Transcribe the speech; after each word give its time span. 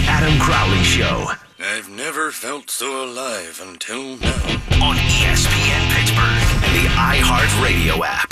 The 0.00 0.06
Adam 0.06 0.38
Crowley 0.38 0.82
Show. 0.82 1.26
I've 1.58 1.90
never 1.90 2.30
felt 2.30 2.70
so 2.70 3.04
alive 3.04 3.60
until 3.62 4.16
now. 4.16 4.32
On 4.80 4.96
ESPN 4.96 5.92
Pittsburgh 5.92 6.64
and 6.64 6.74
the 6.74 6.88
iHeartRadio 6.96 8.00
app. 8.02 8.30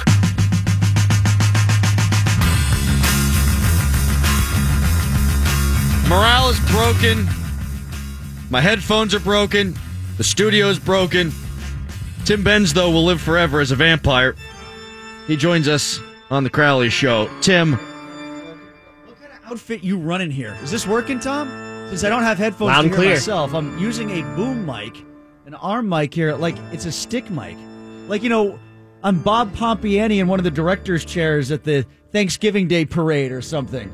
Morale 6.08 6.49
is 6.49 6.60
broken. 6.71 7.28
My 8.48 8.62
headphones 8.62 9.14
are 9.14 9.21
broken. 9.21 9.74
The 10.16 10.24
studio 10.24 10.69
is 10.69 10.78
broken. 10.78 11.32
Tim 12.24 12.42
Benz, 12.42 12.72
though, 12.72 12.90
will 12.90 13.04
live 13.04 13.21
forever 13.21 13.60
as 13.60 13.72
a 13.72 13.76
vampire. 13.76 14.37
He 15.26 15.37
joins 15.37 15.69
us 15.69 16.00
on 16.30 16.45
the 16.45 16.50
Crowley 16.50 16.88
Show. 16.88 17.28
Tim. 17.42 17.78
Outfit 19.51 19.83
you 19.83 19.96
running 19.96 20.30
here? 20.30 20.56
Is 20.62 20.70
this 20.70 20.87
working, 20.87 21.19
Tom? 21.20 21.48
Since 21.88 22.05
I 22.05 22.10
don't 22.10 22.23
have 22.23 22.37
headphones 22.37 22.69
Loud 22.69 22.83
to 22.83 22.88
hear 22.88 22.97
clear. 22.97 23.11
myself, 23.15 23.55
I'm 23.55 23.79
using 23.79 24.11
a 24.11 24.23
boom 24.37 24.66
mic, 24.66 25.02
an 25.47 25.55
arm 25.55 25.88
mic 25.88 26.12
here, 26.12 26.34
like 26.34 26.57
it's 26.71 26.84
a 26.84 26.93
stick 26.93 27.30
mic. 27.30 27.57
Like, 28.09 28.23
you 28.23 28.29
know, 28.29 28.59
I'm 29.02 29.23
Bob 29.23 29.55
Pompeani 29.55 30.19
in 30.21 30.29
one 30.29 30.38
of 30.38 30.45
the 30.45 30.51
director's 30.51 31.02
chairs 31.02 31.51
at 31.51 31.65
the 31.65 31.87
Thanksgiving 32.12 32.69
Day 32.69 32.84
parade 32.84 33.33
or 33.33 33.41
something. 33.41 33.91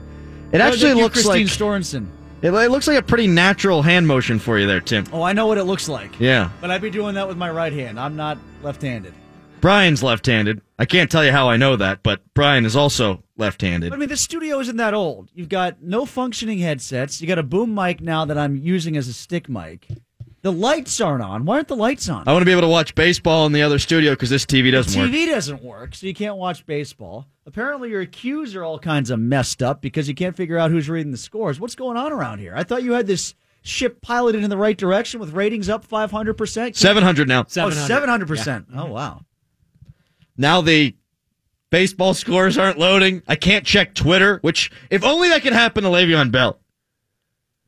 It 0.51 0.61
actually 0.61 0.95
looks 0.95 1.23
Christine 1.25 1.47
like 1.47 1.83
Sorensen. 1.83 2.09
it, 2.43 2.53
it 2.53 2.71
looks 2.71 2.89
like 2.89 2.99
a 2.99 3.03
pretty 3.03 3.29
natural 3.29 3.83
hand 3.83 4.09
motion 4.09 4.41
for 4.41 4.59
you 4.59 4.67
there, 4.67 4.81
Tim. 4.81 5.05
Oh, 5.13 5.23
I 5.23 5.33
know 5.33 5.47
what 5.47 5.59
it 5.59 5.65
looks 5.65 5.89
like. 5.89 6.19
Yeah. 6.19 6.51
But 6.61 6.73
I'd 6.73 6.83
be 6.83 6.91
doing 6.91 7.15
that 7.15 7.29
with 7.29 7.37
my 7.37 7.51
right 7.51 7.73
hand. 7.73 8.01
I'm 8.01 8.17
not 8.17 8.39
left-handed. 8.63 9.15
Brian's 9.61 10.03
left-handed. 10.03 10.63
I 10.81 10.85
can't 10.85 11.11
tell 11.11 11.25
you 11.25 11.33
how 11.33 11.49
I 11.49 11.57
know 11.57 11.77
that, 11.77 12.03
but 12.03 12.21
Brian 12.35 12.67
is 12.67 12.77
also 12.77 13.24
left-handed. 13.37 13.91
But 13.91 13.97
I 13.97 13.99
mean, 13.99 14.09
the 14.09 14.17
studio 14.17 14.61
isn't 14.61 14.77
that 14.77 14.95
old. 14.95 15.31
You've 15.35 15.49
got 15.49 15.83
no 15.83 16.07
functioning 16.07 16.59
headsets. 16.59 17.21
You 17.21 17.27
got 17.27 17.39
a 17.39 17.43
boom 17.43 17.75
mic 17.75 18.01
now 18.01 18.25
that 18.25 18.39
I'm 18.39 18.57
using 18.57 18.97
as 18.97 19.09
a 19.09 19.13
stick 19.13 19.49
mic. 19.49 19.89
The 20.43 20.53
lights 20.53 21.01
aren't 21.01 21.23
on. 21.23 21.47
Why 21.47 21.57
aren't 21.57 21.69
the 21.69 21.77
lights 21.77 22.07
on? 22.11 22.29
I 22.29 22.33
want 22.33 22.43
to 22.43 22.47
be 22.47 22.53
able 22.53 22.63
to 22.63 22.69
watch 22.69 22.95
baseball 22.95 23.47
in 23.47 23.53
the 23.53 23.63
other 23.63 23.79
studio 23.79 24.13
because 24.13 24.29
this 24.29 24.45
TV 24.45 24.71
doesn't 24.71 25.01
work. 25.01 25.11
TV 25.11 25.27
doesn't 25.27 25.63
work, 25.63 25.95
so 25.95 26.07
you 26.07 26.13
can't 26.13 26.37
watch 26.37 26.67
baseball. 26.67 27.27
Apparently, 27.47 27.89
your 27.89 28.05
cues 28.05 28.55
are 28.55 28.63
all 28.63 28.79
kinds 28.79 29.11
of 29.11 29.19
messed 29.19 29.63
up 29.63 29.81
because 29.81 30.07
you 30.07 30.15
can't 30.15 30.37
figure 30.37 30.59
out 30.59 30.71
who's 30.71 30.89
reading 30.89 31.13
the 31.13 31.19
scores. 31.19 31.59
What's 31.59 31.75
going 31.75 31.97
on 31.97 32.13
around 32.13 32.41
here? 32.41 32.53
I 32.55 32.63
thought 32.63 32.83
you 32.83 32.93
had 32.93 33.07
this 33.07 33.35
ship 33.63 34.03
piloted 34.03 34.45
in 34.45 34.51
the 34.51 34.59
right 34.59 34.77
direction 34.77 35.19
with 35.19 35.33
ratings 35.33 35.71
up 35.71 35.89
500%. 35.89 36.77
700 36.77 37.27
now. 37.27 37.41
Oh, 37.41 37.45
700%. 37.45 38.67
Oh, 38.77 38.85
wow. 38.85 39.23
Now 40.37 40.61
the 40.61 40.95
baseball 41.75 42.15
scores 42.15 42.57
aren't 42.57 42.79
loading. 42.79 43.21
I 43.27 43.35
can't 43.35 43.67
check 43.67 43.95
Twitter, 43.95 44.39
which 44.43 44.71
if 44.91 45.03
only 45.03 45.31
that 45.31 45.43
could 45.43 45.53
happen 45.53 45.83
to 45.83 45.91
Le'Veon 45.91 46.31
Bell. 46.31 46.61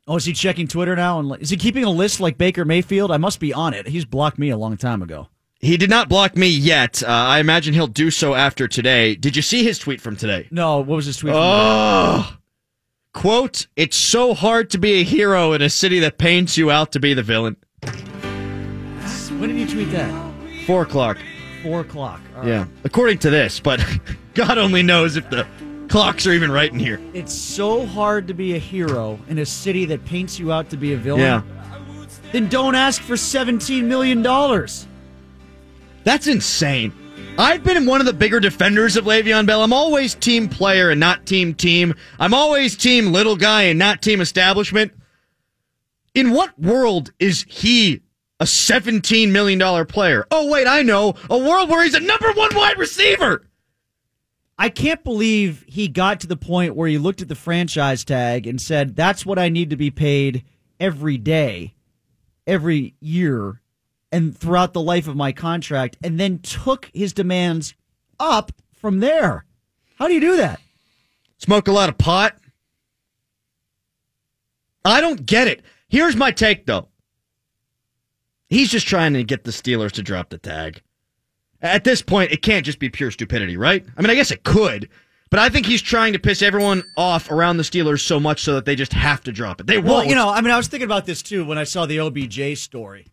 Oh, 0.06 0.14
is 0.14 0.24
he 0.24 0.32
checking 0.32 0.68
Twitter 0.68 0.94
now? 0.94 1.18
And 1.18 1.42
Is 1.42 1.50
he 1.50 1.56
keeping 1.56 1.82
a 1.82 1.90
list 1.90 2.20
like 2.20 2.38
Baker 2.38 2.64
Mayfield? 2.64 3.10
I 3.10 3.16
must 3.16 3.40
be 3.40 3.52
on 3.52 3.74
it. 3.74 3.88
He's 3.88 4.04
blocked 4.04 4.38
me 4.38 4.50
a 4.50 4.56
long 4.56 4.76
time 4.76 5.02
ago. 5.02 5.26
He 5.58 5.76
did 5.76 5.90
not 5.90 6.08
block 6.08 6.36
me 6.36 6.46
yet. 6.46 7.02
Uh, 7.02 7.08
I 7.08 7.40
imagine 7.40 7.74
he'll 7.74 7.88
do 7.88 8.12
so 8.12 8.36
after 8.36 8.68
today. 8.68 9.16
Did 9.16 9.34
you 9.34 9.42
see 9.42 9.64
his 9.64 9.76
tweet 9.76 10.00
from 10.00 10.14
today? 10.14 10.46
No, 10.52 10.78
what 10.78 10.94
was 10.94 11.06
his 11.06 11.16
tweet? 11.16 11.32
from 11.32 11.42
Oh, 11.42 12.36
quote, 13.12 13.66
it's 13.74 13.96
so 13.96 14.34
hard 14.34 14.70
to 14.70 14.78
be 14.78 15.00
a 15.00 15.02
hero 15.02 15.52
in 15.52 15.62
a 15.62 15.70
city 15.70 15.98
that 15.98 16.16
paints 16.16 16.56
you 16.56 16.70
out 16.70 16.92
to 16.92 17.00
be 17.00 17.12
the 17.12 17.24
villain. 17.24 17.56
When 17.80 19.48
did 19.48 19.58
you 19.58 19.66
tweet 19.66 19.90
that? 19.90 20.32
Four 20.64 20.82
o'clock. 20.82 21.18
Four 21.66 21.80
o'clock. 21.80 22.20
All 22.36 22.42
right. 22.42 22.48
Yeah. 22.48 22.66
According 22.84 23.18
to 23.18 23.30
this, 23.30 23.58
but 23.58 23.84
God 24.34 24.56
only 24.56 24.84
knows 24.84 25.16
if 25.16 25.28
the 25.30 25.44
clocks 25.88 26.24
are 26.24 26.32
even 26.32 26.52
right 26.52 26.72
in 26.72 26.78
here. 26.78 27.00
It's 27.12 27.34
so 27.34 27.84
hard 27.86 28.28
to 28.28 28.34
be 28.34 28.54
a 28.54 28.58
hero 28.58 29.18
in 29.28 29.38
a 29.38 29.46
city 29.46 29.84
that 29.86 30.04
paints 30.04 30.38
you 30.38 30.52
out 30.52 30.70
to 30.70 30.76
be 30.76 30.92
a 30.92 30.96
villain. 30.96 31.22
Yeah. 31.22 31.42
Then 32.30 32.48
don't 32.48 32.76
ask 32.76 33.02
for 33.02 33.14
$17 33.14 33.82
million. 33.82 34.22
That's 36.04 36.28
insane. 36.28 36.92
I've 37.36 37.64
been 37.64 37.84
one 37.84 37.98
of 37.98 38.06
the 38.06 38.12
bigger 38.12 38.38
defenders 38.38 38.96
of 38.96 39.04
Le'Veon 39.04 39.44
Bell. 39.46 39.64
I'm 39.64 39.72
always 39.72 40.14
team 40.14 40.48
player 40.48 40.90
and 40.90 41.00
not 41.00 41.26
team 41.26 41.52
team. 41.52 41.94
I'm 42.20 42.32
always 42.32 42.76
team 42.76 43.12
little 43.12 43.34
guy 43.34 43.62
and 43.62 43.78
not 43.78 44.02
team 44.02 44.20
establishment. 44.20 44.92
In 46.14 46.30
what 46.30 46.56
world 46.60 47.12
is 47.18 47.44
he 47.48 48.02
a 48.38 48.44
$17 48.44 49.30
million 49.30 49.86
player? 49.86 50.26
Oh, 50.30 50.50
wait, 50.50 50.66
I 50.66 50.82
know. 50.82 51.14
A 51.30 51.38
world 51.38 51.70
where 51.70 51.84
he's 51.84 51.94
a 51.94 52.00
number 52.00 52.32
one 52.32 52.54
wide 52.54 52.78
receiver. 52.78 53.46
I 54.58 54.68
can't 54.68 55.04
believe 55.04 55.64
he 55.68 55.88
got 55.88 56.20
to 56.20 56.26
the 56.26 56.36
point 56.36 56.76
where 56.76 56.88
he 56.88 56.98
looked 56.98 57.20
at 57.20 57.28
the 57.28 57.34
franchise 57.34 58.04
tag 58.04 58.46
and 58.46 58.60
said, 58.60 58.96
that's 58.96 59.26
what 59.26 59.38
I 59.38 59.48
need 59.48 59.70
to 59.70 59.76
be 59.76 59.90
paid 59.90 60.44
every 60.80 61.18
day, 61.18 61.74
every 62.46 62.94
year, 63.00 63.60
and 64.10 64.36
throughout 64.36 64.72
the 64.72 64.80
life 64.80 65.08
of 65.08 65.16
my 65.16 65.32
contract, 65.32 65.96
and 66.02 66.18
then 66.18 66.38
took 66.38 66.90
his 66.94 67.12
demands 67.12 67.74
up 68.18 68.52
from 68.72 69.00
there. 69.00 69.44
How 69.96 70.08
do 70.08 70.14
you 70.14 70.20
do 70.20 70.36
that? 70.38 70.60
Smoke 71.38 71.68
a 71.68 71.72
lot 71.72 71.90
of 71.90 71.98
pot. 71.98 72.36
I 74.84 75.00
don't 75.00 75.26
get 75.26 75.48
it. 75.48 75.62
Here's 75.88 76.16
my 76.16 76.30
take, 76.30 76.64
though. 76.64 76.88
He's 78.48 78.70
just 78.70 78.86
trying 78.86 79.12
to 79.14 79.24
get 79.24 79.44
the 79.44 79.50
Steelers 79.50 79.92
to 79.92 80.02
drop 80.02 80.30
the 80.30 80.38
tag. 80.38 80.82
At 81.62 81.84
this 81.84 82.02
point, 82.02 82.32
it 82.32 82.42
can't 82.42 82.64
just 82.64 82.78
be 82.78 82.88
pure 82.90 83.10
stupidity, 83.10 83.56
right? 83.56 83.84
I 83.96 84.02
mean, 84.02 84.10
I 84.10 84.14
guess 84.14 84.30
it 84.30 84.44
could, 84.44 84.88
but 85.30 85.40
I 85.40 85.48
think 85.48 85.66
he's 85.66 85.82
trying 85.82 86.12
to 86.12 86.18
piss 86.18 86.42
everyone 86.42 86.84
off 86.96 87.30
around 87.30 87.56
the 87.56 87.62
Steelers 87.62 88.00
so 88.00 88.20
much 88.20 88.42
so 88.42 88.54
that 88.54 88.66
they 88.66 88.76
just 88.76 88.92
have 88.92 89.22
to 89.24 89.32
drop 89.32 89.60
it. 89.60 89.66
They 89.66 89.78
won't. 89.78 89.86
Well, 89.88 90.04
you 90.04 90.14
know, 90.14 90.28
I 90.28 90.40
mean, 90.42 90.52
I 90.52 90.56
was 90.56 90.68
thinking 90.68 90.84
about 90.84 91.06
this 91.06 91.22
too 91.22 91.44
when 91.44 91.58
I 91.58 91.64
saw 91.64 91.86
the 91.86 91.98
OBJ 91.98 92.58
story. 92.58 93.06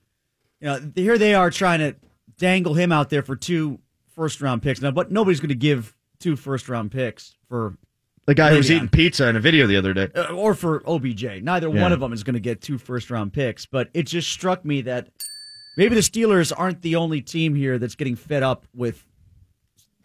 You 0.59 0.67
know, 0.67 0.91
here 0.95 1.17
they 1.17 1.33
are 1.33 1.49
trying 1.49 1.79
to 1.79 1.95
dangle 2.37 2.73
him 2.73 2.91
out 2.91 3.09
there 3.09 3.23
for 3.23 3.35
two 3.35 3.79
first 4.13 4.41
round 4.41 4.61
picks. 4.61 4.81
Now, 4.81 4.91
but 4.91 5.11
nobody's 5.11 5.39
going 5.39 5.49
to 5.49 5.55
give 5.55 5.95
two 6.19 6.35
first 6.35 6.69
round 6.69 6.91
picks 6.91 7.35
for 7.47 7.77
the 8.25 8.33
guy 8.33 8.51
who 8.51 8.57
was 8.57 8.69
eating 8.71 8.87
pizza 8.89 9.27
in 9.27 9.35
a 9.35 9.39
video 9.39 9.67
the 9.67 9.75
other 9.77 9.93
day. 9.93 10.09
uh, 10.15 10.33
or 10.33 10.53
for 10.53 10.81
OBJ. 10.87 11.41
Neither 11.41 11.69
Yeah. 11.69 11.81
one 11.81 11.91
of 11.91 11.99
them 12.01 12.13
is 12.13 12.23
going 12.23 12.35
to 12.35 12.39
get 12.39 12.61
two 12.61 12.77
first 12.77 13.09
round 13.09 13.33
picks. 13.33 13.65
But 13.65 13.89
it 13.93 14.03
just 14.03 14.29
struck 14.29 14.63
me 14.63 14.81
that 14.81 15.07
maybe 15.75 15.95
the 15.95 16.01
Steelers 16.01 16.51
aren't 16.55 16.81
the 16.81 16.95
only 16.95 17.21
team 17.21 17.55
here 17.55 17.77
that's 17.77 17.95
getting 17.95 18.15
fed 18.15 18.43
up 18.43 18.65
with 18.73 19.05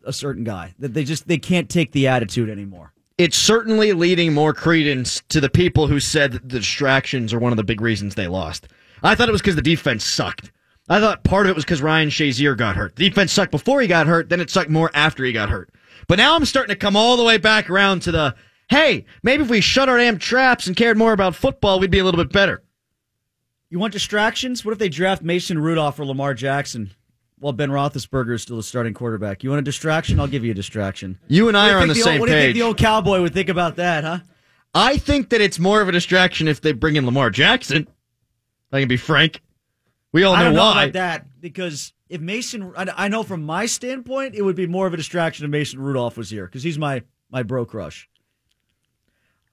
a 0.04 0.12
certain 0.12 0.44
guy. 0.44 0.74
That 0.78 0.94
they 0.94 1.04
just 1.04 1.28
they 1.28 1.38
can't 1.38 1.68
take 1.68 1.92
the 1.92 2.08
attitude 2.08 2.48
anymore. 2.48 2.92
It's 3.18 3.36
certainly 3.36 3.92
leading 3.92 4.32
more 4.32 4.54
credence 4.54 5.22
to 5.30 5.40
the 5.40 5.50
people 5.50 5.88
who 5.88 5.98
said 5.98 6.32
that 6.32 6.42
the 6.48 6.60
distractions 6.60 7.32
are 7.32 7.38
one 7.40 7.52
of 7.52 7.56
the 7.56 7.64
big 7.64 7.80
reasons 7.80 8.14
they 8.14 8.28
lost. 8.28 8.68
I 9.02 9.14
thought 9.14 9.28
it 9.28 9.32
was 9.32 9.40
because 9.40 9.56
the 9.56 9.62
defense 9.62 10.04
sucked. 10.04 10.52
I 10.88 11.00
thought 11.00 11.24
part 11.24 11.46
of 11.46 11.50
it 11.50 11.56
was 11.56 11.64
because 11.64 11.82
Ryan 11.82 12.08
Shazier 12.08 12.56
got 12.56 12.76
hurt. 12.76 12.96
The 12.96 13.08
defense 13.08 13.32
sucked 13.32 13.50
before 13.50 13.80
he 13.80 13.88
got 13.88 14.06
hurt, 14.06 14.28
then 14.28 14.40
it 14.40 14.50
sucked 14.50 14.70
more 14.70 14.90
after 14.94 15.24
he 15.24 15.32
got 15.32 15.50
hurt. 15.50 15.70
But 16.06 16.18
now 16.18 16.34
I'm 16.34 16.44
starting 16.44 16.72
to 16.72 16.78
come 16.78 16.96
all 16.96 17.16
the 17.16 17.24
way 17.24 17.36
back 17.36 17.68
around 17.68 18.00
to 18.02 18.12
the 18.12 18.34
hey, 18.70 19.04
maybe 19.22 19.42
if 19.42 19.50
we 19.50 19.60
shut 19.60 19.88
our 19.88 19.98
damn 19.98 20.18
traps 20.18 20.66
and 20.66 20.76
cared 20.76 20.96
more 20.96 21.12
about 21.12 21.34
football, 21.34 21.80
we'd 21.80 21.90
be 21.90 21.98
a 21.98 22.04
little 22.04 22.22
bit 22.22 22.32
better. 22.32 22.62
You 23.70 23.78
want 23.78 23.92
distractions? 23.92 24.64
What 24.64 24.72
if 24.72 24.78
they 24.78 24.88
draft 24.88 25.22
Mason 25.22 25.58
Rudolph 25.58 25.98
or 26.00 26.06
Lamar 26.06 26.32
Jackson 26.32 26.90
while 27.38 27.52
Ben 27.52 27.70
Roethlisberger 27.70 28.34
is 28.34 28.42
still 28.42 28.56
the 28.56 28.62
starting 28.62 28.94
quarterback? 28.94 29.44
You 29.44 29.50
want 29.50 29.60
a 29.60 29.62
distraction? 29.62 30.18
I'll 30.18 30.26
give 30.26 30.44
you 30.44 30.52
a 30.52 30.54
distraction. 30.54 31.18
You 31.28 31.48
and 31.48 31.56
I 31.56 31.70
are 31.72 31.78
on 31.78 31.88
the 31.88 31.94
think 31.94 32.04
same 32.04 32.20
What 32.20 32.28
do 32.28 32.34
you 32.34 32.40
think 32.40 32.54
the 32.54 32.62
old 32.62 32.78
cowboy 32.78 33.20
would 33.20 33.34
think 33.34 33.50
about 33.50 33.76
that, 33.76 34.04
huh? 34.04 34.18
I 34.74 34.96
think 34.96 35.30
that 35.30 35.40
it's 35.40 35.58
more 35.58 35.80
of 35.82 35.88
a 35.88 35.92
distraction 35.92 36.48
if 36.48 36.60
they 36.60 36.72
bring 36.72 36.96
in 36.96 37.04
Lamar 37.04 37.30
Jackson. 37.30 37.86
I 38.72 38.80
can 38.80 38.88
be 38.88 38.96
frank. 38.96 39.42
We 40.12 40.24
all 40.24 40.34
know 40.34 40.40
I 40.40 40.44
don't 40.44 40.54
know 40.54 40.62
why. 40.62 40.84
about 40.84 40.92
that 40.94 41.40
because 41.40 41.92
if 42.08 42.20
Mason, 42.22 42.72
I, 42.76 42.86
I 42.96 43.08
know 43.08 43.22
from 43.22 43.42
my 43.42 43.66
standpoint, 43.66 44.34
it 44.34 44.42
would 44.42 44.56
be 44.56 44.66
more 44.66 44.86
of 44.86 44.94
a 44.94 44.96
distraction 44.96 45.44
if 45.44 45.50
Mason 45.50 45.78
Rudolph 45.78 46.16
was 46.16 46.30
here 46.30 46.46
because 46.46 46.62
he's 46.62 46.78
my 46.78 47.02
my 47.30 47.42
bro 47.42 47.66
crush. 47.66 48.08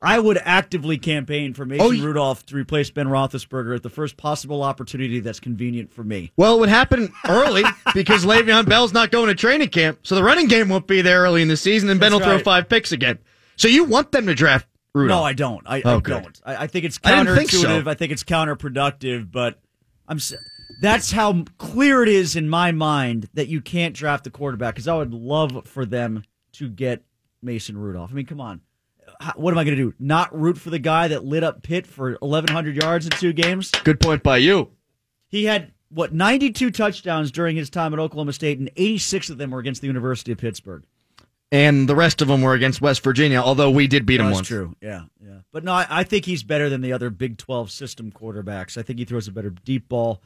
I 0.06 0.20
would 0.20 0.38
actively 0.44 0.98
campaign 0.98 1.54
for 1.54 1.66
Mason 1.66 1.86
Oh, 1.86 2.06
Rudolph 2.06 2.46
to 2.48 2.56
replace 2.56 2.92
Ben 2.92 3.08
Roethlisberger 3.08 3.76
at 3.76 3.84
the 3.84 3.90
first 3.90 4.18
possible 4.18 4.62
opportunity 4.62 5.20
that's 5.20 5.40
convenient 5.40 5.92
for 5.92 6.04
me. 6.04 6.32
Well, 6.38 6.56
it 6.56 6.60
would 6.60 6.70
happen 6.70 7.12
early 7.28 7.64
because 7.94 8.24
Le'Veon 8.24 8.70
Bell's 8.70 8.94
not 8.94 9.12
going 9.12 9.28
to 9.28 9.36
training 9.36 9.70
camp, 9.70 10.00
so 10.04 10.14
the 10.16 10.24
running 10.24 10.48
game 10.48 10.70
won't 10.70 10.88
be 10.88 11.02
there 11.02 11.24
early 11.24 11.42
in 11.42 11.48
the 11.48 11.58
season, 11.58 11.90
and 11.90 12.00
Ben 12.00 12.12
That's 12.12 12.24
will 12.24 12.30
throw 12.36 12.44
five 12.44 12.70
picks 12.70 12.92
again. 12.92 13.18
So 13.58 13.68
you 13.68 13.86
want 13.86 14.12
them 14.12 14.28
to 14.28 14.36
draft 14.36 14.68
Rudolph? 14.94 15.20
No, 15.20 15.26
I 15.26 15.34
don't. 15.34 15.64
I, 15.66 15.82
Oh, 15.84 15.98
I 15.98 16.00
don't. 16.00 16.42
I, 16.46 16.56
I 16.56 16.68
think 16.68 16.86
it's 16.86 17.00
I 17.04 17.24
think 17.26 17.50
counterintuitive. 17.50 17.84
so. 17.84 17.90
I 17.90 17.94
think 17.96 18.12
it's 18.12 18.24
counterproductive. 18.24 19.32
But 19.32 19.60
I'm. 20.08 20.20
That's 20.82 21.12
how 21.12 21.46
clear 21.58 22.04
it 22.04 22.10
is 22.10 22.36
in 22.36 22.50
my 22.50 22.72
mind 22.72 23.30
that 23.34 23.48
you 23.48 23.62
can't 23.62 23.96
draft 23.96 24.28
a 24.28 24.30
quarterback. 24.30 24.76
Because 24.76 24.88
I 24.88 24.96
would 24.96 25.14
love 25.14 25.68
for 25.68 25.86
them 25.86 26.24
to 26.54 26.70
get 26.70 27.04
Mason 27.42 27.78
Rudolph. 27.78 28.12
I 28.12 28.14
mean, 28.14 28.26
come 28.26 28.42
on. 28.42 28.62
What 29.36 29.52
am 29.52 29.58
I 29.58 29.64
going 29.64 29.78
to 29.78 29.84
do? 29.84 29.94
Not 30.00 30.38
root 30.38 30.58
for 30.58 30.70
the 30.70 30.80
guy 30.80 31.08
that 31.10 31.24
lit 31.26 31.44
up 31.44 31.64
Pitt 31.64 31.88
for 31.88 32.18
1,100 32.20 32.76
yards 32.76 33.06
in 33.06 33.12
two 33.12 33.34
games? 33.34 33.72
Good 33.84 34.00
point 34.00 34.24
by 34.24 34.38
you. 34.38 34.72
He 35.28 35.46
had 35.46 35.72
what 35.90 36.14
92 36.14 36.72
touchdowns 36.72 37.32
during 37.32 37.56
his 37.56 37.70
time 37.70 37.94
at 37.94 38.00
Oklahoma 38.00 38.34
State, 38.34 38.60
and 38.60 38.70
86 38.76 39.30
of 39.30 39.38
them 39.38 39.52
were 39.52 39.60
against 39.60 39.82
the 39.82 39.88
University 39.88 40.32
of 40.32 40.38
Pittsburgh. 40.38 40.84
and 41.52 41.88
the 41.88 41.96
rest 41.96 42.22
of 42.22 42.28
them 42.28 42.42
were 42.42 42.54
against 42.54 42.82
West 42.82 43.04
Virginia. 43.04 43.40
Although 43.40 43.72
we 43.72 43.88
did 43.88 44.06
beat 44.06 44.18
them 44.18 44.28
That's 44.28 44.38
once. 44.38 44.48
true. 44.48 44.76
Yeah, 44.82 45.04
yeah. 45.24 45.40
But 45.52 45.64
no, 45.64 45.74
I, 45.74 45.86
I 45.90 46.04
think 46.04 46.26
he's 46.26 46.44
better 46.44 46.70
than 46.70 46.82
the 46.82 46.92
other 46.94 47.10
Big 47.10 47.38
12 47.38 47.72
system 47.72 48.12
quarterbacks. 48.12 48.78
I 48.78 48.82
think 48.82 49.00
he 49.00 49.06
throws 49.06 49.28
a 49.28 49.32
better 49.32 49.50
deep 49.52 49.88
ball. 49.88 50.22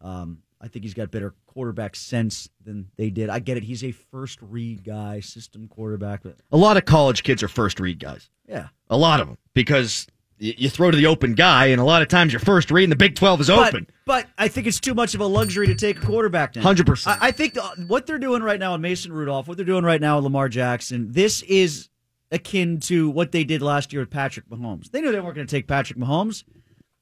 Um, 0.00 0.42
I 0.60 0.68
think 0.68 0.84
he's 0.84 0.94
got 0.94 1.10
better 1.10 1.34
quarterback 1.46 1.94
sense 1.96 2.48
than 2.64 2.88
they 2.96 3.10
did. 3.10 3.28
I 3.28 3.38
get 3.40 3.56
it. 3.56 3.62
He's 3.62 3.84
a 3.84 3.92
first 3.92 4.38
read 4.40 4.84
guy, 4.84 5.20
system 5.20 5.68
quarterback. 5.68 6.22
But 6.22 6.36
A 6.50 6.56
lot 6.56 6.76
of 6.76 6.84
college 6.86 7.22
kids 7.22 7.42
are 7.42 7.48
first 7.48 7.78
read 7.78 7.98
guys. 7.98 8.30
yeah. 8.48 8.68
A 8.88 8.96
lot 8.96 9.20
of 9.20 9.26
them 9.28 9.36
because 9.54 10.06
you 10.38 10.68
throw 10.68 10.90
to 10.90 10.96
the 10.96 11.06
open 11.06 11.34
guy, 11.34 11.66
and 11.66 11.80
a 11.80 11.84
lot 11.84 12.02
of 12.02 12.08
times 12.08 12.32
your 12.32 12.40
first 12.40 12.70
read 12.70 12.84
in 12.84 12.90
the 12.90 12.96
Big 12.96 13.14
Twelve 13.16 13.40
is 13.40 13.48
But, 13.48 13.68
open. 13.68 13.86
but 14.04 14.26
I 14.36 14.48
think 14.48 14.66
it's 14.66 14.78
too 14.80 14.92
much 14.94 15.14
of 15.14 15.20
a 15.22 15.26
luxury 15.26 15.66
to 15.68 15.74
take 15.74 15.96
a 16.02 16.06
quarterback 16.06 16.54
now. 16.56 16.62
100%. 16.62 17.06
I, 17.06 17.28
I 17.28 17.30
think 17.30 17.54
the, 17.54 17.62
what 17.86 18.06
they're 18.06 18.18
doing 18.18 18.42
right 18.42 18.60
now 18.60 18.72
with 18.72 18.82
Mason 18.82 19.12
Rudolph, 19.12 19.48
what 19.48 19.56
they're 19.56 19.64
doing 19.66 19.82
right 19.84 20.00
now 20.00 20.16
with 20.16 20.24
Lamar 20.24 20.48
Jackson, 20.50 21.10
this 21.12 21.40
is 21.42 21.88
akin 22.30 22.80
to 22.80 23.08
what 23.08 23.32
they 23.32 23.44
did 23.44 23.62
last 23.62 23.92
year 23.92 24.02
with 24.02 24.10
Patrick 24.10 24.46
Mahomes. 24.50 24.90
They 24.90 25.00
knew 25.00 25.10
they 25.12 25.20
weren't 25.20 25.36
going 25.36 25.46
to 25.46 25.50
take 25.50 25.66
Patrick 25.68 25.98
Mahomes. 25.98 26.44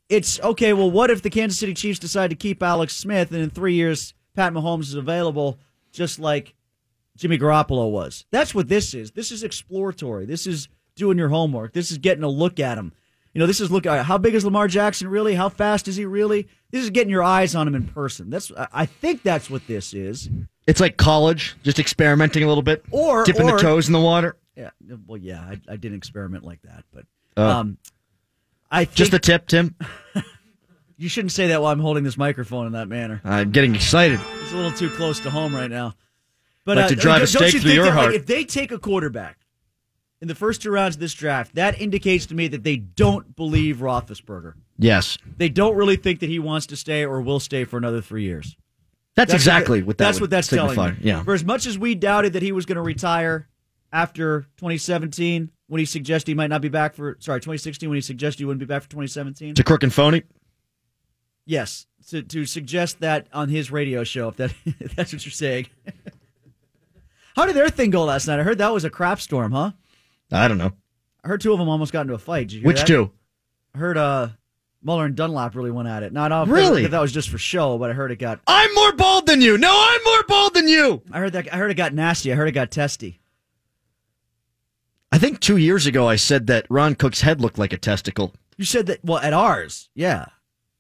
It's 0.09 0.39
okay, 0.41 0.73
well, 0.73 0.91
what 0.91 1.11
if 1.11 1.23
the 1.23 1.31
Kansas 1.31 1.59
City 1.59 1.75
Chiefs 1.75 1.99
decide 1.99 2.31
to 2.31 2.37
keep 2.37 2.63
Alex 2.63 2.95
Smith 2.95 3.33
and 3.33 3.41
in 3.43 3.51
three 3.51 3.75
years 3.75 4.15
Pat 4.35 4.53
Mahomes 4.53 4.83
is 4.83 4.95
available 4.95 5.59
just 5.93 6.19
like 6.19 6.55
Jimmy 7.17 7.39
Garoppolo 7.39 7.91
was? 7.91 8.27
That's 8.31 8.55
what 8.55 8.69
this 8.69 8.93
is. 8.95 9.13
This 9.13 9.33
is 9.33 9.43
exploratory. 9.43 10.27
This 10.27 10.47
is 10.47 10.69
doing 10.95 11.17
your 11.19 11.31
homework. 11.31 11.73
This 11.73 11.91
is 11.91 11.99
getting 11.99 12.23
a 12.25 12.29
look 12.29 12.61
at 12.61 12.77
him. 12.79 12.93
You 13.33 13.41
know, 13.41 13.47
this 13.47 13.61
is 13.61 13.71
look 13.71 13.87
at 13.87 14.05
how 14.05 14.19
big 14.19 14.35
is 14.35 14.45
Lamar 14.45 14.69
Jackson 14.69 15.09
really? 15.09 15.35
How 15.35 15.49
fast 15.49 15.89
is 15.89 15.97
he 15.97 16.05
really? 16.05 16.47
This 16.71 16.85
is 16.85 16.91
getting 16.91 17.11
your 17.11 17.23
eyes 17.25 17.55
on 17.57 17.67
him 17.67 17.75
in 17.75 17.87
person. 17.89 18.31
That's 18.31 18.53
I- 18.73 18.87
think 18.87 19.23
that's 19.23 19.49
what 19.51 19.67
this 19.67 19.93
is. 19.95 20.29
It's 20.67 20.81
like 20.81 20.97
college, 20.99 21.57
just 21.65 21.79
experimenting 21.79 22.43
a 22.45 22.47
little 22.49 22.63
bit, 22.63 22.85
Or- 22.91 23.25
dipping 23.25 23.49
or- 23.51 23.57
the 23.57 23.63
toes 23.63 23.87
in 23.89 23.93
the 23.93 24.01
water. 24.01 24.37
Yeah. 24.57 24.71
Well, 25.07 25.17
yeah, 25.19 25.41
I, 25.41 25.61
I 25.69 25.77
did 25.77 25.93
experiment 25.95 26.45
like 26.45 26.63
that, 26.63 26.85
but 26.93 27.07
Oh. 27.37 27.45
um, 27.49 27.79
I 28.75 28.85
think 28.87 28.97
Just 28.97 29.15
a 29.15 29.21
tip, 29.21 29.47
Tim. 29.47 29.77
you 30.97 31.09
shouldn't 31.09 31.31
say 31.31 31.49
that 31.49 31.63
while 31.63 31.71
I'm 31.71 31.79
holding 31.79 32.03
this 32.03 32.17
microphone 32.17 32.67
in 32.67 32.73
that 32.73 32.89
manner. 32.89 33.21
I'm 33.25 33.53
getting 33.53 33.75
excited. 33.75 34.19
It's 34.43 34.53
a 34.53 34.57
little 34.57 34.73
too 34.73 34.91
close 34.91 35.21
to 35.21 35.31
home 35.31 35.55
right 35.55 35.71
now. 35.71 35.95
But 36.65 36.77
Like 36.79 36.87
uh, 36.87 36.89
to 36.89 36.97
drive 36.97 37.23
a 37.23 37.27
don't 37.27 37.43
you 37.43 37.49
stake 37.51 37.63
through 37.63 37.71
your 37.73 37.85
that, 37.85 37.91
like, 37.91 37.99
heart. 37.99 38.15
if 38.15 38.27
they 38.27 38.45
take 38.45 38.73
a 38.73 38.79
quarterback 38.79 39.39
in 40.21 40.27
the 40.27 40.35
first 40.35 40.63
two 40.63 40.71
rounds 40.71 40.97
of 40.97 41.01
this 41.01 41.15
draft, 41.15 41.55
that 41.55 41.81
indicates 41.81 42.27
to 42.27 42.35
me 42.35 42.49
that 42.49 42.65
they 42.65 42.77
don't 42.77 43.37
believe 43.37 43.77
Roethlisberger. 43.77 44.55
Yes, 44.77 45.19
They 45.37 45.49
don't 45.49 45.77
really 45.77 45.97
think 45.97 46.19
that 46.19 46.29
he 46.29 46.41
wants 46.41 46.67
to 46.67 46.77
stay 46.77 47.05
or 47.05 47.21
will 47.21 47.39
stay 47.39 47.63
for 47.65 47.77
another 47.77 48.01
three 48.01 48.25
years. 48.25 48.57
that's, 49.15 49.33
exactly 49.33 49.85
what, 49.85 49.99
that 49.99 50.05
that's 50.05 50.21
what 50.21 50.31
that's 50.31 50.49
signify. 50.49 50.75
telling 50.75 50.95
me. 50.95 51.01
Yeah, 51.03 51.23
For 51.23 51.33
as 51.35 51.45
much 51.45 51.67
as 51.67 51.79
we 51.79 51.95
doubted 51.95 52.33
that 52.33 52.43
he 52.43 52.51
was 52.51 52.67
going 52.67 52.77
to 52.77 52.83
retire 52.83 53.49
after 53.95 54.43
2017, 54.59 55.51
when 55.69 55.79
he 55.79 55.85
suggested 55.87 56.31
he 56.33 56.35
might 56.35 56.51
not 56.51 56.61
be 56.61 56.69
back 56.69 56.95
for 56.95 57.17
sorry 57.21 57.41
2016, 57.41 57.89
when 57.89 57.97
he 57.97 58.03
suggested 58.03 58.41
he 58.41 58.45
wouldn't 58.45 58.61
be 58.61 58.67
back 58.67 58.83
for 58.83 58.91
2017. 58.91 59.51
it's 59.53 59.61
a 59.61 59.65
crook 59.65 59.83
and 59.83 59.95
phony. 59.95 60.25
Yes, 61.47 61.87
to, 62.09 62.23
to 62.23 62.45
suggest 62.45 63.01
that 63.01 63.29
on 63.33 63.49
his 63.49 63.71
radio 63.71 64.03
show, 64.05 64.29
if 64.29 64.37
that 64.37 64.53
if 64.81 64.95
that's 64.95 65.13
what 65.13 65.25
you're 65.25 65.33
saying. 65.33 65.69
How 67.37 67.47
did 67.47 67.57
their 67.57 67.69
thing 67.69 67.91
go 67.91 68.05
last 68.05 68.27
night? 68.27 68.39
I 68.39 68.43
heard 68.43 68.59
that 68.59 68.73
was 68.73 68.85
a 68.85 68.91
crap 68.91 69.21
storm, 69.21 69.53
huh? 69.53 69.73
I 70.31 70.47
don't 70.49 70.59
know 70.59 70.73
I 71.23 71.29
heard 71.29 71.41
two 71.41 71.53
of 71.53 71.59
them 71.59 71.69
almost 71.69 71.93
got 71.93 72.03
into 72.03 72.15
a 72.15 72.19
fight. 72.19 72.49
Did 72.49 72.55
you 72.57 72.61
hear 72.61 72.67
which 72.69 72.81
that? 72.81 72.87
two. 72.87 73.11
I 73.75 73.79
heard 73.79 73.97
uh, 73.97 74.29
Mueller 74.83 75.07
and 75.07 75.17
Dunlap 75.17 75.55
really 75.57 75.71
went 75.71 75.89
at 75.89 76.03
it. 76.03 76.13
Not 76.13 76.31
off 76.33 76.49
Really? 76.49 76.83
that, 76.83 76.91
that 76.93 77.01
was 77.01 77.13
just 77.13 77.31
for 77.31 77.39
show, 77.39 77.77
but 77.79 77.91
I 77.91 77.93
heard 77.95 78.13
it 78.13 78.17
got. 78.17 78.41
I'm 78.47 78.73
more 78.75 78.93
bald 78.93 79.27
than 79.27 79.41
you. 79.41 79.57
No, 79.59 79.71
I'm 79.73 80.01
more 80.05 80.23
bald 80.29 80.55
than 80.55 80.69
you. 80.69 81.03
I 81.11 81.19
heard 81.19 81.33
that. 81.33 81.53
I 81.53 81.57
heard 81.57 81.71
it 81.71 81.75
got 81.75 81.93
nasty. 81.95 82.33
I 82.33 82.37
heard 82.37 82.49
it 82.49 82.53
got 82.53 82.71
testy. 82.71 83.21
I 85.15 85.19
think 85.19 85.39
two 85.39 85.59
years 85.59 85.87
ago 85.87 86.09
I 86.09 86.17
said 86.17 86.49
that 86.49 86.67
Ron 86.69 86.97
Cook's 86.97 87.21
head 87.21 87.41
looked 87.41 87.57
like 87.57 87.73
a 87.73 87.77
testicle. 87.79 88.35
You 88.57 88.65
said 88.65 88.87
that. 88.87 89.05
Well, 89.05 89.19
at 89.19 89.33
ours, 89.33 89.89
yeah. 89.95 90.27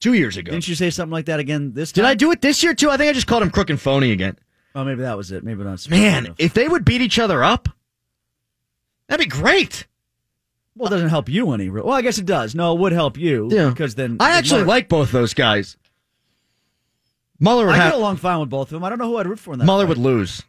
Two 0.00 0.14
years 0.14 0.36
ago. 0.36 0.50
Didn't 0.50 0.66
you 0.66 0.74
say 0.74 0.90
something 0.90 1.12
like 1.12 1.26
that 1.26 1.38
again 1.38 1.72
this 1.72 1.92
time? 1.92 2.02
Did? 2.02 2.08
I 2.08 2.14
do 2.14 2.32
it 2.32 2.40
this 2.42 2.60
year 2.64 2.74
too? 2.74 2.90
I 2.90 2.96
think 2.96 3.10
I 3.10 3.12
just 3.12 3.28
called 3.28 3.44
him 3.44 3.50
crook 3.50 3.70
and 3.70 3.80
phony 3.80 4.10
again. 4.10 4.36
Oh, 4.74 4.82
maybe 4.84 5.02
that 5.02 5.16
was 5.16 5.30
it. 5.30 5.44
Maybe 5.44 5.62
not. 5.62 5.88
Man, 5.88 6.34
if 6.36 6.52
they 6.52 6.66
would 6.66 6.84
beat 6.84 7.00
each 7.00 7.20
other 7.20 7.44
up, 7.44 7.68
that'd 9.06 9.24
be 9.24 9.30
great. 9.30 9.86
well, 10.74 10.88
it 10.88 10.90
doesn't 10.90 11.10
help 11.10 11.28
you 11.28 11.52
any. 11.52 11.70
Well, 11.70 11.90
I 11.92 12.02
guess 12.02 12.18
it 12.18 12.26
does. 12.26 12.56
No, 12.56 12.74
it 12.74 12.80
would 12.80 12.90
help 12.92 13.16
you. 13.16 13.48
Yeah. 13.52 13.68
because 13.70 13.94
then 13.94 14.16
I 14.18 14.32
actually 14.32 14.62
Mueller- 14.62 14.66
like 14.68 14.88
both 14.88 15.12
those 15.12 15.32
guys. 15.32 15.76
Mueller 17.38 17.66
would 17.66 17.74
I 17.76 17.78
have 17.78 17.92
get 17.92 17.98
along 18.00 18.16
fine 18.16 18.40
with 18.40 18.50
both 18.50 18.68
of 18.68 18.70
them. 18.72 18.82
I 18.84 18.88
don't 18.88 18.98
know 18.98 19.06
who 19.08 19.16
I'd 19.18 19.28
root 19.28 19.38
for 19.38 19.52
in 19.52 19.60
that. 19.60 19.64
Mueller 19.64 19.84
fight. 19.84 19.90
would 19.90 19.98
lose. 19.98 20.42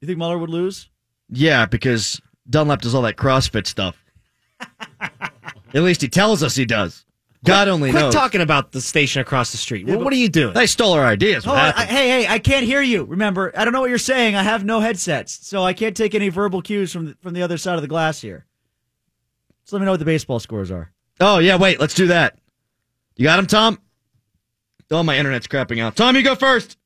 You 0.00 0.06
think 0.06 0.18
Mueller 0.18 0.36
would 0.38 0.50
lose? 0.50 0.90
Yeah, 1.30 1.64
because 1.64 2.20
Dunlap 2.48 2.80
does 2.82 2.94
all 2.94 3.02
that 3.02 3.16
CrossFit 3.16 3.66
stuff. 3.66 3.96
At 5.00 5.82
least 5.82 6.02
he 6.02 6.08
tells 6.08 6.42
us 6.42 6.54
he 6.54 6.64
does. 6.64 7.04
God 7.44 7.68
only 7.68 7.88
knows. 7.90 7.92
Quit 7.94 8.04
knows. 8.06 8.14
talking 8.14 8.40
about 8.40 8.72
the 8.72 8.80
station 8.80 9.20
across 9.20 9.50
the 9.52 9.58
street. 9.58 9.86
what, 9.86 9.98
what 10.00 10.12
are 10.12 10.16
you 10.16 10.28
doing? 10.30 10.54
They 10.54 10.66
stole 10.66 10.92
our 10.94 11.04
ideas. 11.04 11.44
What 11.46 11.56
Oh, 11.56 11.58
I, 11.58 11.66
happened? 11.66 11.90
hey, 11.90 12.08
hey! 12.22 12.26
I 12.28 12.38
can't 12.38 12.64
hear 12.64 12.80
you. 12.80 13.04
Remember, 13.04 13.52
I 13.58 13.64
don't 13.64 13.72
know 13.74 13.80
what 13.82 13.90
you're 13.90 13.98
saying. 13.98 14.34
I 14.34 14.42
have 14.42 14.64
no 14.64 14.80
headsets, 14.80 15.46
so 15.46 15.62
I 15.62 15.74
can't 15.74 15.94
take 15.96 16.14
any 16.14 16.30
verbal 16.30 16.62
cues 16.62 16.90
from 16.92 17.06
the, 17.06 17.16
from 17.20 17.34
the 17.34 17.42
other 17.42 17.58
side 17.58 17.74
of 17.76 17.82
the 17.82 17.88
glass 17.88 18.20
here. 18.22 18.46
So 19.64 19.76
let 19.76 19.80
me 19.80 19.84
know 19.84 19.90
what 19.92 19.98
the 20.00 20.06
baseball 20.06 20.38
scores 20.40 20.70
are. 20.70 20.90
oh 21.20 21.38
yeah, 21.38 21.56
wait. 21.56 21.80
Let's 21.80 21.94
do 21.94 22.06
that. 22.06 22.38
You 23.16 23.24
got 23.24 23.38
him, 23.38 23.46
Tom? 23.46 23.78
Oh, 24.90 25.02
my 25.02 25.18
internet's 25.18 25.46
crapping 25.46 25.80
out. 25.82 25.96
Tom, 25.96 26.14
you 26.16 26.22
go 26.22 26.34
first. 26.36 26.78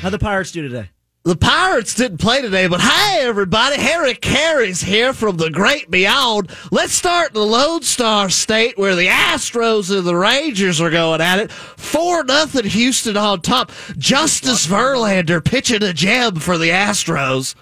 How 0.00 0.10
the 0.10 0.18
Pirates 0.18 0.50
do 0.52 0.62
today? 0.62 0.90
The 1.22 1.36
Pirates 1.36 1.94
didn't 1.94 2.16
play 2.16 2.40
today, 2.40 2.66
but 2.66 2.80
hey, 2.80 3.18
everybody, 3.20 3.78
Harry 3.78 4.14
Caray's 4.14 4.80
here 4.80 5.12
from 5.12 5.36
the 5.36 5.50
great 5.50 5.90
beyond. 5.90 6.50
Let's 6.70 6.94
start 6.94 7.28
in 7.28 7.34
the 7.34 7.46
Lone 7.46 7.82
Star 7.82 8.30
State 8.30 8.78
where 8.78 8.96
the 8.96 9.08
Astros 9.08 9.94
and 9.94 10.06
the 10.06 10.16
Rangers 10.16 10.80
are 10.80 10.88
going 10.88 11.20
at 11.20 11.38
it. 11.38 11.52
4 11.52 12.24
nothing 12.24 12.64
Houston 12.64 13.18
on 13.18 13.42
top. 13.42 13.70
Justin 13.98 14.54
Verlander 14.54 15.44
pitching 15.44 15.82
a 15.82 15.92
gem 15.92 16.36
for 16.36 16.56
the 16.56 16.70
Astros. 16.70 17.54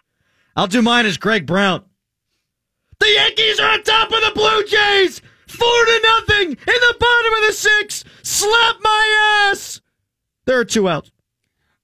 I'll 0.55 0.69
do 0.69 0.81
mine 0.81 1.07
as 1.07 1.17
Greg 1.17 1.45
Brown. 1.45 1.85
The 3.01 3.11
Yankees 3.13 3.59
are 3.59 3.71
on 3.73 3.83
top 3.83 4.13
of 4.13 4.21
the 4.21 4.33
Blue 4.37 4.65
Jays, 4.67 5.21
four 5.49 5.85
to 5.85 6.01
nothing 6.03 6.51
in 6.51 6.57
the 6.57 6.97
bottom 6.99 7.33
of 7.33 7.47
the 7.49 7.53
six. 7.53 8.05
Slap 8.23 8.77
my 8.81 9.49
ass. 9.51 9.81
There 10.47 10.59
are 10.61 10.65
two 10.65 10.89
outs. 10.89 11.11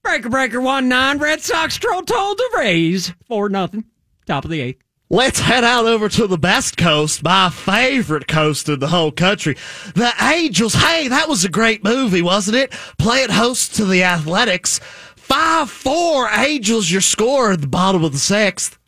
Breaker 0.04 0.28
Breaker 0.28 0.60
one 0.60 0.88
nine. 0.88 1.18
Red 1.18 1.40
Sox 1.40 1.76
troll 1.76 2.02
told 2.02 2.36
the 2.38 2.50
Rays 2.58 3.12
four 3.26 3.48
nothing. 3.48 3.84
Top 4.26 4.44
of 4.44 4.50
the 4.50 4.60
eighth. 4.60 4.82
Let's 5.10 5.40
head 5.40 5.64
out 5.64 5.86
over 5.86 6.08
to 6.10 6.26
the 6.26 6.38
best 6.38 6.76
coast, 6.76 7.22
my 7.22 7.48
favorite 7.50 8.26
coast 8.28 8.68
in 8.68 8.80
the 8.80 8.88
whole 8.88 9.12
country. 9.12 9.56
The 9.94 10.12
Angels. 10.20 10.74
Hey, 10.74 11.08
that 11.08 11.28
was 11.28 11.44
a 11.44 11.48
great 11.48 11.84
movie, 11.84 12.22
wasn't 12.22 12.56
it? 12.56 12.72
Playing 12.98 13.30
host 13.30 13.74
to 13.76 13.84
the 13.84 14.02
Athletics. 14.04 14.78
5 15.16 15.70
4 15.70 16.28
Angels, 16.32 16.90
your 16.90 17.00
score 17.00 17.52
at 17.52 17.60
the 17.60 17.66
bottom 17.66 18.04
of 18.04 18.12
the 18.12 18.18
sixth. 18.18 18.78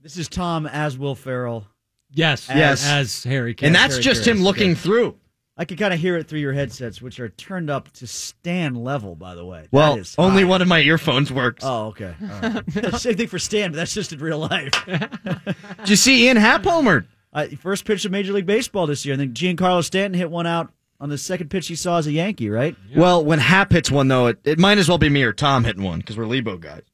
This 0.00 0.16
is 0.16 0.28
Tom 0.28 0.66
as 0.66 0.98
Will 0.98 1.14
Ferrell. 1.14 1.66
Yes, 2.12 2.48
Yes. 2.48 2.84
as 2.84 3.22
Harry. 3.24 3.54
Caray. 3.54 3.66
And 3.68 3.74
that's 3.76 3.94
very 3.94 4.02
just 4.04 4.22
curious. 4.24 4.38
him 4.40 4.44
looking 4.44 4.70
Okay. 4.72 4.80
through. 4.80 5.16
I 5.60 5.66
can 5.66 5.76
kind 5.76 5.92
of 5.92 6.00
hear 6.00 6.16
it 6.16 6.26
through 6.26 6.38
your 6.40 6.54
headsets, 6.54 7.02
which 7.02 7.20
are 7.20 7.28
turned 7.28 7.68
up 7.68 7.90
to 7.92 8.06
stand 8.06 8.82
level. 8.82 9.14
By 9.14 9.34
the 9.34 9.44
way, 9.44 9.68
Well, 9.70 9.98
is 9.98 10.14
only 10.16 10.42
one 10.42 10.62
of 10.62 10.68
my 10.68 10.80
earphones 10.80 11.30
works. 11.30 11.62
Oh, 11.66 11.88
okay. 11.88 12.14
All 12.22 12.40
right. 12.40 12.94
Same 12.98 13.14
thing 13.14 13.28
for 13.28 13.38
Stan, 13.38 13.70
but 13.70 13.76
that's 13.76 13.92
just 13.92 14.10
in 14.14 14.20
real 14.20 14.38
life. 14.38 14.72
Did 14.86 15.88
you 15.90 15.96
see 15.96 16.24
Ian 16.26 16.38
Happ 16.38 16.62
homered? 16.62 17.08
Uh, 17.30 17.46
first 17.60 17.84
pitch 17.84 18.06
of 18.06 18.10
Major 18.10 18.32
League 18.32 18.46
Baseball 18.46 18.86
this 18.86 19.04
year, 19.04 19.12
and 19.12 19.20
then 19.20 19.34
Giancarlo 19.34 19.84
Stanton 19.84 20.18
hit 20.18 20.30
one 20.30 20.46
out 20.46 20.72
on 20.98 21.10
the 21.10 21.18
second 21.18 21.50
pitch 21.50 21.68
he 21.68 21.74
saw 21.74 21.98
as 21.98 22.06
a 22.06 22.12
Yankee, 22.12 22.48
right? 22.48 22.74
Well, 22.96 23.22
when 23.22 23.38
Happ 23.38 23.70
hits 23.70 23.90
one, 23.90 24.08
though, 24.08 24.28
it, 24.28 24.38
it 24.44 24.58
might 24.58 24.78
as 24.78 24.88
well 24.88 24.96
be 24.98 25.10
me 25.10 25.22
or 25.24 25.34
Tom 25.34 25.64
hitting 25.64 25.82
one 25.82 25.98
because 25.98 26.16
we're 26.16 26.24
Lebo 26.26 26.56
guys. 26.56 26.84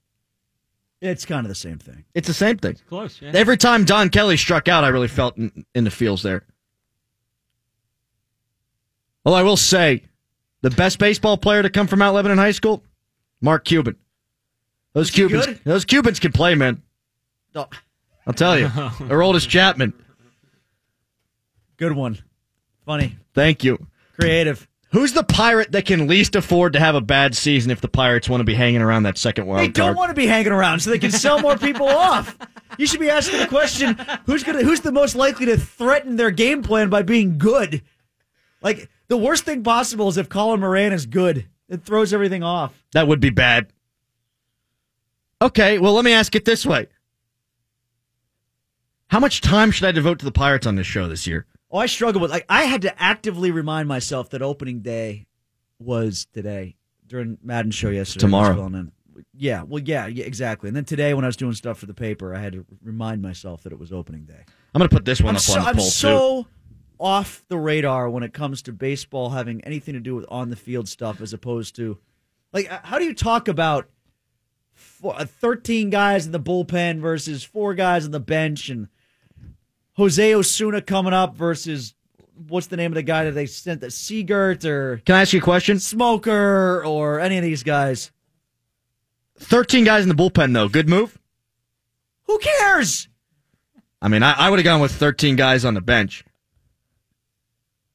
It's 1.00 1.24
kind 1.24 1.44
of 1.44 1.48
the 1.48 1.54
same 1.54 1.78
thing. 1.78 2.04
It's 2.14 2.26
the 2.26 2.34
same 2.34 2.56
thing. 2.56 2.76
close. 2.88 3.22
Yeah. 3.22 3.30
Every 3.32 3.56
time 3.56 3.84
Don 3.84 4.08
Kelly 4.08 4.36
struck 4.36 4.66
out, 4.66 4.82
I 4.82 4.88
really 4.88 5.08
felt 5.08 5.36
in, 5.36 5.64
in 5.74 5.84
the 5.84 5.90
feels 5.90 6.24
there. 6.24 6.44
Well, 9.26 9.34
I 9.34 9.42
will 9.42 9.56
say, 9.56 10.04
the 10.62 10.70
best 10.70 11.00
baseball 11.00 11.36
player 11.36 11.60
to 11.60 11.68
come 11.68 11.88
from 11.88 11.98
Mount 11.98 12.14
Lebanon 12.14 12.38
High 12.38 12.52
School, 12.52 12.84
Mark 13.40 13.64
Cuban. 13.64 13.96
Those 14.92 15.10
Cubans, 15.10 15.46
good? 15.46 15.60
those 15.64 15.84
Cubans 15.84 16.20
can 16.20 16.30
play, 16.30 16.54
man. 16.54 16.80
Oh, 17.56 17.66
I'll 18.24 18.32
tell 18.34 18.56
you. 18.56 18.68
They're 19.00 19.40
Chapman. 19.40 19.94
good 21.76 21.90
one. 21.90 22.22
Funny. 22.84 23.16
Thank 23.34 23.64
you. 23.64 23.84
Creative. 24.16 24.68
Who's 24.92 25.12
the 25.12 25.24
pirate 25.24 25.72
that 25.72 25.86
can 25.86 26.06
least 26.06 26.36
afford 26.36 26.74
to 26.74 26.78
have 26.78 26.94
a 26.94 27.00
bad 27.00 27.34
season 27.34 27.72
if 27.72 27.80
the 27.80 27.88
Pirates 27.88 28.28
want 28.28 28.42
to 28.42 28.44
be 28.44 28.54
hanging 28.54 28.80
around 28.80 29.02
that 29.02 29.18
second 29.18 29.46
wild 29.46 29.62
They 29.62 29.68
don't 29.68 29.86
card? 29.86 29.96
want 29.96 30.10
to 30.10 30.14
be 30.14 30.28
hanging 30.28 30.52
around 30.52 30.78
so 30.78 30.90
they 30.90 31.00
can 31.00 31.10
sell 31.10 31.40
more 31.40 31.58
people 31.58 31.88
off. 31.88 32.38
You 32.78 32.86
should 32.86 33.00
be 33.00 33.10
asking 33.10 33.40
the 33.40 33.48
question: 33.48 33.98
Who's 34.26 34.44
gonna? 34.44 34.62
Who's 34.62 34.82
the 34.82 34.92
most 34.92 35.16
likely 35.16 35.46
to 35.46 35.56
threaten 35.58 36.14
their 36.14 36.30
game 36.30 36.62
plan 36.62 36.90
by 36.90 37.02
being 37.02 37.38
good? 37.38 37.82
Like 38.62 38.88
the 39.08 39.16
worst 39.16 39.44
thing 39.44 39.62
possible 39.62 40.08
is 40.08 40.16
if 40.16 40.28
Colin 40.28 40.60
Moran 40.60 40.92
is 40.92 41.06
good. 41.06 41.46
It 41.68 41.82
throws 41.82 42.12
everything 42.12 42.42
off. 42.44 42.84
that 42.92 43.08
would 43.08 43.18
be 43.20 43.30
bad. 43.30 43.72
Okay, 45.42 45.78
well, 45.78 45.92
let 45.94 46.04
me 46.04 46.12
ask 46.12 46.34
it 46.34 46.44
this 46.44 46.64
way. 46.64 46.86
How 49.08 49.20
much 49.20 49.40
time 49.40 49.70
should 49.70 49.86
I 49.86 49.92
devote 49.92 50.18
to 50.20 50.24
the 50.24 50.32
Pirates 50.32 50.66
on 50.66 50.76
this 50.76 50.86
show 50.86 51.08
this 51.08 51.26
year? 51.26 51.46
Oh, 51.70 51.78
I 51.78 51.86
struggle 51.86 52.20
with 52.20 52.30
like 52.30 52.44
I 52.48 52.62
had 52.64 52.82
to 52.82 53.02
actively 53.02 53.50
remind 53.50 53.88
myself 53.88 54.30
that 54.30 54.42
opening 54.42 54.80
day 54.80 55.26
was 55.78 56.26
today 56.32 56.76
during 57.06 57.38
Madden 57.42 57.70
show 57.70 57.90
yesterday. 57.90 58.20
Tomorrow. 58.20 58.56
Well, 58.56 58.66
and 58.66 58.74
then- 58.74 58.92
Yeah, 59.36 59.62
well, 59.62 59.82
yeah, 59.82 60.06
yeah, 60.06 60.24
exactly. 60.24 60.68
And 60.68 60.76
then 60.76 60.84
today, 60.84 61.14
when 61.14 61.24
I 61.24 61.28
was 61.28 61.36
doing 61.36 61.52
stuff 61.52 61.78
for 61.78 61.86
the 61.86 61.94
paper, 61.94 62.34
I 62.34 62.38
had 62.38 62.52
to 62.54 62.64
remind 62.82 63.22
myself 63.22 63.62
that 63.64 63.72
it 63.72 63.78
was 63.78 63.92
opening 63.92 64.24
day. 64.24 64.44
I'm 64.74 64.78
going 64.78 64.88
to 64.88 64.94
put 64.94 65.04
this 65.04 65.20
one 65.20 65.30
I'm 65.30 65.36
up 65.36 65.42
so, 65.42 65.54
on 65.54 65.62
the 65.62 65.68
I'm 65.68 65.76
poll, 65.76 65.90
too. 66.42 66.48
Off 66.98 67.44
the 67.48 67.58
radar 67.58 68.08
when 68.08 68.22
it 68.22 68.32
comes 68.32 68.62
to 68.62 68.72
baseball 68.72 69.30
having 69.30 69.60
anything 69.62 69.94
to 69.94 70.00
do 70.00 70.14
with 70.16 70.26
on 70.28 70.50
the 70.50 70.56
field 70.56 70.88
stuff, 70.88 71.20
as 71.20 71.32
opposed 71.32 71.76
to 71.76 71.98
like 72.52 72.70
uh, 72.70 72.80
how 72.82 72.98
do 72.98 73.04
you 73.04 73.14
talk 73.14 73.48
about 73.48 73.88
four, 74.72 75.14
uh, 75.18 75.24
13 75.24 75.90
guys 75.90 76.26
in 76.26 76.32
the 76.32 76.40
bullpen 76.40 77.00
versus 77.00 77.44
four 77.44 77.74
guys 77.74 78.04
on 78.04 78.10
the 78.10 78.20
bench 78.20 78.68
and 78.68 78.88
Jose 79.94 80.34
Osuna 80.34 80.82
coming 80.82 81.12
up 81.14 81.34
versus 81.34 81.94
what's 82.48 82.66
the 82.66 82.76
name 82.76 82.92
of 82.92 82.96
the 82.96 83.02
guy 83.02 83.24
that 83.24 83.32
they 83.32 83.46
sent 83.46 83.80
the 83.80 83.86
Seagert 83.86 84.64
or 84.64 84.98
Can 85.04 85.14
I 85.14 85.22
ask 85.22 85.32
you 85.32 85.40
a 85.40 85.42
question? 85.42 85.80
Smoker 85.80 86.84
or 86.84 87.20
any 87.20 87.38
of 87.38 87.42
these 87.42 87.62
guys? 87.62 88.10
13 89.38 89.84
guys 89.84 90.02
in 90.02 90.08
the 90.08 90.14
bullpen, 90.14 90.52
though. 90.52 90.68
Good 90.68 90.88
move? 90.88 91.18
Who 92.24 92.38
cares? 92.38 93.08
I 94.00 94.08
mean, 94.08 94.22
I, 94.22 94.32
I 94.32 94.50
would 94.50 94.58
have 94.58 94.64
gone 94.64 94.80
with 94.80 94.92
13 94.92 95.36
guys 95.36 95.64
on 95.64 95.74
the 95.74 95.80
bench. 95.80 96.24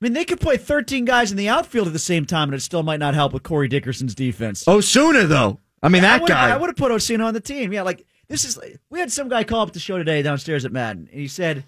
I 0.01 0.05
mean, 0.05 0.13
they 0.13 0.25
could 0.25 0.39
play 0.41 0.57
13 0.57 1.05
guys 1.05 1.29
in 1.29 1.37
the 1.37 1.47
outfield 1.47 1.85
at 1.85 1.93
the 1.93 1.99
same 1.99 2.25
time, 2.25 2.49
and 2.49 2.55
it 2.55 2.61
still 2.61 2.81
might 2.81 2.99
not 2.99 3.13
help 3.13 3.33
with 3.33 3.43
Corey 3.43 3.67
Dickerson's 3.67 4.15
defense. 4.15 4.63
Oh, 4.67 4.77
Osuna, 4.77 5.25
though. 5.25 5.59
I 5.83 5.89
mean, 5.89 6.01
that 6.01 6.23
I 6.23 6.25
guy. 6.25 6.49
I 6.49 6.57
would 6.57 6.69
have 6.69 6.75
put 6.75 6.91
Osuna 6.91 7.25
on 7.25 7.33
the 7.35 7.39
team. 7.39 7.71
Yeah, 7.71 7.83
like 7.83 8.05
this 8.27 8.43
is. 8.45 8.57
We 8.89 8.99
had 8.99 9.11
some 9.11 9.29
guy 9.29 9.43
call 9.43 9.61
up 9.61 9.73
the 9.73 9.79
show 9.79 9.97
today 9.99 10.21
downstairs 10.23 10.65
at 10.65 10.71
Madden, 10.71 11.07
and 11.11 11.19
he 11.21 11.27
said, 11.27 11.65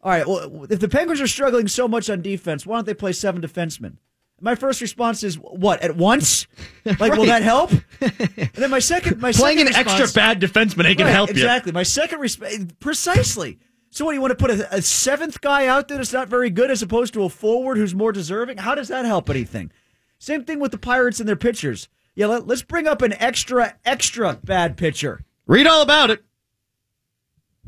"All 0.00 0.10
right, 0.10 0.26
well, 0.26 0.64
if 0.70 0.80
the 0.80 0.88
Penguins 0.88 1.20
are 1.20 1.26
struggling 1.28 1.68
so 1.68 1.86
much 1.86 2.08
on 2.10 2.20
defense, 2.22 2.66
why 2.66 2.76
don't 2.76 2.86
they 2.86 2.94
play 2.94 3.12
seven 3.12 3.40
defensemen?" 3.42 3.96
My 4.40 4.54
first 4.56 4.80
response 4.80 5.22
is, 5.22 5.36
"What 5.36 5.82
at 5.82 5.96
once? 5.96 6.46
Like, 6.98 7.12
will 7.14 7.26
that 7.26 7.42
help?" 7.42 7.70
and 8.00 8.50
then 8.54 8.70
my 8.70 8.80
second, 8.80 9.20
my 9.20 9.30
Playing 9.32 9.60
an 9.60 9.72
second 9.72 9.92
extra 9.92 10.12
bad 10.20 10.40
defenseman 10.40 10.84
ain't 10.86 10.98
to 10.98 11.04
Right, 11.04 11.12
help 11.12 11.28
you. 11.30 11.34
exactly. 11.34 11.70
My 11.72 11.84
second 11.84 12.18
response, 12.18 12.66
precisely. 12.80 13.58
So, 13.94 14.06
what 14.06 14.12
do 14.12 14.14
you 14.14 14.22
want 14.22 14.30
to 14.30 14.36
put 14.36 14.50
a, 14.50 14.76
a 14.76 14.80
seventh 14.80 15.42
guy 15.42 15.66
out 15.66 15.88
there 15.88 15.98
that's 15.98 16.14
not 16.14 16.28
very 16.28 16.48
good, 16.48 16.70
as 16.70 16.80
opposed 16.80 17.12
to 17.12 17.24
a 17.24 17.28
forward 17.28 17.76
who's 17.76 17.94
more 17.94 18.10
deserving? 18.10 18.56
How 18.56 18.74
does 18.74 18.88
that 18.88 19.04
help 19.04 19.28
anything? 19.28 19.70
Same 20.18 20.44
thing 20.44 20.60
with 20.60 20.70
the 20.72 20.78
Pirates 20.78 21.20
and 21.20 21.28
their 21.28 21.36
pitchers. 21.36 21.88
Yeah, 22.14 22.26
let, 22.26 22.46
let's 22.46 22.62
bring 22.62 22.86
up 22.86 23.02
an 23.02 23.12
extra, 23.12 23.76
extra 23.84 24.40
bad 24.42 24.78
pitcher. 24.78 25.20
Read 25.46 25.66
all 25.66 25.82
about 25.82 26.08
it. 26.08 26.24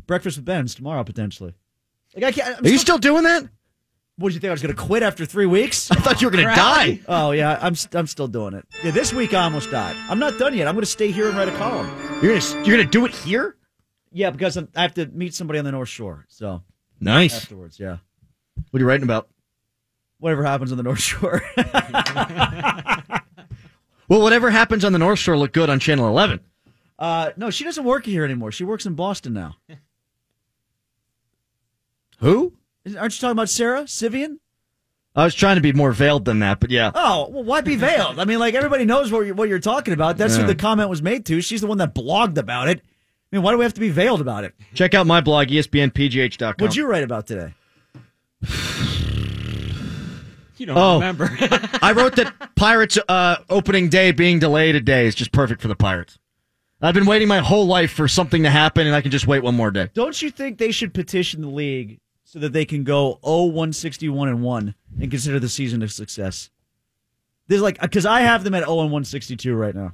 Breakfast 0.07 0.39
with 0.39 0.47
Benz 0.47 0.75
tomorrow 0.75 1.05
potentially. 1.05 1.53
Like 2.15 2.25
I 2.25 2.33
can't. 2.33 2.59
I'm 2.59 2.65
Are 2.65 2.69
you 2.71 2.79
still 2.79 2.99
doing 2.99 3.25
that? 3.25 3.47
What 4.17 4.29
did 4.31 4.37
you 4.37 4.41
think 4.41 4.49
I 4.49 4.53
was 4.53 4.63
going 4.63 4.75
to 4.75 4.81
quit 4.83 5.03
after 5.03 5.27
three 5.27 5.47
weeks? 5.47 5.91
I 5.91 5.97
thought 5.97 6.23
you 6.23 6.29
were 6.29 6.33
going 6.33 6.45
to 6.49 6.55
die. 6.55 7.01
oh 7.07 7.33
yeah, 7.33 7.59
I'm 7.61 7.75
I'm 7.93 8.07
still 8.07 8.29
doing 8.29 8.55
it. 8.55 8.65
Yeah, 8.83 8.93
this 8.93 9.13
week 9.13 9.35
I 9.35 9.45
almost 9.45 9.71
died. 9.71 9.97
I'm 10.09 10.19
not 10.19 10.39
done 10.39 10.55
yet. 10.55 10.69
I'm 10.69 10.75
going 10.75 10.85
to 10.85 10.91
stay 10.91 11.11
here 11.11 11.29
and 11.29 11.37
write 11.37 11.49
a 11.49 11.57
column. 11.59 11.87
You're 12.23 12.33
going 12.33 12.41
to 12.41 12.55
you're 12.57 12.77
going 12.77 12.87
to 12.87 12.91
do 12.91 13.05
it 13.05 13.11
here? 13.11 13.57
Yeah, 14.17 14.31
because 14.31 14.57
I'm, 14.57 14.69
I 14.77 14.83
have 14.83 14.95
to 14.95 15.07
meet 15.07 15.35
somebody 15.35 15.59
on 15.59 15.65
the 15.65 15.73
North 15.73 15.89
Shore. 15.89 16.25
So 16.29 16.63
Nice. 17.01 17.35
afterwards, 17.37 17.79
yeah. 17.81 17.97
What 18.71 18.79
are 18.79 18.83
you 18.85 18.89
writing 18.89 19.03
about? 19.05 19.29
Whatever 20.21 20.45
happens 20.45 20.71
on 20.71 20.79
the 20.79 20.85
North 20.85 21.01
Shore. 21.01 21.43
Well, 24.07 24.21
whatever 24.21 24.51
happens 24.51 24.85
on 24.85 24.93
the 24.93 24.99
North 24.99 25.19
Shore 25.19 25.35
looked 25.37 25.55
good 25.55 25.71
on 25.71 25.81
Channel 25.81 26.07
11. 26.09 26.41
Uh, 26.99 27.31
no, 27.39 27.49
she 27.49 27.65
doesn't 27.65 27.85
work 27.85 28.05
here 28.05 28.23
anymore. 28.23 28.53
She 28.53 28.63
works 28.63 28.85
in 28.85 28.93
Boston 28.95 29.33
now. 29.33 29.57
Who? 32.19 32.53
Aren't 32.99 33.15
you 33.15 33.21
talking 33.21 33.33
about 33.33 33.49
Sarah 33.49 33.85
Sivian? 33.85 34.39
I 35.17 35.25
was 35.25 35.35
trying 35.35 35.55
to 35.57 35.63
be 35.63 35.73
more 35.73 35.93
veiled 35.93 36.27
than 36.27 36.41
that, 36.41 36.61
but 36.61 36.71
yeah. 36.71 36.91
Oh, 36.95 37.29
well, 37.31 37.45
why 37.45 37.63
be 37.63 37.77
veiled? 37.77 38.19
I 38.19 38.25
mean, 38.27 38.39
like 38.41 38.53
everybody 38.55 38.85
knows 38.85 39.11
what 39.11 39.21
you're, 39.27 39.35
what 39.35 39.49
you're 39.49 39.59
talking 39.59 39.95
about. 39.95 40.19
That's 40.19 40.35
Yeah. 40.35 40.43
who 40.43 40.49
the 40.49 40.55
comment 40.55 40.91
was 40.91 41.01
made 41.01 41.25
to. 41.27 41.41
She's 41.41 41.63
the 41.63 41.67
one 41.67 41.79
that 41.79 41.95
blogged 41.95 42.37
about 42.37 42.69
it. 42.69 42.83
I 43.35 43.37
mean, 43.37 43.43
why 43.43 43.51
do 43.51 43.59
we 43.59 43.65
have 43.65 43.75
to 43.75 43.81
be 43.81 43.91
veiled 43.91 44.21
about 44.21 44.45
it? 44.45 44.55
Check 44.75 44.95
out 44.95 45.09
my 45.09 45.21
blog, 45.21 45.49
espnpgh.com. 45.49 46.55
What'd 46.61 46.77
you 46.77 46.87
write 46.87 47.03
about 47.03 47.27
today? 47.27 47.53
You 50.57 50.67
don't 50.67 50.79
Oh. 50.79 50.95
remember. 51.01 51.29
I 51.83 51.91
wrote 51.97 52.15
that 52.15 52.33
Pirates 52.55 52.97
uh, 53.09 53.39
opening 53.51 53.89
day 53.89 54.13
being 54.13 54.39
delayed 54.39 54.77
a 54.77 54.81
day 54.81 55.05
is 55.05 55.17
just 55.17 55.33
perfect 55.33 55.61
for 55.61 55.67
the 55.67 55.75
Pirates. 55.75 56.17
I've 56.81 56.95
been 56.95 57.07
waiting 57.07 57.27
my 57.27 57.41
whole 57.41 57.67
life 57.67 57.91
for 57.91 58.07
something 58.07 58.45
to 58.45 58.51
happen, 58.51 58.87
and 58.87 58.95
I 58.95 59.01
can 59.01 59.11
just 59.11 59.27
wait 59.27 59.43
one 59.43 59.57
more 59.57 59.73
day. 59.73 59.91
Don't 59.95 60.23
you 60.23 60.31
think 60.31 60.59
they 60.59 60.71
should 60.71 60.95
petition 60.95 61.41
the 61.43 61.49
league 61.49 61.99
so 62.23 62.39
that 62.39 62.53
they 62.53 62.65
can 62.65 62.85
go 62.85 63.19
0 63.27 63.47
161 63.47 64.29
and 64.29 64.43
1 64.45 64.75
and 65.01 65.11
consider 65.11 65.41
the 65.41 65.49
season 65.49 65.83
a 65.83 65.89
success? 65.89 66.51
There's 67.49 67.61
like 67.61 67.81
because 67.81 68.07
I 68.07 68.21
have 68.21 68.45
them 68.45 68.55
at 68.55 68.61
0 68.63 68.77
162 68.77 69.53
right 69.57 69.75
now. 69.75 69.93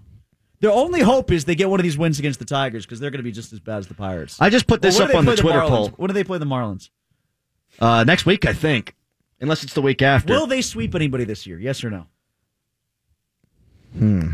Their 0.61 0.71
only 0.73 1.01
hope 1.01 1.31
is 1.33 1.45
they 1.47 1.55
get 1.55 1.71
one 1.71 1.81
of 1.81 1.85
these 1.85 1.97
wins 1.97 2.19
against 2.19 2.39
the 2.39 2.45
Tigers 2.45 2.85
because 2.85 3.01
they're 3.01 3.11
going 3.11 3.19
to 3.21 3.25
be 3.25 3.33
just 3.33 3.53
as 3.53 3.61
bad 3.61 3.79
as 3.79 3.87
the 3.87 3.95
Pirates. 3.95 4.39
I 4.41 4.51
just 4.51 4.67
put 4.67 4.83
this 4.83 4.99
Well, 4.99 5.09
up 5.09 5.15
on 5.15 5.25
the 5.25 5.37
Twitter 5.37 5.59
Marlins? 5.61 5.69
poll. 5.69 5.89
When 5.97 6.09
do 6.09 6.13
they 6.15 6.25
play 6.25 6.39
the 6.39 6.45
Marlins? 6.47 6.91
Uh, 7.79 8.05
next 8.05 8.27
week, 8.27 8.45
I 8.47 8.53
think. 8.53 8.95
Unless 9.41 9.65
it's 9.65 9.73
the 9.73 9.81
week 9.81 10.03
after. 10.03 10.35
Will 10.35 10.47
they 10.47 10.61
sweep 10.61 10.95
anybody 10.95 11.25
this 11.25 11.47
year? 11.47 11.59
Yes 11.59 11.83
or 11.83 11.89
no? 11.89 12.07
Hmm. 13.97 14.29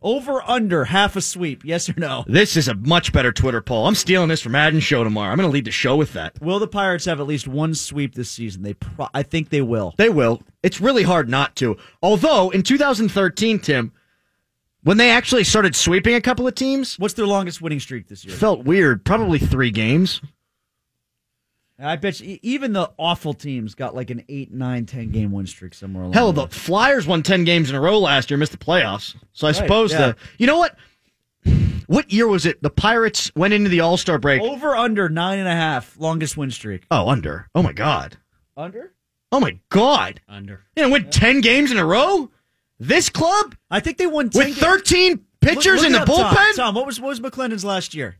Over 0.00 0.42
under 0.48 0.84
half 0.84 1.16
a 1.16 1.20
sweep? 1.20 1.64
Yes 1.64 1.88
or 1.88 1.94
no? 1.96 2.24
This 2.28 2.56
is 2.56 2.68
a 2.68 2.74
much 2.74 3.12
better 3.12 3.32
Twitter 3.32 3.60
poll. 3.60 3.86
I'm 3.86 3.96
stealing 3.96 4.28
this 4.28 4.40
from 4.40 4.52
Madden 4.52 4.80
Show 4.80 5.02
tomorrow. 5.02 5.30
I'm 5.32 5.36
going 5.36 5.48
to 5.48 5.52
lead 5.52 5.64
the 5.64 5.70
show 5.72 5.96
with 5.96 6.12
that. 6.12 6.40
Will 6.40 6.60
the 6.60 6.68
Pirates 6.68 7.04
have 7.06 7.20
at 7.20 7.26
least 7.26 7.48
one 7.48 7.74
sweep 7.74 8.14
this 8.14 8.30
season? 8.30 8.62
They, 8.62 8.74
pro- 8.74 9.08
I 9.12 9.24
think 9.24 9.50
they 9.50 9.60
will. 9.60 9.94
They 9.98 10.08
will. 10.08 10.40
It's 10.62 10.80
really 10.80 11.02
hard 11.02 11.28
not 11.28 11.56
to. 11.56 11.76
Although, 12.00 12.50
in 12.50 12.62
2013, 12.62 13.58
Tim, 13.58 13.92
when 14.88 14.96
they 14.96 15.10
actually 15.10 15.44
started 15.44 15.76
sweeping 15.76 16.14
a 16.14 16.20
couple 16.22 16.46
of 16.46 16.54
teams, 16.54 16.98
What's 16.98 17.12
their 17.12 17.26
longest 17.26 17.60
winning 17.60 17.78
streak 17.78 18.08
this 18.08 18.24
year? 18.24 18.34
felt 18.34 18.64
weird. 18.64 19.04
Probably 19.04 19.38
three 19.38 19.70
games. 19.70 20.22
I 21.78 21.96
bet 21.96 22.20
you, 22.20 22.38
even 22.40 22.72
the 22.72 22.90
awful 22.96 23.34
teams 23.34 23.74
got 23.74 23.94
like 23.94 24.08
an 24.08 24.24
eight, 24.30 24.50
nine, 24.50 24.86
ten 24.86 25.10
game 25.10 25.30
win 25.30 25.46
streak 25.46 25.74
somewhere 25.74 26.04
along. 26.04 26.14
Hell, 26.14 26.32
the 26.32 26.40
the 26.40 26.46
way. 26.46 26.52
Flyers 26.52 27.06
won 27.06 27.22
10 27.22 27.44
games 27.44 27.68
in 27.68 27.76
a 27.76 27.80
row 27.82 27.98
last 27.98 28.30
year, 28.30 28.38
missed 28.38 28.52
the 28.52 28.58
playoffs. 28.58 29.14
So 29.34 29.46
I 29.46 29.52
suppose 29.52 29.92
yeah. 29.92 29.98
the. 29.98 30.16
You 30.38 30.46
know 30.46 30.56
what? 30.56 30.74
What 31.86 32.10
year 32.10 32.26
was 32.26 32.46
it? 32.46 32.62
The 32.62 32.70
Pirates 32.70 33.30
went 33.36 33.52
into 33.52 33.68
the 33.68 33.80
All 33.80 33.98
Star 33.98 34.18
break. 34.18 34.40
over 34.40 34.74
under 34.74 35.10
nine 35.10 35.38
and 35.38 35.48
a 35.48 35.52
half 35.52 35.98
longest 35.98 36.38
win 36.38 36.50
streak. 36.50 36.86
Oh, 36.90 37.10
under. 37.10 37.48
Oh, 37.54 37.62
my 37.62 37.74
God. 37.74 38.16
Under? 38.56 38.94
Oh, 39.32 39.40
my 39.40 39.58
God. 39.68 40.22
Under. 40.26 40.64
You 40.76 40.84
know, 40.84 40.88
win 40.88 41.10
10 41.10 41.42
games 41.42 41.70
in 41.70 41.76
a 41.76 41.84
row? 41.84 42.30
This 42.80 43.08
club? 43.08 43.54
I 43.70 43.80
think 43.80 43.98
they 43.98 44.06
won 44.06 44.30
10 44.30 44.48
With 44.50 44.58
13 44.58 45.10
Look- 45.12 45.20
pitchers 45.40 45.82
in 45.84 45.92
the 45.92 46.00
up, 46.02 46.08
bullpen? 46.08 46.56
Tom, 46.56 46.74
what 46.74 46.86
was 46.86 47.00
what 47.00 47.08
was 47.08 47.20
McClendon's 47.20 47.64
last 47.64 47.94
year? 47.94 48.16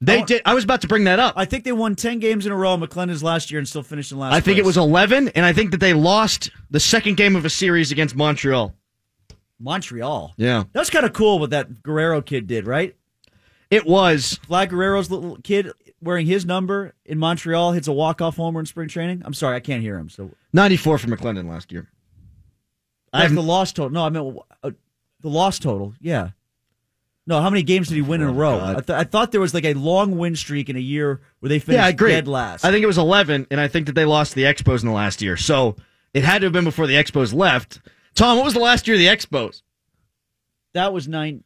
They 0.00 0.22
Oh. 0.22 0.24
did. 0.26 0.42
I 0.44 0.54
was 0.54 0.64
about 0.64 0.80
to 0.82 0.88
bring 0.88 1.04
that 1.04 1.18
up. 1.18 1.34
I 1.36 1.44
think 1.44 1.64
they 1.64 1.72
won 1.72 1.94
ten 1.96 2.18
games 2.18 2.44
in 2.46 2.52
a 2.52 2.56
row. 2.56 2.76
McClendon's 2.76 3.22
last 3.22 3.50
year 3.50 3.58
and 3.58 3.66
still 3.68 3.82
finished 3.82 4.12
in 4.12 4.18
last. 4.18 4.34
I 4.34 4.40
think 4.40 4.58
it 4.58 4.64
was 4.64 4.76
11, 4.76 5.28
and 5.28 5.46
I 5.46 5.52
think 5.52 5.70
that 5.70 5.80
they 5.80 5.94
lost 5.94 6.50
the 6.70 6.80
second 6.80 7.16
game 7.16 7.36
of 7.36 7.44
a 7.44 7.50
series 7.50 7.90
against 7.90 8.14
Montreal. 8.14 8.74
Montreal. 9.60 10.34
Yeah. 10.36 10.64
That's 10.72 10.90
kind 10.90 11.06
of 11.06 11.12
cool 11.12 11.38
what 11.38 11.50
that 11.50 11.82
Guerrero 11.82 12.20
kid 12.22 12.46
did, 12.46 12.66
right? 12.66 12.94
It 13.70 13.86
was. 13.86 14.38
Vlad 14.48 14.68
Guerrero's 14.70 15.10
little 15.10 15.36
kid 15.42 15.70
wearing 16.00 16.26
his 16.26 16.44
number 16.44 16.92
in 17.06 17.18
Montreal 17.18 17.72
hits 17.72 17.88
a 17.88 17.92
walk-off 17.92 18.36
homer 18.36 18.60
in 18.60 18.66
spring 18.66 18.88
training. 18.88 19.22
I'm 19.24 19.32
sorry, 19.34 19.56
I 19.56 19.60
can't 19.60 19.80
hear 19.80 19.96
him. 19.96 20.10
So 20.10 20.30
94 20.52 20.98
for 20.98 21.06
McClendon 21.06 21.48
last 21.48 21.72
year. 21.72 21.88
That's 23.14 23.26
I've- 23.26 23.34
the 23.34 23.42
loss 23.42 23.72
total. 23.72 23.90
No, 23.90 24.04
I 24.04 24.08
meant 24.10 24.36
uh, 24.62 24.70
the 25.20 25.28
loss 25.28 25.58
total. 25.58 25.94
Yeah. 26.00 26.30
No, 27.26 27.40
how 27.40 27.48
many 27.48 27.62
games 27.62 27.88
did 27.88 27.94
he 27.94 28.02
win 28.02 28.20
in 28.20 28.28
a 28.28 28.32
row? 28.32 28.60
Oh, 28.60 28.64
I, 28.64 28.74
th- 28.74 28.90
I 28.90 29.04
thought 29.04 29.32
there 29.32 29.40
was 29.40 29.54
like 29.54 29.64
a 29.64 29.72
long 29.72 30.18
win 30.18 30.36
streak 30.36 30.68
in 30.68 30.76
a 30.76 30.80
year 30.80 31.22
where 31.40 31.48
they 31.48 31.58
finished 31.58 31.78
Yeah, 31.80 31.86
I 31.86 31.88
agree. 31.88 32.10
dead 32.12 32.28
last. 32.28 32.66
I 32.66 32.70
think 32.70 32.82
it 32.82 32.86
was 32.86 32.98
11, 32.98 33.46
and 33.50 33.58
I 33.58 33.66
think 33.66 33.86
that 33.86 33.94
they 33.94 34.04
lost 34.04 34.32
to 34.32 34.36
the 34.36 34.42
Expos 34.42 34.82
in 34.82 34.88
the 34.88 34.94
last 34.94 35.22
year. 35.22 35.38
So 35.38 35.74
it 36.12 36.22
had 36.22 36.40
to 36.40 36.46
have 36.46 36.52
been 36.52 36.64
before 36.64 36.86
the 36.86 36.92
Expos 36.94 37.32
left. 37.32 37.80
Tom, 38.14 38.36
what 38.36 38.44
was 38.44 38.52
the 38.52 38.60
last 38.60 38.86
year 38.86 38.96
of 38.96 39.00
the 39.00 39.06
Expos? 39.06 39.62
that 40.74 40.92
was 40.92 41.08
ninety. 41.08 41.42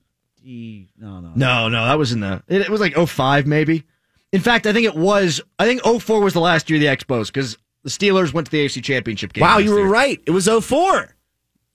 No, 0.98 1.20
no, 1.20 1.32
No, 1.36 1.68
no, 1.68 1.84
that 1.84 1.98
was 1.98 2.10
in 2.12 2.20
the. 2.20 2.42
It, 2.48 2.62
it 2.62 2.70
was 2.70 2.80
like 2.80 2.94
05 2.96 3.46
maybe. 3.46 3.84
In 4.32 4.40
fact, 4.40 4.66
I 4.66 4.72
think 4.72 4.84
it 4.86 4.96
was. 4.96 5.40
I 5.60 5.66
think 5.66 5.82
04 5.82 6.20
was 6.20 6.32
the 6.34 6.40
last 6.40 6.68
year 6.70 6.76
of 6.78 6.80
the 6.80 6.86
Expos 6.88 7.26
because 7.28 7.56
the 7.84 7.90
Steelers 7.90 8.32
went 8.32 8.46
to 8.46 8.50
the 8.50 8.64
AFC 8.66 8.82
Championship 8.82 9.32
game. 9.32 9.42
Wow, 9.42 9.58
you 9.58 9.70
were 9.72 9.80
year. 9.80 9.88
right. 9.88 10.20
It 10.26 10.30
was 10.32 10.48
04. 10.48 11.14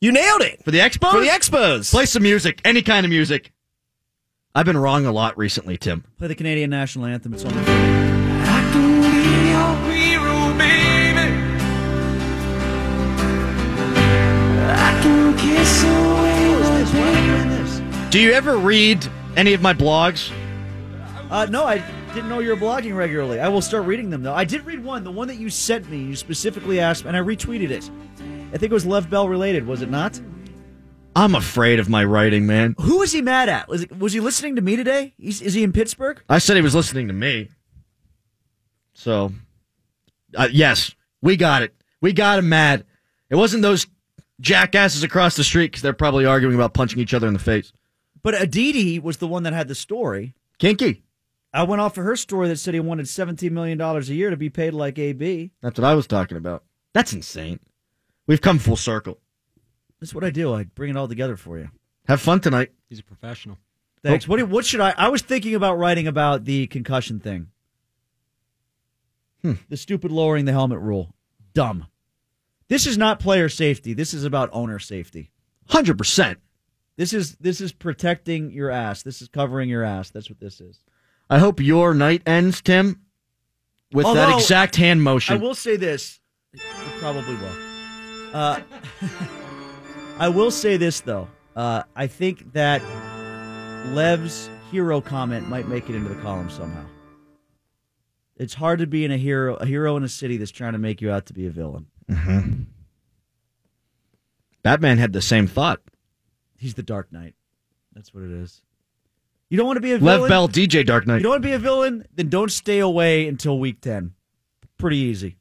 You 0.03 0.11
nailed 0.11 0.41
it. 0.41 0.61
For 0.65 0.71
the 0.71 0.79
Expos? 0.79 1.11
For 1.11 1.21
the 1.21 1.27
Expos. 1.27 1.89
Play 1.89 2.05
some 2.05 2.23
music, 2.23 2.59
any 2.65 2.81
kind 2.81 3.05
of 3.05 3.09
music. 3.09 3.53
I've 4.53 4.65
been 4.65 4.75
wrong 4.75 5.05
a 5.05 5.13
lot 5.13 5.37
recently, 5.37 5.77
Tim. 5.77 6.03
Play 6.17 6.27
the 6.27 6.35
Canadian 6.35 6.71
national 6.71 7.05
anthem. 7.05 7.33
It's 7.33 7.45
on 7.45 7.53
the. 7.53 7.61
I 7.61 8.69
can 8.73 8.99
be 8.99 9.07
your 9.47 9.75
hero, 9.95 10.51
baby. 10.57 11.31
I 14.73 14.99
can 15.01 15.37
kiss 15.37 15.83
away. 15.85 16.41
Do 18.09 18.19
you 18.19 18.33
ever 18.33 18.57
read 18.57 19.07
any 19.37 19.53
of 19.53 19.61
my 19.61 19.73
blogs? 19.73 20.33
Uh, 21.31 21.45
no, 21.49 21.63
I 21.63 21.77
didn't 22.13 22.27
know 22.27 22.39
you 22.39 22.49
were 22.49 22.57
blogging 22.57 22.93
regularly. 22.93 23.39
I 23.39 23.47
will 23.47 23.61
start 23.61 23.85
reading 23.85 24.09
them 24.09 24.21
though. 24.21 24.33
I 24.33 24.43
did 24.43 24.65
read 24.65 24.83
one, 24.83 25.05
the 25.05 25.11
one 25.11 25.29
that 25.29 25.37
you 25.37 25.49
sent 25.49 25.89
me. 25.89 25.99
You 25.99 26.17
specifically 26.17 26.81
asked, 26.81 27.05
and 27.05 27.15
I 27.15 27.21
retweeted 27.21 27.69
it. 27.69 27.89
I 28.53 28.57
think 28.57 28.71
it 28.71 28.73
was 28.73 28.85
Lev 28.85 29.09
Bell 29.09 29.27
related, 29.27 29.65
was 29.65 29.81
it 29.81 29.89
not? 29.89 30.19
I'm 31.15 31.33
afraid 31.33 31.79
of 31.79 31.89
my 31.89 32.03
writing, 32.03 32.45
man. 32.45 32.75
Who 32.79 32.99
was 32.99 33.11
he 33.11 33.21
mad 33.21 33.49
at? 33.49 33.67
Was 33.67 33.83
it, 33.83 33.97
was 33.97 34.13
he 34.13 34.19
listening 34.19 34.55
to 34.57 34.61
me 34.61 34.75
today? 34.75 35.13
He's, 35.17 35.41
is 35.41 35.55
he 35.55 35.63
in 35.63 35.73
Pittsburgh? 35.73 36.21
I 36.29 36.37
said 36.37 36.55
he 36.55 36.61
was 36.61 36.75
listening 36.75 37.07
to 37.07 37.13
me. 37.13 37.49
So, 38.93 39.31
uh, 40.35 40.49
yes, 40.51 40.93
we 41.21 41.35
got 41.35 41.63
it. 41.63 41.73
We 41.99 42.13
got 42.13 42.39
him 42.39 42.49
mad. 42.49 42.85
It 43.29 43.35
wasn't 43.35 43.63
those 43.63 43.87
jackasses 44.39 45.03
across 45.03 45.35
the 45.35 45.43
street 45.43 45.67
because 45.71 45.81
they're 45.81 45.93
probably 45.93 46.25
arguing 46.25 46.55
about 46.55 46.75
punching 46.75 46.99
each 46.99 47.13
other 47.13 47.27
in 47.27 47.33
the 47.33 47.39
face. 47.39 47.73
But 48.21 48.39
Aditi 48.39 48.99
was 48.99 49.17
the 49.17 49.27
one 49.27 49.43
that 49.43 49.53
had 49.53 49.67
the 49.67 49.75
story. 49.75 50.35
Kinky. 50.59 51.03
I 51.53 51.63
went 51.63 51.81
off 51.81 51.97
of 51.97 52.03
her 52.03 52.15
story 52.15 52.47
that 52.49 52.57
said 52.57 52.73
he 52.73 52.79
wanted 52.79 53.05
$17 53.07 53.51
million 53.51 53.79
a 53.81 53.99
year 54.01 54.29
to 54.29 54.37
be 54.37 54.49
paid 54.49 54.73
like 54.73 54.97
AB. 54.97 55.51
That's 55.61 55.79
what 55.79 55.87
I 55.87 55.93
was 55.95 56.07
talking 56.07 56.37
about. 56.37 56.63
That's 56.93 57.13
insane. 57.13 57.59
We've 58.27 58.41
come 58.41 58.59
full 58.59 58.77
circle. 58.77 59.19
That's 59.99 60.13
what 60.13 60.23
I 60.23 60.29
do. 60.29 60.53
I 60.53 60.63
bring 60.63 60.89
it 60.89 60.97
all 60.97 61.07
together 61.07 61.37
for 61.37 61.57
you. 61.57 61.69
Have 62.07 62.21
fun 62.21 62.39
tonight. 62.41 62.71
He's 62.89 62.99
a 62.99 63.03
professional. 63.03 63.57
Thanks. 64.03 64.27
What, 64.27 64.41
what 64.49 64.65
should 64.65 64.81
I? 64.81 64.93
I 64.97 65.07
was 65.07 65.21
thinking 65.21 65.55
about 65.55 65.77
writing 65.77 66.07
about 66.07 66.43
the 66.43 66.67
concussion 66.67 67.19
thing. 67.19 67.47
Hmm. 69.41 69.53
The 69.69 69.77
stupid 69.77 70.11
lowering 70.11 70.45
the 70.45 70.51
helmet 70.51 70.79
rule. 70.79 71.13
Dumb. 71.53 71.87
This 72.67 72.85
is 72.87 72.97
not 72.97 73.19
player 73.19 73.49
safety. 73.49 73.93
This 73.93 74.13
is 74.13 74.23
about 74.23 74.49
owner 74.51 74.79
safety. 74.79 75.31
100%. 75.69 76.37
This 76.95 77.13
is 77.13 77.35
this 77.37 77.59
is 77.59 77.71
protecting 77.71 78.51
your 78.51 78.69
ass. 78.69 79.03
This 79.03 79.21
is 79.21 79.27
covering 79.27 79.69
your 79.69 79.83
ass. 79.83 80.09
That's 80.09 80.29
what 80.29 80.39
this 80.39 80.61
is. 80.61 80.79
I 81.29 81.39
hope 81.39 81.59
your 81.59 81.93
night 81.93 82.21
ends, 82.25 82.61
Tim, 82.61 83.01
with 83.91 84.05
that 84.05 84.35
exact 84.37 84.75
hand 84.75 85.01
motion. 85.01 85.37
I 85.37 85.39
will 85.39 85.55
say 85.55 85.75
this. 85.75 86.19
It 86.53 86.61
probably 86.99 87.35
will. 87.35 87.72
Uh, 88.33 88.59
I 90.19 90.29
will 90.29 90.51
say 90.51 90.77
this 90.77 91.01
though. 91.01 91.27
Uh, 91.55 91.83
I 91.95 92.07
think 92.07 92.53
that 92.53 92.81
Lev's 93.93 94.49
hero 94.71 95.01
comment 95.01 95.47
might 95.47 95.67
make 95.67 95.89
it 95.89 95.95
into 95.95 96.09
the 96.09 96.21
column 96.21 96.49
somehow. 96.49 96.85
It's 98.35 98.55
hard 98.55 98.79
to 98.79 98.87
be 98.87 99.05
in 99.05 99.11
a 99.11 99.17
hero, 99.17 99.55
a 99.55 99.65
hero 99.65 99.95
in 99.95 100.03
a 100.03 100.09
city 100.09 100.37
that's 100.37 100.51
trying 100.51 100.73
to 100.73 100.79
make 100.79 101.01
you 101.01 101.11
out 101.11 101.27
to 101.27 101.33
be 101.33 101.45
a 101.45 101.51
villain. 101.51 101.85
Batman 104.63 104.97
had 104.97 105.13
the 105.13 105.21
same 105.21 105.45
thought. 105.45 105.81
He's 106.57 106.73
the 106.73 106.83
Dark 106.83 107.11
Knight. 107.11 107.35
That's 107.93 108.13
what 108.13 108.23
it 108.23 108.31
is. 108.31 108.61
You 109.49 109.57
don't 109.57 109.67
want 109.67 109.77
to 109.77 109.81
be 109.81 109.91
a 109.91 109.99
villain. 109.99 110.21
Lev 110.21 110.29
Bell, 110.29 110.49
DJ 110.49 110.83
Dark 110.83 111.05
Knight. 111.05 111.17
You 111.17 111.23
don't 111.23 111.31
want 111.33 111.43
to 111.43 111.47
be 111.47 111.53
a 111.53 111.59
villain, 111.59 112.07
then 112.15 112.29
don't 112.29 112.51
stay 112.51 112.79
away 112.79 113.27
until 113.27 113.59
week 113.59 113.81
ten. 113.81 114.13
Pretty 114.77 114.97
easy. 114.97 115.37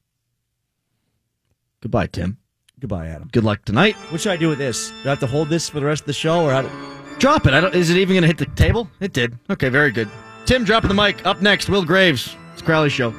Goodbye, 1.81 2.09
Tim. 2.09 2.37
Goodbye, 2.83 3.07
Adam. 3.07 3.29
Good 3.31 3.45
luck 3.45 3.65
tonight. 3.65 3.95
What 4.11 4.21
should 4.21 4.33
I 4.33 4.37
do 4.37 4.49
with 4.49 4.59
this? 4.59 4.91
Do 4.91 4.95
I 5.05 5.11
have 5.11 5.21
to 5.21 5.27
hold 5.29 5.49
this 5.49 5.69
for 5.69 5.79
the 5.79 5.87
rest 5.87 6.03
of 6.03 6.07
the 6.07 6.13
show, 6.13 6.45
or 6.45 6.51
how? 6.51 6.63
Do, 6.63 6.71
Drop 7.21 7.47
it. 7.47 7.55
I 7.55 7.61
don't, 7.61 7.73
is 7.77 7.91
it 7.91 7.97
even 7.97 8.15
going 8.15 8.23
to 8.23 8.27
hit 8.27 8.39
the 8.39 8.47
table? 8.47 8.91
It 8.99 9.13
did. 9.13 9.39
Okay, 9.49 9.69
very 9.69 9.93
good. 9.93 10.09
Tim 10.47 10.65
dropping 10.65 10.89
the 10.89 10.95
mic. 10.95 11.25
Up 11.25 11.41
next, 11.41 11.69
Will 11.69 11.85
Graves. 11.85 12.35
It's 12.53 12.61
Crowley 12.61 12.89
Show. 12.89 13.15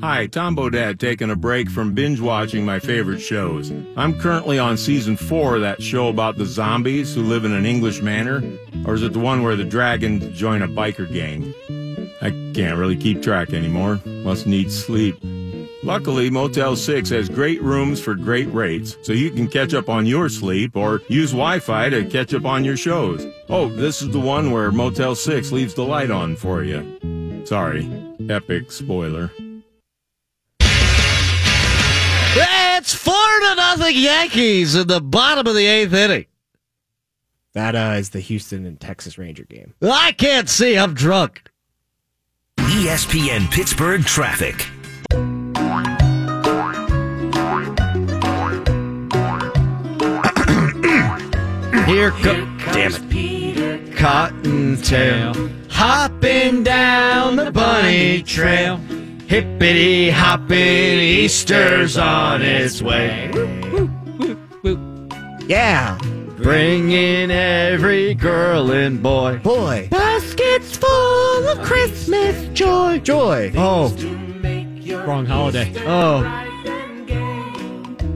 Hi, 0.00 0.26
Tom 0.26 0.56
Bodett 0.56 0.98
taking 0.98 1.30
a 1.30 1.36
break 1.36 1.70
from 1.70 1.94
binge 1.94 2.18
watching 2.18 2.64
my 2.64 2.80
favorite 2.80 3.20
shows. 3.20 3.70
I'm 3.96 4.18
currently 4.18 4.58
on 4.58 4.76
season 4.76 5.16
four 5.16 5.54
of 5.54 5.60
that 5.62 5.80
show 5.80 6.08
about 6.08 6.36
the 6.36 6.46
zombies 6.46 7.14
who 7.14 7.22
live 7.22 7.44
in 7.44 7.52
an 7.52 7.64
English 7.64 8.02
manor, 8.02 8.42
or 8.86 8.94
is 8.94 9.04
it 9.04 9.12
the 9.12 9.20
one 9.20 9.44
where 9.44 9.54
the 9.54 9.64
dragons 9.64 10.36
join 10.36 10.62
a 10.62 10.68
biker 10.68 11.12
gang? 11.12 11.54
I 12.20 12.30
can't 12.54 12.76
really 12.76 12.96
keep 12.96 13.22
track 13.22 13.52
anymore. 13.52 14.00
Must 14.04 14.48
need 14.48 14.72
sleep. 14.72 15.16
Luckily, 15.82 16.28
Motel 16.28 16.76
6 16.76 17.08
has 17.08 17.30
great 17.30 17.62
rooms 17.62 18.00
for 18.00 18.14
great 18.14 18.52
rates, 18.52 18.98
so 19.02 19.14
you 19.14 19.30
can 19.30 19.48
catch 19.48 19.72
up 19.72 19.88
on 19.88 20.04
your 20.04 20.28
sleep 20.28 20.76
or 20.76 21.00
use 21.08 21.30
Wi 21.30 21.58
Fi 21.58 21.88
to 21.88 22.04
catch 22.04 22.34
up 22.34 22.44
on 22.44 22.64
your 22.64 22.76
shows. 22.76 23.26
Oh, 23.48 23.70
this 23.70 24.02
is 24.02 24.10
the 24.10 24.20
one 24.20 24.50
where 24.50 24.70
Motel 24.70 25.14
6 25.14 25.52
leaves 25.52 25.72
the 25.72 25.84
light 25.84 26.10
on 26.10 26.36
for 26.36 26.62
you. 26.64 27.42
Sorry, 27.46 27.90
epic 28.28 28.70
spoiler. 28.70 29.30
It's 32.32 32.94
four 32.94 33.14
to 33.14 33.54
nothing 33.56 33.96
Yankees 33.96 34.74
in 34.74 34.86
the 34.86 35.00
bottom 35.00 35.46
of 35.46 35.54
the 35.54 35.66
eighth 35.66 35.94
inning. 35.94 36.26
That 37.54 37.74
uh, 37.74 37.96
is 37.96 38.10
the 38.10 38.20
Houston 38.20 38.66
and 38.66 38.78
Texas 38.78 39.16
Ranger 39.16 39.44
game. 39.44 39.74
I 39.82 40.12
can't 40.12 40.48
see. 40.48 40.78
I'm 40.78 40.94
drunk. 40.94 41.50
ESPN 42.58 43.50
Pittsburgh 43.50 44.04
traffic. 44.04 44.68
Here 51.86 52.10
go. 52.22 52.46
Damn 52.72 52.94
it. 52.94 53.10
Peter 53.10 53.78
Cottontail. 53.96 55.34
Hopping 55.70 56.62
down 56.62 57.36
the 57.36 57.50
bunny 57.50 58.22
trail. 58.22 58.76
Hippity 59.26 60.10
hopping, 60.10 60.56
Easter's 60.56 61.96
on 61.98 62.42
its 62.42 62.80
way. 62.82 63.30
Yeah, 65.46 65.98
Bringing 66.36 67.30
every 67.30 68.14
girl 68.14 68.70
and 68.70 69.02
boy. 69.02 69.38
boy. 69.42 69.88
Baskets 69.90 70.76
full 70.76 71.48
of 71.48 71.60
Christmas 71.62 72.48
joy. 72.56 72.98
Joy. 73.00 73.52
Oh, 73.56 73.88
Wrong 75.06 75.26
holiday. 75.26 75.72
oh. 75.86 76.46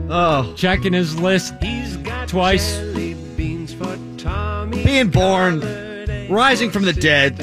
Oh, 0.07 0.53
Checking 0.55 0.93
his 0.93 1.19
list 1.19 1.53
twice. 2.27 2.77
being 2.95 5.09
born, 5.09 5.59
rising 6.29 6.69
from 6.69 6.83
the 6.83 6.93
dead, 6.93 7.37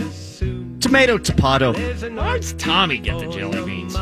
tomato 0.81 1.18
tomato, 1.18 1.72
does 1.72 2.52
Tommy 2.55 2.98
get 2.98 3.18
the 3.18 3.26
jelly 3.26 3.64
beans? 3.64 3.96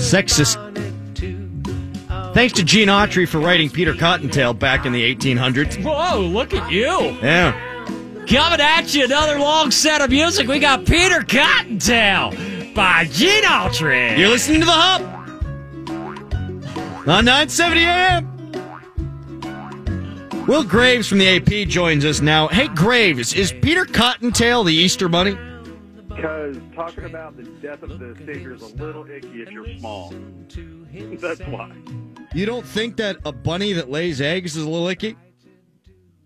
sexist. 0.00 0.56
Thanks 2.32 2.54
to 2.54 2.64
Gene 2.64 2.88
Autry 2.88 3.28
for 3.28 3.38
writing 3.38 3.68
Peter 3.68 3.92
Cottontail 3.92 4.54
back 4.54 4.86
in 4.86 4.92
the 4.92 5.14
1800s. 5.14 5.82
Whoa, 5.82 6.20
look 6.20 6.54
at 6.54 6.70
you. 6.70 6.86
Yeah. 7.22 7.52
Coming 8.28 8.60
at 8.60 8.94
you, 8.94 9.04
another 9.04 9.38
long 9.40 9.72
set 9.72 10.00
of 10.00 10.10
music. 10.10 10.46
We 10.46 10.60
got 10.60 10.86
Peter 10.86 11.22
Cottontail 11.22 12.30
by 12.74 13.06
Gene 13.10 13.44
Autry. 13.44 14.16
You're 14.18 14.28
listening 14.28 14.60
to 14.60 14.66
The 14.66 14.72
Hub 14.72 15.02
on 17.08 17.24
970 17.24 17.80
AM. 17.82 18.26
Will 20.46 20.64
Graves 20.64 21.08
from 21.08 21.18
the 21.18 21.36
AP 21.36 21.68
joins 21.68 22.04
us 22.04 22.20
now. 22.20 22.48
Hey, 22.48 22.68
Graves, 22.68 23.34
is 23.34 23.52
Peter 23.52 23.84
Cottontail 23.84 24.64
the 24.64 24.74
Easter 24.74 25.08
Bunny? 25.08 25.38
Because 26.08 26.56
talking 26.74 27.04
about 27.04 27.36
the 27.36 27.44
death 27.44 27.82
of 27.82 27.98
the 27.98 28.16
Savior 28.26 28.54
is 28.54 28.62
a 28.62 28.66
little 28.66 29.08
icky 29.10 29.42
if 29.42 29.50
you're 29.50 29.78
small. 29.78 30.12
That's 30.92 31.40
why. 31.42 31.72
You 32.34 32.46
don't 32.46 32.66
think 32.66 32.96
that 32.96 33.18
a 33.24 33.32
bunny 33.32 33.72
that 33.74 33.90
lays 33.90 34.20
eggs 34.20 34.56
is 34.56 34.64
a 34.64 34.68
little 34.68 34.88
icky? 34.88 35.16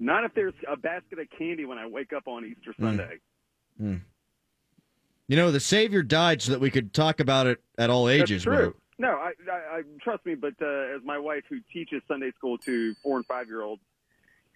Not 0.00 0.24
if 0.24 0.34
there's 0.34 0.54
a 0.70 0.76
basket 0.76 1.18
of 1.18 1.26
candy 1.38 1.64
when 1.64 1.78
I 1.78 1.86
wake 1.86 2.12
up 2.12 2.26
on 2.26 2.44
Easter 2.44 2.72
hmm. 2.76 2.84
Sunday. 2.84 3.18
Hmm. 3.78 3.96
You 5.28 5.36
know, 5.36 5.50
the 5.50 5.60
Savior 5.60 6.02
died 6.02 6.42
so 6.42 6.52
that 6.52 6.60
we 6.60 6.70
could 6.70 6.92
talk 6.92 7.20
about 7.20 7.46
it 7.46 7.62
at 7.78 7.90
all 7.90 8.08
ages. 8.08 8.44
That's 8.44 8.56
true. 8.56 8.66
Will. 8.66 8.74
No, 8.98 9.08
I, 9.08 9.32
I, 9.50 9.78
I 9.78 9.82
trust 10.00 10.24
me, 10.24 10.34
but 10.34 10.54
uh, 10.60 10.94
as 10.94 11.02
my 11.04 11.18
wife, 11.18 11.42
who 11.48 11.60
teaches 11.72 12.02
Sunday 12.06 12.30
school 12.36 12.58
to 12.58 12.94
four 13.02 13.16
and 13.16 13.26
five 13.26 13.48
year 13.48 13.62
olds, 13.62 13.82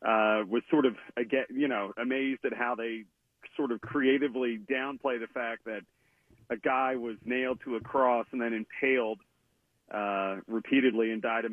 uh, 0.02 0.44
was 0.48 0.62
sort 0.70 0.86
of 0.86 0.94
again, 1.16 1.44
you 1.50 1.68
know, 1.68 1.92
amazed 2.00 2.44
at 2.44 2.52
how 2.54 2.74
they 2.76 3.04
sort 3.56 3.72
of 3.72 3.80
creatively 3.80 4.60
downplay 4.70 5.18
the 5.18 5.26
fact 5.32 5.64
that 5.64 5.80
a 6.50 6.56
guy 6.56 6.96
was 6.96 7.16
nailed 7.24 7.60
to 7.64 7.76
a 7.76 7.80
cross 7.80 8.26
and 8.30 8.40
then 8.40 8.52
impaled 8.52 9.18
uh, 9.92 10.36
repeatedly 10.46 11.10
and 11.10 11.20
died 11.20 11.44
a 11.44 11.48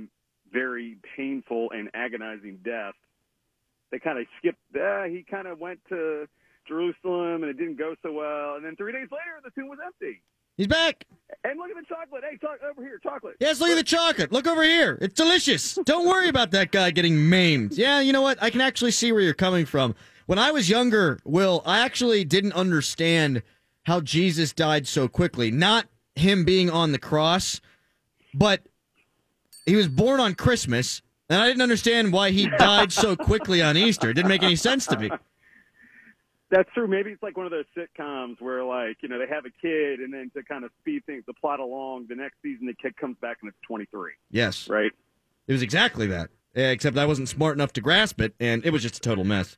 very 0.52 0.98
painful 1.18 1.72
and 1.72 1.90
agonizing 1.94 2.60
death. 2.64 2.94
They 3.92 4.00
kind 4.00 4.20
of 4.20 4.26
skipped. 4.38 4.60
Uh, 4.76 5.04
he 5.04 5.26
kind 5.30 5.48
of 5.48 5.60
went 5.60 5.80
to 5.90 6.28
Jerusalem 6.68 7.44
and 7.44 7.46
it 7.46 7.58
didn't 7.58 7.78
go 7.78 7.96
so 8.02 8.12
well, 8.12 8.56
and 8.56 8.66
then 8.66 8.76
three 8.76 8.92
days 8.92 9.08
later 9.12 9.42
the 9.44 9.52
tomb 9.52 9.68
was 9.70 9.80
empty. 9.86 10.22
He's 10.58 10.68
back. 10.68 11.06
And 11.44 11.60
look 11.60 11.70
at 11.70 11.76
the 11.76 11.86
chocolate. 11.88 12.24
Hey, 12.30 12.38
talk 12.38 12.60
over 12.64 12.82
here, 12.82 12.98
chocolate. 13.04 13.36
Yes, 13.42 13.60
look 13.60 13.70
at 13.70 13.76
the 13.76 13.84
chocolate. 13.84 14.32
Look 14.32 14.48
over 14.48 14.64
here. 14.64 14.98
It's 15.02 15.14
delicious. 15.14 15.78
Don't 15.84 16.08
worry 16.08 16.30
about 16.30 16.52
that 16.52 16.72
guy 16.72 16.92
getting 16.92 17.28
maimed. 17.30 17.74
Yeah, 17.74 18.00
you 18.00 18.14
know 18.14 18.22
what? 18.22 18.42
I 18.42 18.50
can 18.50 18.62
actually 18.62 18.92
see 18.92 19.12
where 19.12 19.22
you're 19.22 19.34
coming 19.34 19.66
from. 19.66 19.96
When 20.28 20.40
I 20.40 20.52
was 20.52 20.70
younger, 20.70 21.20
Will, 21.26 21.62
I 21.66 21.80
actually 21.80 22.24
didn't 22.24 22.54
understand 22.54 23.44
how 23.84 24.00
Jesus 24.00 24.54
died 24.54 24.88
so 24.88 25.10
quickly. 25.10 25.52
Not 25.52 25.88
him 26.16 26.46
being 26.46 26.70
on 26.70 26.94
the 26.94 27.00
cross, 27.00 27.60
but 28.34 28.62
he 29.66 29.76
was 29.76 29.90
born 29.90 30.20
on 30.22 30.36
Christmas, 30.36 31.02
And 31.30 31.42
I 31.42 31.48
didn't 31.48 31.64
understand 31.64 32.14
why 32.14 32.32
he 32.32 32.48
died 32.48 32.92
so 32.92 33.16
quickly 33.16 33.62
on 33.62 33.78
Easter. 33.78 34.10
It 34.10 34.14
didn't 34.14 34.30
make 34.30 34.44
any 34.44 34.56
sense 34.56 34.86
to 34.88 34.98
me. 34.98 35.10
That's 36.52 36.70
true. 36.74 36.88
Maybe 36.88 37.10
it's 37.12 37.24
like 37.24 37.36
one 37.38 37.46
of 37.48 37.52
those 37.52 37.66
sitcoms 37.76 38.40
where, 38.40 38.64
like, 38.64 38.98
you 39.02 39.10
know, 39.10 39.18
they 39.18 39.28
have 39.28 39.46
a 39.46 39.50
kid, 39.62 40.00
and 40.00 40.14
then 40.14 40.30
to 40.36 40.44
kind 40.44 40.64
of 40.64 40.72
speed 40.80 41.04
things, 41.06 41.24
the 41.26 41.34
plot 41.34 41.60
along, 41.60 42.06
the 42.08 42.16
next 42.16 42.36
season 42.44 42.68
the 42.68 42.74
kid 42.76 42.96
comes 42.98 43.18
back 43.22 43.38
and 43.42 43.50
it's 43.50 43.58
23, 43.68 44.12
Yes. 44.30 44.70
right? 44.70 44.92
It 45.48 45.52
was 45.52 45.62
exactly 45.64 46.08
that. 46.08 46.30
Except 46.54 46.98
I 46.98 47.06
wasn't 47.06 47.28
smart 47.30 47.58
enough 47.58 47.74
to 47.74 47.82
grasp 47.82 48.22
it, 48.22 48.34
and 48.40 48.64
it 48.66 48.70
was 48.72 48.82
just 48.82 48.98
a 48.98 49.00
total 49.02 49.24
mess. 49.26 49.58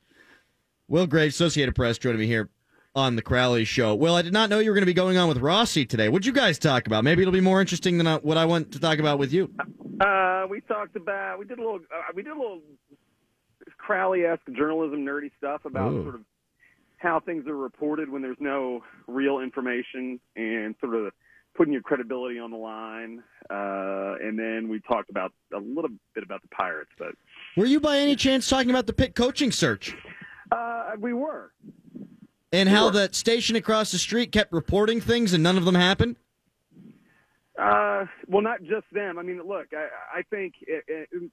Will 0.87 1.05
Graves, 1.05 1.35
Associated 1.35 1.75
Press, 1.75 1.97
joining 1.97 2.19
me 2.21 2.25
here 2.25 2.49
on 2.95 3.15
the 3.17 3.21
Crowley 3.21 3.65
Show. 3.65 3.93
Will, 3.93 4.15
I 4.15 4.21
did 4.23 4.33
not 4.33 4.49
know 4.49 4.57
you 4.59 4.71
were 4.71 4.73
going 4.73 4.81
to 4.81 4.87
be 4.87 4.93
going 4.93 5.17
on 5.17 5.27
with 5.27 5.37
Rossi 5.37 5.85
today. 5.85 6.09
What'd 6.09 6.25
you 6.25 6.31
guys 6.31 6.57
talk 6.57 6.87
about? 6.87 7.03
Maybe 7.03 7.21
it'll 7.21 7.33
be 7.33 7.41
more 7.41 7.61
interesting 7.61 7.97
than 7.99 8.07
what 8.21 8.37
I 8.37 8.45
want 8.45 8.71
to 8.71 8.79
talk 8.79 8.97
about 8.97 9.19
with 9.19 9.31
you. 9.31 9.51
Uh, 10.01 10.47
we 10.49 10.61
talked 10.61 10.95
about 10.95 11.37
we 11.37 11.45
did 11.45 11.59
a 11.59 11.61
little 11.61 11.79
uh, 11.93 12.11
we 12.15 12.23
did 12.23 12.31
a 12.31 12.39
little 12.39 12.61
Crowley 13.77 14.23
esque 14.23 14.41
journalism 14.55 15.05
nerdy 15.05 15.29
stuff 15.37 15.65
about 15.65 15.91
Ooh. 15.91 16.03
sort 16.03 16.15
of 16.15 16.21
how 16.97 17.19
things 17.19 17.47
are 17.47 17.55
reported 17.55 18.09
when 18.09 18.21
there's 18.21 18.37
no 18.39 18.81
real 19.07 19.39
information 19.39 20.19
and 20.35 20.75
sort 20.81 20.95
of 20.95 21.13
putting 21.55 21.73
your 21.73 21.81
credibility 21.81 22.37
on 22.39 22.51
the 22.51 22.57
line. 22.57 23.23
Uh, 23.49 24.15
and 24.21 24.37
then 24.37 24.67
we 24.69 24.79
talked 24.81 25.09
about 25.09 25.31
a 25.55 25.59
little 25.59 25.89
bit 26.13 26.23
about 26.23 26.41
the 26.41 26.47
Pirates, 26.49 26.91
but 26.99 27.13
Were 27.55 27.65
you 27.65 27.79
by 27.79 27.97
any 27.99 28.15
chance 28.15 28.47
talking 28.49 28.69
about 28.69 28.85
the 28.87 28.93
Pitt 28.93 29.15
coaching 29.15 29.51
search 29.51 29.95
uh, 30.51 30.91
we 30.99 31.13
were. 31.13 31.51
and 32.51 32.69
how 32.69 32.85
Sure. 32.85 32.91
that 32.91 33.15
station 33.15 33.55
across 33.55 33.91
the 33.91 33.97
street 33.97 34.31
kept 34.31 34.51
reporting 34.53 35.01
things 35.01 35.33
and 35.33 35.41
none 35.43 35.57
of 35.57 35.65
them 35.65 35.75
happened? 35.75 36.15
Uh, 37.59 38.05
well, 38.27 38.43
not 38.43 38.61
just 38.61 38.85
them. 38.91 39.17
I 39.17 39.23
mean, 39.23 39.41
look, 39.43 39.67
I, 39.73 40.19
I 40.19 40.21
think 40.29 40.53
it, 40.61 40.83
it, 40.87 41.31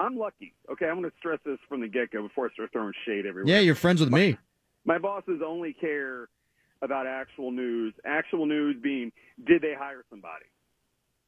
I'm 0.00 0.16
lucky. 0.16 0.54
Okay, 0.72 0.86
I'm 0.86 0.98
going 1.00 1.10
to 1.10 1.16
stress 1.18 1.38
this 1.44 1.58
from 1.68 1.82
the 1.82 1.88
get 1.88 2.10
go 2.10 2.22
before 2.22 2.46
I 2.46 2.52
start 2.54 2.72
throwing 2.72 2.92
shade 3.06 3.26
everywhere. 3.26 3.52
Yeah, 3.54 3.60
you're 3.60 3.74
friends 3.74 4.00
with 4.00 4.10
me. 4.10 4.38
My 4.86 4.98
bosses 4.98 5.40
only 5.44 5.72
care 5.74 6.28
about 6.80 7.06
actual 7.06 7.50
news. 7.50 7.92
Actual 8.06 8.46
news 8.46 8.76
being, 8.82 9.12
did 9.46 9.60
they 9.60 9.74
hire 9.76 10.04
somebody? 10.08 10.46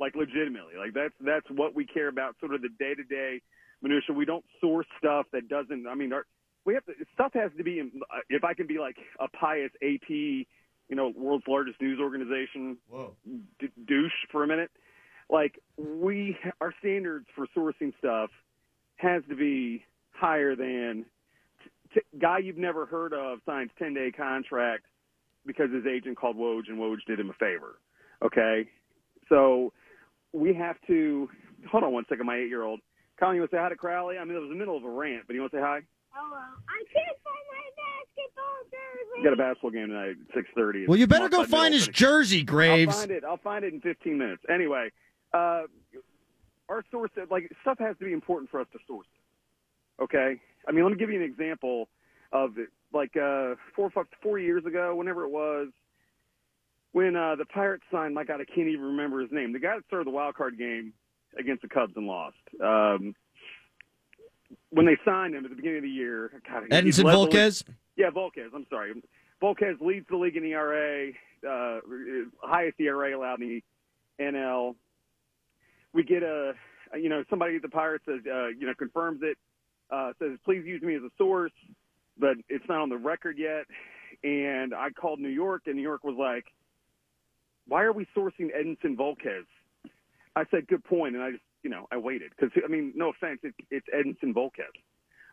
Like 0.01 0.15
legitimately, 0.15 0.75
like 0.79 0.95
that's 0.95 1.15
that's 1.21 1.47
what 1.51 1.75
we 1.75 1.85
care 1.85 2.07
about. 2.07 2.37
Sort 2.39 2.55
of 2.55 2.63
the 2.63 2.69
day 2.79 2.95
to 2.95 3.03
day 3.03 3.43
minutia. 3.83 4.15
We 4.15 4.25
don't 4.25 4.45
source 4.61 4.87
stuff 4.97 5.27
that 5.33 5.49
doesn't. 5.49 5.89
I 5.89 5.97
mean, 5.97 6.13
our, 6.13 6.25
we 6.65 6.75
have 6.75 6.85
to. 6.87 6.93
Stuff 7.15 7.33
has 7.35 7.51
to 7.57 7.65
be. 7.65 7.81
in- 7.81 8.01
uh, 8.15 8.21
If 8.31 8.45
I 8.45 8.55
can 8.55 8.69
be 8.69 8.79
like 8.79 8.97
a 9.19 9.27
pious 9.27 9.73
AP, 9.83 10.09
you 10.09 10.47
know, 10.91 11.13
world's 11.17 11.49
largest 11.49 11.81
news 11.81 11.99
organization, 12.01 12.77
d- 13.59 13.73
douche 13.89 14.13
for 14.31 14.45
a 14.45 14.47
minute. 14.47 14.71
Like 15.29 15.59
we, 15.77 16.39
our 16.61 16.73
standards 16.79 17.27
for 17.35 17.49
sourcing 17.57 17.93
stuff 17.99 18.31
has 18.99 19.25
to 19.29 19.35
be 19.35 19.85
higher 20.13 20.55
than 20.55 21.07
t- 21.95 22.19
guy 22.21 22.39
you've 22.39 22.57
never 22.57 22.87
heard 22.87 23.13
of 23.13 23.39
signs 23.47 23.71
10 23.79 23.95
day 23.95 24.11
contract 24.11 24.85
because 25.47 25.71
his 25.73 25.87
agent 25.87 26.17
called 26.17 26.37
Woj 26.37 26.69
and 26.69 26.79
Woj 26.79 26.99
did 27.07 27.19
him 27.21 27.31
a 27.31 27.35
favor. 27.35 27.79
Okay. 28.25 28.69
So 29.29 29.73
we 30.33 30.55
have 30.55 30.77
to 30.87 31.29
hold 31.71 31.85
on 31.85 31.93
one 31.93 32.05
second. 32.09 32.27
My 32.27 32.37
eight 32.37 32.49
year 32.49 32.63
old 32.63 32.81
Colin, 33.19 33.35
you 33.35 33.41
want 33.43 33.51
to 33.51 33.57
say 33.57 33.61
hi 33.61 33.69
to 33.69 33.77
Crowley? 33.77 34.17
I 34.19 34.25
mean, 34.25 34.37
it 34.37 34.41
was 34.41 34.47
in 34.47 34.55
the 34.55 34.59
middle 34.59 34.77
of 34.77 34.85
a 34.85 34.91
rant, 34.91 35.25
but 35.27 35.35
you 35.35 35.41
want 35.41 35.53
to 35.53 35.59
say 35.59 35.63
hi? 35.63 35.81
Hello. 36.11 36.37
I 36.39 36.85
can't 36.93 37.19
find 37.25 37.45
my 37.51 37.67
basketball 37.77 38.59
jersey. 38.71 39.19
We 39.19 39.25
got 39.25 39.33
a 39.33 39.37
basketball 39.37 39.71
game 39.71 39.89
tonight 39.89 40.11
at 40.11 40.35
six 40.35 40.49
thirty. 40.55 40.87
Well, 40.87 40.97
you 40.99 41.07
better 41.07 41.29
go 41.29 41.45
find 41.45 41.75
his 41.75 41.89
jersey, 41.89 42.43
Graves. 42.45 42.95
I'll 42.95 43.01
find 43.01 43.11
it. 43.11 43.25
I'll 43.25 43.37
find 43.39 43.65
it 43.65 43.75
in 43.75 43.81
15 43.81 44.17
minutes. 44.19 44.43
Anyway, 44.49 44.91
uh, 45.35 45.63
our 46.69 46.85
source, 46.91 47.11
like 47.31 47.51
stuff 47.63 47.79
has 47.79 47.97
to 47.99 48.05
be 48.05 48.13
important 48.13 48.51
for 48.51 48.61
us 48.61 48.67
to 48.73 48.79
source 48.87 49.07
it. 49.15 50.03
Okay. 50.03 50.41
I 50.69 50.73
mean, 50.73 50.85
let 50.85 50.93
me 50.93 50.99
give 50.99 51.11
you 51.11 51.17
an 51.17 51.25
example 51.25 51.89
of 52.33 52.59
it. 52.59 52.69
Like 52.93 53.17
uh, 53.17 53.55
four, 53.75 53.91
four 54.23 54.39
years 54.39 54.65
ago, 54.67 54.95
whenever 54.95 55.25
it 55.25 55.31
was, 55.31 55.69
when 56.93 57.17
uh, 57.17 57.37
the 57.37 57.45
Pirates 57.47 57.85
signed 57.91 58.15
my 58.15 58.25
God, 58.25 58.41
I 58.41 58.45
can't 58.45 58.69
even 58.69 58.83
remember 58.83 59.21
his 59.21 59.31
name. 59.33 59.53
The 59.53 59.59
guy 59.59 59.77
that 59.77 59.87
started 59.87 60.07
the 60.07 60.11
wild 60.13 60.35
card 60.35 60.59
game 60.59 60.93
against 61.39 61.63
the 61.63 61.69
Cubs 61.69 61.93
and 61.97 62.07
lost. 62.07 62.37
Um, 62.63 63.15
when 64.71 64.87
they 64.87 64.97
signed 65.05 65.35
him 65.35 65.45
at 65.45 65.51
the 65.51 65.57
beginning 65.57 65.79
of 65.79 65.83
the 65.85 65.91
year, 65.91 66.31
God, 66.49 66.65
Edinson 66.71 67.05
led 67.05 67.15
the 67.15 67.19
league- 67.21 67.31
Volquez? 67.33 67.65
yeah, 67.97 68.11
Volquez. 68.11 68.49
I'm 68.55 68.67
sorry. 68.71 68.95
Volquez 69.43 69.81
leads 69.81 70.07
the 70.09 70.17
league 70.17 70.37
in 70.37 70.45
ERA, 70.45 71.11
uh, 71.49 71.81
highest 72.43 72.81
ERA 72.81 73.17
allowed 73.17 73.41
in 73.43 73.49
the 73.49 73.63
NL. 74.25 74.75
We 75.93 76.03
get 76.03 76.23
a, 76.23 76.55
you 76.99 77.09
know, 77.09 77.23
somebody 77.31 77.57
at 77.57 77.63
the 77.63 77.69
Pirates 77.69 78.05
says, 78.07 78.21
uh, 78.27 78.49
you 78.49 78.67
know, 78.67 78.75
confirms 78.75 79.21
it, 79.23 79.37
uh, 79.91 80.13
says, 80.19 80.39
please 80.45 80.65
use 80.65 80.83
me 80.83 80.95
as 80.95 81.03
a 81.03 81.11
source, 81.17 81.53
but 82.19 82.37
it's 82.49 82.65
not 82.69 82.81
on 82.81 82.89
the 82.89 82.97
record 82.97 83.37
yet. 83.39 83.67
And 84.25 84.75
I 84.75 84.91
called 84.91 85.21
New 85.21 85.29
York, 85.29 85.63
and 85.67 85.77
New 85.77 85.83
York 85.83 86.05
was 86.05 86.17
like, 86.19 86.45
why 87.67 87.83
are 87.83 87.93
we 87.93 88.07
sourcing 88.17 88.49
Edinson 88.57 88.97
Volquez? 88.97 89.45
I 90.35 90.45
said, 90.51 90.67
good 90.67 90.85
point. 90.85 91.15
and 91.15 91.23
I 91.23 91.33
just, 91.33 91.43
you 91.63 91.71
know, 91.71 91.87
I 91.93 91.97
waited 91.97 92.33
because 92.35 92.51
I 92.65 92.69
mean, 92.69 92.93
no 92.97 93.11
offense, 93.11 93.41
it, 93.43 93.55
it's 93.71 93.87
Edinson 93.95 94.35
Volquez. 94.35 94.73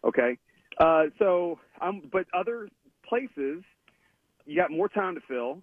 Okay, 0.03 0.37
uh, 0.79 1.05
so 1.17 1.59
um, 1.81 2.03
but 2.11 2.25
other 2.33 2.67
places, 3.07 3.63
you 4.45 4.55
got 4.55 4.71
more 4.71 4.89
time 4.89 5.15
to 5.15 5.21
fill. 5.27 5.59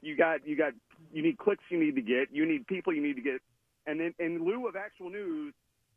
You 0.00 0.16
got 0.16 0.46
you 0.46 0.56
got 0.56 0.72
you 1.12 1.22
need 1.22 1.38
clicks 1.38 1.62
you 1.70 1.78
need 1.78 1.96
to 1.96 2.02
get. 2.02 2.28
You 2.32 2.46
need 2.46 2.66
people 2.66 2.92
you 2.92 3.02
need 3.02 3.16
to 3.16 3.22
get, 3.22 3.40
and 3.86 4.00
then 4.00 4.14
in 4.18 4.44
lieu 4.44 4.66
of 4.66 4.76
actual 4.76 5.10
news, 5.10 5.54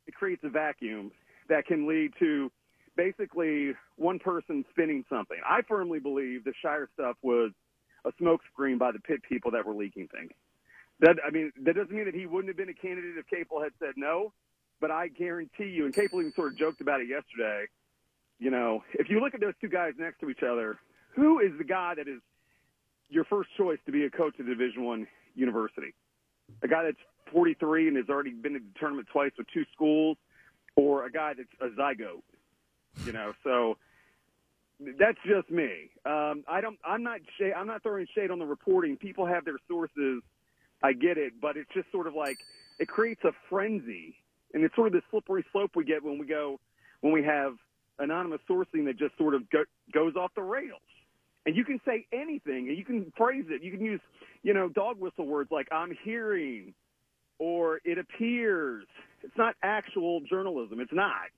it 0.08 0.14
creates 0.14 0.44
a 0.44 0.50
vacuum 0.50 1.12
that 1.50 1.66
can 1.66 1.88
lead 1.88 2.12
to 2.20 2.52
basically 2.96 3.74
one 3.96 4.20
person 4.20 4.66
spinning 4.72 5.04
something. 5.10 5.38
I 5.48 5.62
firmly 5.68 6.00
believe 6.00 6.44
the 6.44 6.54
Shire 6.62 6.90
stuff 6.94 7.16
was 7.22 7.52
a 8.06 8.12
smokescreen 8.22 8.78
by 8.78 8.92
the 8.92 9.00
Pitt 9.00 9.22
people 9.28 9.52
that 9.52 9.66
were 9.66 9.74
leaking 9.74 10.08
things. 10.08 10.32
That 11.00 11.18
I 11.26 11.32
mean, 11.32 11.52
that 11.64 11.76
doesn't 11.76 11.92
mean 11.92 12.06
that 12.06 12.14
he 12.14 12.26
wouldn't 12.26 12.50
have 12.50 12.58
been 12.58 12.70
a 12.70 12.74
candidate 12.74 13.18
if 13.18 13.28
Capel 13.28 13.62
had 13.62 13.72
said 13.80 13.94
no, 13.96 14.34
but 14.80 14.92
I 14.92 15.08
guarantee 15.08 15.70
you, 15.70 15.86
and 15.86 15.94
Capel 15.94 16.20
even 16.20 16.34
sort 16.34 16.52
of 16.52 16.58
joked 16.58 16.82
about 16.82 17.02
it 17.02 17.08
yesterday. 17.08 17.66
You 18.40 18.52
know, 18.52 18.84
if 18.94 19.10
you 19.10 19.20
look 19.20 19.34
at 19.34 19.42
those 19.42 19.54
two 19.62 19.70
guys 19.70 19.94
next 19.98 20.20
to 20.20 20.30
each 20.30 20.44
other, 20.44 20.78
who 21.16 21.40
is 21.40 21.52
the 21.58 21.64
guy 21.64 21.94
that 21.96 22.08
is 22.08 22.22
your 23.10 23.24
first 23.26 23.50
choice 23.58 23.80
to 23.86 23.92
be 23.92 24.06
a 24.06 24.10
coach 24.10 24.36
at 24.40 24.46
a 24.46 24.50
Division 24.50 24.84
One 24.84 25.08
university? 25.36 25.94
A 26.64 26.68
guy 26.68 26.84
that's 26.84 26.98
43 27.32 27.88
and 27.88 27.98
has 27.98 28.10
already 28.10 28.32
been 28.32 28.54
to 28.54 28.60
the 28.60 28.80
tournament 28.80 29.08
twice 29.12 29.32
with 29.38 29.48
two 29.54 29.64
schools, 29.74 30.18
or 30.76 31.06
a 31.06 31.12
guy 31.12 31.34
that's 31.34 31.50
a 31.60 31.80
zygote. 31.80 32.24
You 33.06 33.14
know, 33.14 33.34
so 33.44 33.78
that's 35.00 35.18
just 35.26 35.50
me. 35.50 35.90
Um, 36.06 36.44
I 36.48 36.62
don't. 36.62 36.78
I'm 36.84 37.04
not. 37.04 37.20
I'm 37.56 37.68
not 37.68 37.84
throwing 37.84 38.08
shade 38.16 38.32
on 38.32 38.40
the 38.40 38.46
reporting. 38.46 38.98
People 38.98 39.26
have 39.26 39.46
their 39.46 39.60
sources. 39.68 40.22
I 40.84 40.94
get 40.94 41.18
it, 41.18 41.34
but 41.40 41.58
it's 41.58 41.70
just 41.74 41.92
sort 41.92 42.08
of 42.08 42.16
like 42.16 42.38
it 42.80 42.88
creates 42.88 43.24
a 43.24 43.32
frenzy, 43.50 44.16
and 44.54 44.64
it's 44.64 44.76
sort 44.76 44.88
of 44.88 44.94
the 44.94 45.02
slippery 45.12 45.46
slope 45.52 45.72
we 45.76 45.86
get 45.86 46.04
when 46.04 46.18
we 46.18 46.26
go 46.26 46.60
when 47.02 47.14
we 47.14 47.24
have 47.24 47.54
anonymous 48.00 48.42
sourcing 48.50 48.86
that 48.86 48.98
just 48.98 49.18
sort 49.18 49.36
of 49.36 49.50
go, 49.50 49.64
goes 49.94 50.16
off 50.16 50.32
the 50.36 50.42
rails. 50.42 50.82
And 51.46 51.56
you 51.56 51.66
can 51.66 51.80
say 51.86 52.06
anything, 52.14 52.70
and 52.70 52.78
you 52.78 52.86
can 52.86 53.12
phrase 53.18 53.46
it. 53.50 53.64
You 53.64 53.72
can 53.72 53.82
use, 53.82 54.02
you 54.44 54.54
know, 54.54 54.70
dog 54.70 55.00
whistle 55.00 55.26
words 55.26 55.52
like 55.52 55.68
"I'm 55.72 55.96
hearing," 56.04 56.74
or 57.40 57.80
"It 57.84 57.98
appears." 57.98 58.86
It's 59.24 59.38
not 59.38 59.56
actual 59.64 60.22
journalism. 60.22 60.80
It's 60.80 60.94
not. 60.94 61.30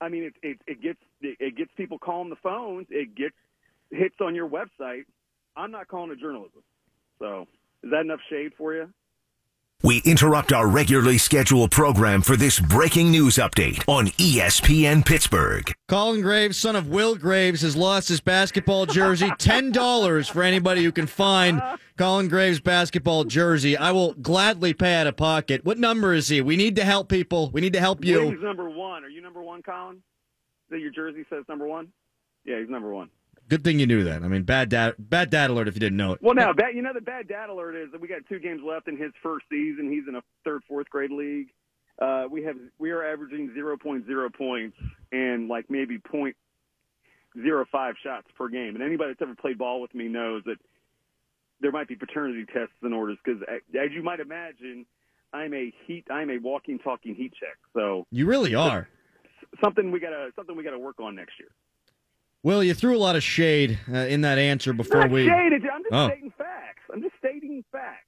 I 0.00 0.08
mean, 0.08 0.24
it 0.24 0.34
it, 0.42 0.58
it 0.66 0.82
gets 0.82 0.98
it, 1.20 1.56
gets 1.56 1.70
people 1.76 1.98
calling 1.98 2.30
the 2.30 2.36
phones. 2.42 2.86
It 2.90 3.14
gets 3.14 3.34
hits 3.90 4.16
on 4.20 4.34
your 4.34 4.48
website. 4.48 5.04
I'm 5.56 5.70
not 5.70 5.88
calling 5.88 6.10
it 6.10 6.18
journalism. 6.18 6.62
So, 7.18 7.46
is 7.82 7.90
that 7.90 8.00
enough 8.00 8.20
shade 8.28 8.52
for 8.58 8.74
you? 8.74 8.92
We 9.82 10.00
interrupt 10.06 10.50
our 10.52 10.66
regularly 10.66 11.18
scheduled 11.18 11.70
program 11.70 12.22
for 12.22 12.36
this 12.36 12.58
breaking 12.58 13.10
news 13.10 13.34
update 13.36 13.86
on 13.86 14.06
ESPN 14.06 15.04
Pittsburgh. 15.04 15.70
Colin 15.88 16.22
Graves, 16.22 16.56
son 16.56 16.74
of 16.74 16.88
Will 16.88 17.16
Graves, 17.16 17.60
has 17.60 17.76
lost 17.76 18.08
his 18.08 18.22
basketball 18.22 18.86
jersey. 18.86 19.30
Ten 19.38 19.72
dollars 19.72 20.26
for 20.26 20.42
anybody 20.42 20.82
who 20.82 20.90
can 20.92 21.06
find 21.06 21.60
Colin 21.98 22.28
Graves' 22.28 22.60
basketball 22.60 23.24
jersey. 23.24 23.76
I 23.76 23.92
will 23.92 24.14
gladly 24.14 24.72
pay 24.72 24.94
out 24.94 25.06
of 25.06 25.18
pocket. 25.18 25.66
What 25.66 25.78
number 25.78 26.14
is 26.14 26.28
he? 26.28 26.40
We 26.40 26.56
need 26.56 26.76
to 26.76 26.84
help 26.84 27.10
people. 27.10 27.50
We 27.50 27.60
need 27.60 27.74
to 27.74 27.80
help 27.80 28.06
you. 28.06 28.30
He's 28.30 28.40
number 28.40 28.70
one. 28.70 29.04
Are 29.04 29.10
you 29.10 29.20
number 29.20 29.42
one, 29.42 29.60
Colin? 29.62 30.02
That 30.70 30.80
your 30.80 30.92
jersey 30.92 31.26
says 31.28 31.44
number 31.46 31.66
one? 31.68 31.88
Yeah, 32.46 32.58
he's 32.58 32.70
number 32.70 32.90
one. 32.94 33.10
Good 33.48 33.62
thing 33.62 33.78
you 33.78 33.86
knew 33.86 34.04
that. 34.04 34.22
I 34.22 34.28
mean, 34.28 34.42
bad 34.42 34.68
dad, 34.70 34.94
bad 34.98 35.30
dad 35.30 35.50
alert 35.50 35.68
if 35.68 35.74
you 35.74 35.80
didn't 35.80 35.98
know 35.98 36.12
it. 36.14 36.22
Well, 36.22 36.34
now, 36.34 36.52
bad, 36.52 36.74
you 36.74 36.82
know, 36.82 36.92
the 36.94 37.00
bad 37.00 37.28
dad 37.28 37.50
alert 37.50 37.74
is 37.76 37.92
that 37.92 38.00
we 38.00 38.08
got 38.08 38.22
two 38.28 38.38
games 38.38 38.62
left 38.66 38.88
in 38.88 38.96
his 38.96 39.12
first 39.22 39.44
season. 39.50 39.90
He's 39.90 40.08
in 40.08 40.14
a 40.14 40.22
third, 40.44 40.62
fourth 40.66 40.88
grade 40.88 41.10
league. 41.10 41.48
Uh, 42.00 42.24
we 42.30 42.42
have 42.44 42.56
we 42.78 42.90
are 42.90 43.04
averaging 43.04 43.50
0.0 43.56 44.34
points 44.34 44.76
and 45.12 45.48
like 45.48 45.70
maybe 45.70 45.98
0.05 45.98 47.92
shots 48.02 48.26
per 48.36 48.48
game. 48.48 48.74
And 48.74 48.82
anybody 48.82 49.10
that's 49.10 49.22
ever 49.22 49.34
played 49.34 49.58
ball 49.58 49.80
with 49.80 49.94
me 49.94 50.08
knows 50.08 50.42
that 50.46 50.56
there 51.60 51.70
might 51.70 51.86
be 51.86 51.94
paternity 51.96 52.46
tests 52.52 52.74
in 52.82 52.92
orders 52.92 53.18
because, 53.24 53.42
as 53.48 53.92
you 53.92 54.02
might 54.02 54.20
imagine, 54.20 54.86
I'm 55.32 55.54
a 55.54 55.72
heat. 55.86 56.06
I'm 56.10 56.30
a 56.30 56.38
walking, 56.38 56.78
talking 56.78 57.14
heat 57.14 57.32
check. 57.38 57.56
So 57.74 58.06
You 58.10 58.26
really 58.26 58.54
are. 58.54 58.88
something 59.62 59.90
we 59.92 60.00
gotta 60.00 60.30
something 60.34 60.56
we 60.56 60.64
gotta 60.64 60.78
work 60.78 60.98
on 60.98 61.14
next 61.14 61.38
year. 61.38 61.48
Will, 62.44 62.62
you 62.62 62.74
threw 62.74 62.94
a 62.94 63.00
lot 63.00 63.16
of 63.16 63.22
shade 63.22 63.78
uh, 63.90 63.96
in 63.96 64.20
that 64.20 64.36
answer 64.38 64.74
before 64.74 65.00
Not 65.00 65.10
we. 65.10 65.24
shade, 65.26 65.52
I'm 65.54 65.82
just 65.82 65.92
Oh. 65.92 66.08
stating 66.08 66.30
facts. 66.36 66.82
I'm 66.92 67.00
just 67.02 67.14
stating 67.18 67.64
facts. 67.72 68.04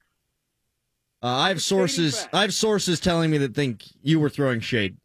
Uh, 1.22 1.28
I 1.28 1.48
have 1.48 1.62
sources. 1.62 2.28
I 2.34 2.42
have 2.42 2.52
sources 2.52 3.00
telling 3.00 3.30
me 3.30 3.38
that 3.38 3.54
think 3.54 3.82
you 4.02 4.20
were 4.20 4.28
throwing 4.28 4.60
shade. 4.60 4.98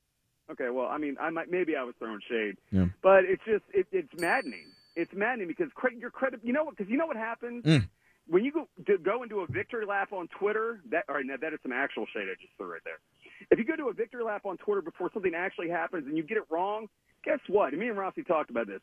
Okay, 0.51 0.69
well, 0.69 0.87
I 0.87 0.97
mean, 0.97 1.15
I 1.19 1.29
might 1.29 1.49
maybe 1.49 1.77
I 1.77 1.83
was 1.83 1.95
throwing 1.97 2.19
shade, 2.29 2.57
Yeah. 2.71 2.87
but 3.01 3.23
it's 3.23 3.41
just 3.45 3.63
it, 3.73 3.87
it's 3.93 4.09
maddening. 4.19 4.65
It's 4.97 5.13
maddening 5.13 5.47
because 5.47 5.71
cre- 5.73 5.93
your 5.97 6.11
credit. 6.11 6.41
You 6.43 6.51
know 6.51 6.65
what? 6.65 6.75
Because 6.75 6.91
you 6.91 6.97
know 6.97 7.07
what 7.07 7.15
happens 7.15 7.63
Mm. 7.63 7.87
when 8.27 8.43
you 8.43 8.51
go 8.51 8.67
to 8.85 8.97
go 8.97 9.23
into 9.23 9.39
a 9.39 9.47
victory 9.47 9.85
lap 9.85 10.11
on 10.11 10.27
Twitter. 10.27 10.81
That 10.89 11.05
all 11.07 11.15
right, 11.15 11.25
now 11.25 11.37
that 11.37 11.53
is 11.53 11.59
some 11.63 11.71
actual 11.71 12.05
shade 12.13 12.27
I 12.29 12.35
just 12.41 12.51
threw 12.57 12.69
right 12.73 12.81
there. 12.83 12.99
If 13.49 13.57
you 13.59 13.63
go 13.63 13.77
to 13.77 13.87
a 13.87 13.93
victory 13.93 14.25
lap 14.25 14.45
on 14.45 14.57
Twitter 14.57 14.81
before 14.81 15.09
something 15.13 15.33
actually 15.33 15.69
happens 15.69 16.05
and 16.05 16.17
you 16.17 16.23
get 16.23 16.35
it 16.37 16.43
wrong, 16.49 16.89
guess 17.23 17.39
what? 17.47 17.71
And 17.71 17.79
me 17.79 17.87
and 17.87 17.97
Rossi 17.97 18.23
talked 18.23 18.49
about 18.49 18.67
this. 18.67 18.81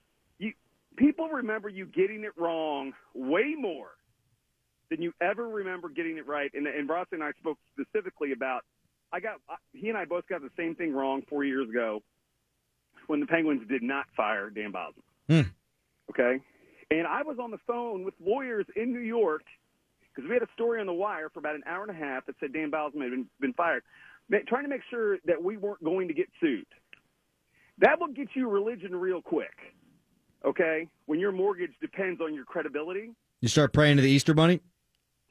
People 0.97 1.29
remember 1.29 1.69
you 1.69 1.87
getting 1.87 2.25
it 2.25 2.33
wrong 2.37 2.93
way 3.15 3.55
more 3.57 3.91
than 4.91 5.03
you 5.03 5.13
ever 5.21 5.49
remember 5.49 5.89
getting 5.89 6.19
it 6.19 6.27
right. 6.27 6.51
And, 6.55 6.67
and 6.67 6.89
Rossi 6.89 7.11
and 7.13 7.23
I 7.23 7.33
spoke 7.39 7.59
specifically 7.73 8.33
about. 8.33 8.63
I 9.13 9.21
got 9.21 9.37
he 9.73 9.89
and 9.89 9.97
I 9.97 10.05
both 10.05 10.27
got 10.29 10.43
the 10.43 10.51
same 10.57 10.75
thing 10.75 10.93
wrong 10.93 11.23
four 11.29 11.45
years 11.45 11.69
ago 11.69 12.03
when 13.07 13.21
the 13.21 13.27
Penguins 13.27 13.67
did 13.69 13.83
not 13.83 14.07
fire 14.17 14.51
Dan 14.51 14.73
Bylsma. 14.73 15.03
Hmm. 15.29 15.49
Okay, 16.11 16.43
and 16.91 17.07
I 17.07 17.23
was 17.23 17.39
on 17.39 17.51
the 17.51 17.59
phone 17.67 18.05
with 18.05 18.15
lawyers 18.25 18.67
in 18.77 18.93
New 18.93 19.01
York 19.01 19.45
because 20.15 20.29
we 20.29 20.35
had 20.35 20.43
a 20.43 20.53
story 20.53 20.81
on 20.81 20.87
the 20.87 20.93
wire 20.93 21.31
for 21.31 21.39
about 21.39 21.55
an 21.55 21.63
hour 21.67 21.83
and 21.83 21.91
a 21.91 21.99
half 21.99 22.27
that 22.27 22.35
said 22.41 22.53
Dan 22.53 22.71
Bylsma 22.71 23.03
had 23.03 23.11
been, 23.11 23.27
been 23.41 23.53
fired, 23.53 23.83
trying 24.47 24.65
to 24.65 24.69
make 24.69 24.83
sure 24.91 25.19
that 25.27 25.43
we 25.43 25.57
weren't 25.57 25.83
going 25.85 26.09
to 26.09 26.15
get 26.15 26.27
sued. 26.41 26.67
That 27.79 28.01
will 28.01 28.09
get 28.09 28.29
you 28.35 28.49
religion 28.49 28.97
real 28.97 29.23
quick. 29.23 29.55
Okay, 30.45 30.89
when 31.07 31.19
your 31.19 31.33
mortgage 31.33 31.73
depends 31.81 32.21
on 32.21 32.35
your 32.35 32.45
credibility. 32.45 33.11
You 33.41 33.49
start 33.49 33.73
praying 33.73 33.97
to 33.97 34.03
the 34.03 34.11
Easter 34.11 34.35
Bunny. 34.35 34.61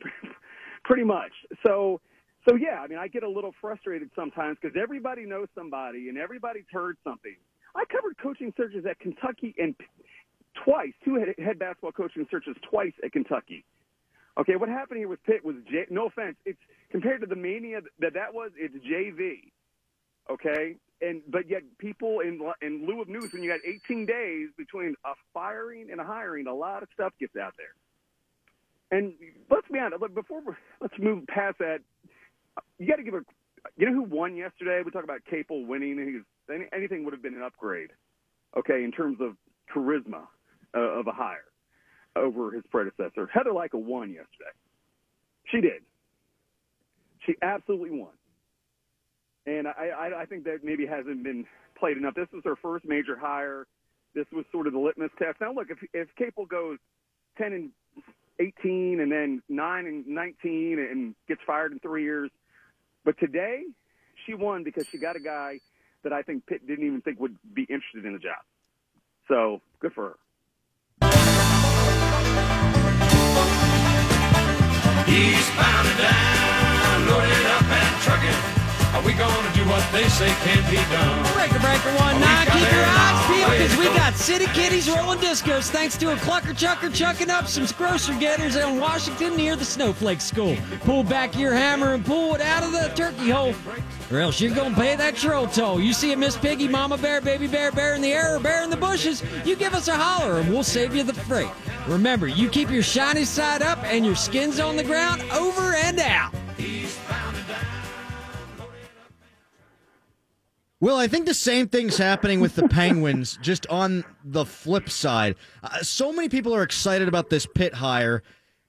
Pretty 0.84 1.04
much. 1.04 1.32
So, 1.66 2.02
so 2.48 2.56
yeah. 2.56 2.82
I 2.82 2.88
mean, 2.88 3.00
I 3.00 3.08
get 3.08 3.24
a 3.24 3.30
little 3.30 3.54
frustrated 3.60 4.10
sometimes 4.16 4.58
because 4.62 4.78
everybody 4.82 5.26
knows 5.26 5.48
somebody 5.56 6.10
and 6.10 6.18
everybody's 6.18 6.68
heard 6.72 6.98
something. 7.04 7.36
I 7.76 7.84
covered 7.86 8.18
coaching 8.22 8.54
searches 8.58 8.86
at 8.90 9.00
Kentucky 9.00 9.54
and 9.58 9.76
twice, 10.64 10.94
two 11.06 11.16
head, 11.16 11.36
head 11.38 11.60
basketball 11.60 11.92
coaching 11.92 12.26
searches 12.30 12.56
twice 12.70 12.94
at 13.04 13.12
Kentucky. 13.12 13.64
Okay, 14.40 14.56
what 14.56 14.70
happened 14.70 15.00
here 15.00 15.08
with 15.08 15.24
Pitt 15.24 15.44
was 15.44 15.56
J, 15.70 15.86
no 15.90 16.08
offense. 16.08 16.36
It's 16.46 16.60
compared 16.92 17.22
to 17.22 17.28
the 17.28 17.36
mania 17.36 17.80
that 18.00 18.14
that 18.14 18.34
was. 18.34 18.52
It's 18.56 18.76
JV. 18.86 19.52
Okay, 20.32 20.76
and 21.02 21.22
but 21.28 21.50
yet 21.50 21.62
people 21.78 22.22
in 22.22 22.40
in 22.62 22.86
lieu 22.86 23.02
of 23.02 23.08
news, 23.08 23.32
when 23.34 23.44
you 23.44 23.50
got 23.50 23.60
18 23.66 24.06
days 24.06 24.50
between 24.58 24.96
a 25.06 25.14
firing 25.34 25.90
and 25.92 26.02
a 26.02 26.04
hiring, 26.04 26.48
a 26.48 26.54
lot 26.54 26.84
of 26.84 26.90
stuff 26.94 27.14
gets 27.20 27.36
out 27.36 27.54
there. 27.58 28.98
And 28.98 29.14
let's 29.50 29.68
be 29.72 29.80
honest. 29.80 30.02
Before 30.14 30.42
let's 30.82 30.94
move 30.98 31.28
past 31.28 31.60
that, 31.60 31.80
you 32.80 32.88
got 32.88 32.98
to 32.98 33.04
give 33.04 33.14
a. 33.14 33.22
You 33.76 33.88
know 33.88 33.94
who 33.94 34.04
won 34.04 34.36
yesterday? 34.36 34.82
We 34.86 34.92
talk 34.92 35.04
about 35.04 35.22
Capel 35.30 35.66
winning. 35.66 36.24
any, 36.50 36.66
anything 36.74 37.04
would 37.04 37.14
have 37.14 37.22
been 37.22 37.34
an 37.34 37.44
upgrade. 37.44 37.90
Okay, 38.58 38.84
in 38.84 38.92
terms 38.92 39.18
of 39.20 39.36
charisma 39.76 40.24
uh, 40.76 40.80
of 40.80 41.08
a 41.08 41.12
hire 41.12 41.44
over 42.16 42.52
his 42.52 42.64
predecessor. 42.72 43.30
Heather 43.32 43.54
Lyke 43.54 43.74
won 43.74 44.10
yesterday. 44.10 44.52
She 45.46 45.62
did. 45.62 45.84
She 47.26 47.36
absolutely 47.42 47.92
won. 47.92 48.12
And 49.48 49.68
I, 49.68 49.90
I, 49.98 50.22
I 50.22 50.26
think 50.26 50.44
that 50.44 50.60
maybe 50.64 50.86
hasn't 50.86 51.24
been 51.24 51.46
played 51.80 51.98
enough. 51.98 52.14
This 52.14 52.28
was 52.34 52.44
her 52.46 52.56
first 52.58 52.86
major 52.86 53.18
hire. 53.18 53.66
This 54.14 54.26
was 54.32 54.46
sort 54.52 54.68
of 54.68 54.74
the 54.74 54.80
litmus 54.80 55.10
test. 55.18 55.40
Now, 55.42 55.54
look, 55.54 55.70
if 55.70 55.78
if 55.94 56.10
Capel 56.18 56.46
goes 56.46 56.78
ten 57.38 57.54
and 57.54 57.72
18 58.40 59.00
and 59.00 59.12
then 59.12 59.42
9 59.50 59.86
and 59.86 60.08
19 60.08 60.80
and 60.80 61.16
gets 61.28 61.42
fired 61.46 61.72
in 61.72 61.80
three 61.80 62.04
years. 62.04 62.30
But 63.04 63.18
today, 63.20 63.64
she 64.26 64.34
won 64.34 64.64
because 64.64 64.86
she 64.92 64.98
got 64.98 65.16
a 65.16 65.20
guy 65.20 65.60
that 66.04 66.14
I 66.14 66.22
think 66.22 66.46
Pitt 66.46 66.68
didn't 66.68 66.86
even 66.86 67.02
think 67.02 67.20
would 67.20 67.36
be 67.54 67.64
interested 67.64 68.06
in 68.06 68.14
the 68.14 68.20
job. 68.20 68.38
So 69.28 69.62
good 69.80 69.94
for 69.94 70.10
her. 70.10 70.18
And 75.10 75.98
down, 75.98 77.08
loaded 77.08 77.46
up 77.48 77.64
and 77.64 78.02
trucking. 78.02 78.57
Are 78.98 79.04
we 79.04 79.14
gonna 79.14 79.54
do 79.54 79.64
what 79.66 79.88
they 79.92 80.10
say 80.10 80.28
can 80.42 80.72
be 80.72 80.78
done? 80.92 81.34
Breaker 81.36 81.60
breaker 81.60 81.96
one 82.00 82.20
nine. 82.20 82.48
Keep 82.48 82.72
your 82.72 82.84
eyes 82.84 83.28
peeled 83.28 83.52
because 83.52 83.78
we 83.78 83.86
got 83.96 84.16
City 84.16 84.48
Kitties 84.48 84.90
rolling 84.90 85.20
discos 85.20 85.70
thanks 85.70 85.96
to 85.98 86.14
a 86.14 86.16
clucker 86.16 86.58
chucker 86.58 86.90
chucking 86.90 87.30
up 87.30 87.48
some 87.48 87.68
grocery 87.78 88.18
getters 88.18 88.56
in 88.56 88.80
Washington 88.80 89.38
near 89.38 89.56
the 89.56 89.64
Snowflake 89.64 90.20
School. 90.20 90.58
Pull 90.80 91.04
back 91.04 91.38
your 91.38 91.54
hammer 91.54 91.94
and 91.94 92.04
pull 92.04 92.34
it 92.34 92.42
out 92.42 92.64
of 92.64 92.72
the 92.72 92.92
turkey 92.96 93.30
hole. 93.30 93.54
Or 94.12 94.18
else 94.18 94.42
you're 94.42 94.56
gonna 94.56 94.74
pay 94.74 94.96
that 94.96 95.16
troll 95.16 95.46
toll. 95.46 95.80
You 95.80 95.94
see 95.94 96.14
a 96.14 96.18
Miss 96.18 96.36
Piggy, 96.36 96.68
Mama 96.68 96.98
Bear, 96.98 97.22
Baby 97.22 97.46
Bear, 97.46 97.72
Bear 97.72 97.94
in 97.94 98.02
the 98.02 98.12
air, 98.12 98.36
or 98.36 98.40
Bear 98.40 98.64
in 98.64 98.72
the 98.72 98.78
bushes, 98.78 99.22
you 99.46 99.56
give 99.56 99.76
us 99.76 99.88
a 99.88 99.96
holler 99.96 100.40
and 100.40 100.50
we'll 100.50 100.64
save 100.64 100.96
you 100.96 101.04
the 101.04 101.14
freight. 101.14 101.52
Remember, 101.88 102.26
you 102.26 102.50
keep 102.50 102.72
your 102.72 102.82
shiny 102.82 103.26
side 103.26 103.62
up 103.62 103.78
and 103.84 104.04
your 104.04 104.16
skin's 104.16 104.60
on 104.60 104.76
the 104.76 104.84
ground 104.84 105.22
over 105.34 105.76
and 105.76 106.00
out. 106.00 106.34
Well, 110.80 110.98
I 110.98 111.08
think 111.08 111.26
the 111.26 111.34
same 111.34 111.68
thing's 111.68 111.98
happening 111.98 112.40
with 112.40 112.56
the 112.56 112.68
Penguins, 112.68 113.38
just 113.42 113.66
on 113.68 114.04
the 114.24 114.46
flip 114.46 114.90
side. 114.90 115.36
Uh, 115.64 115.80
so 115.82 116.14
many 116.14 116.30
people 116.30 116.54
are 116.56 116.62
excited 116.64 117.08
about 117.08 117.30
this 117.30 117.48
Pitt 117.56 117.74
hire, 117.76 118.22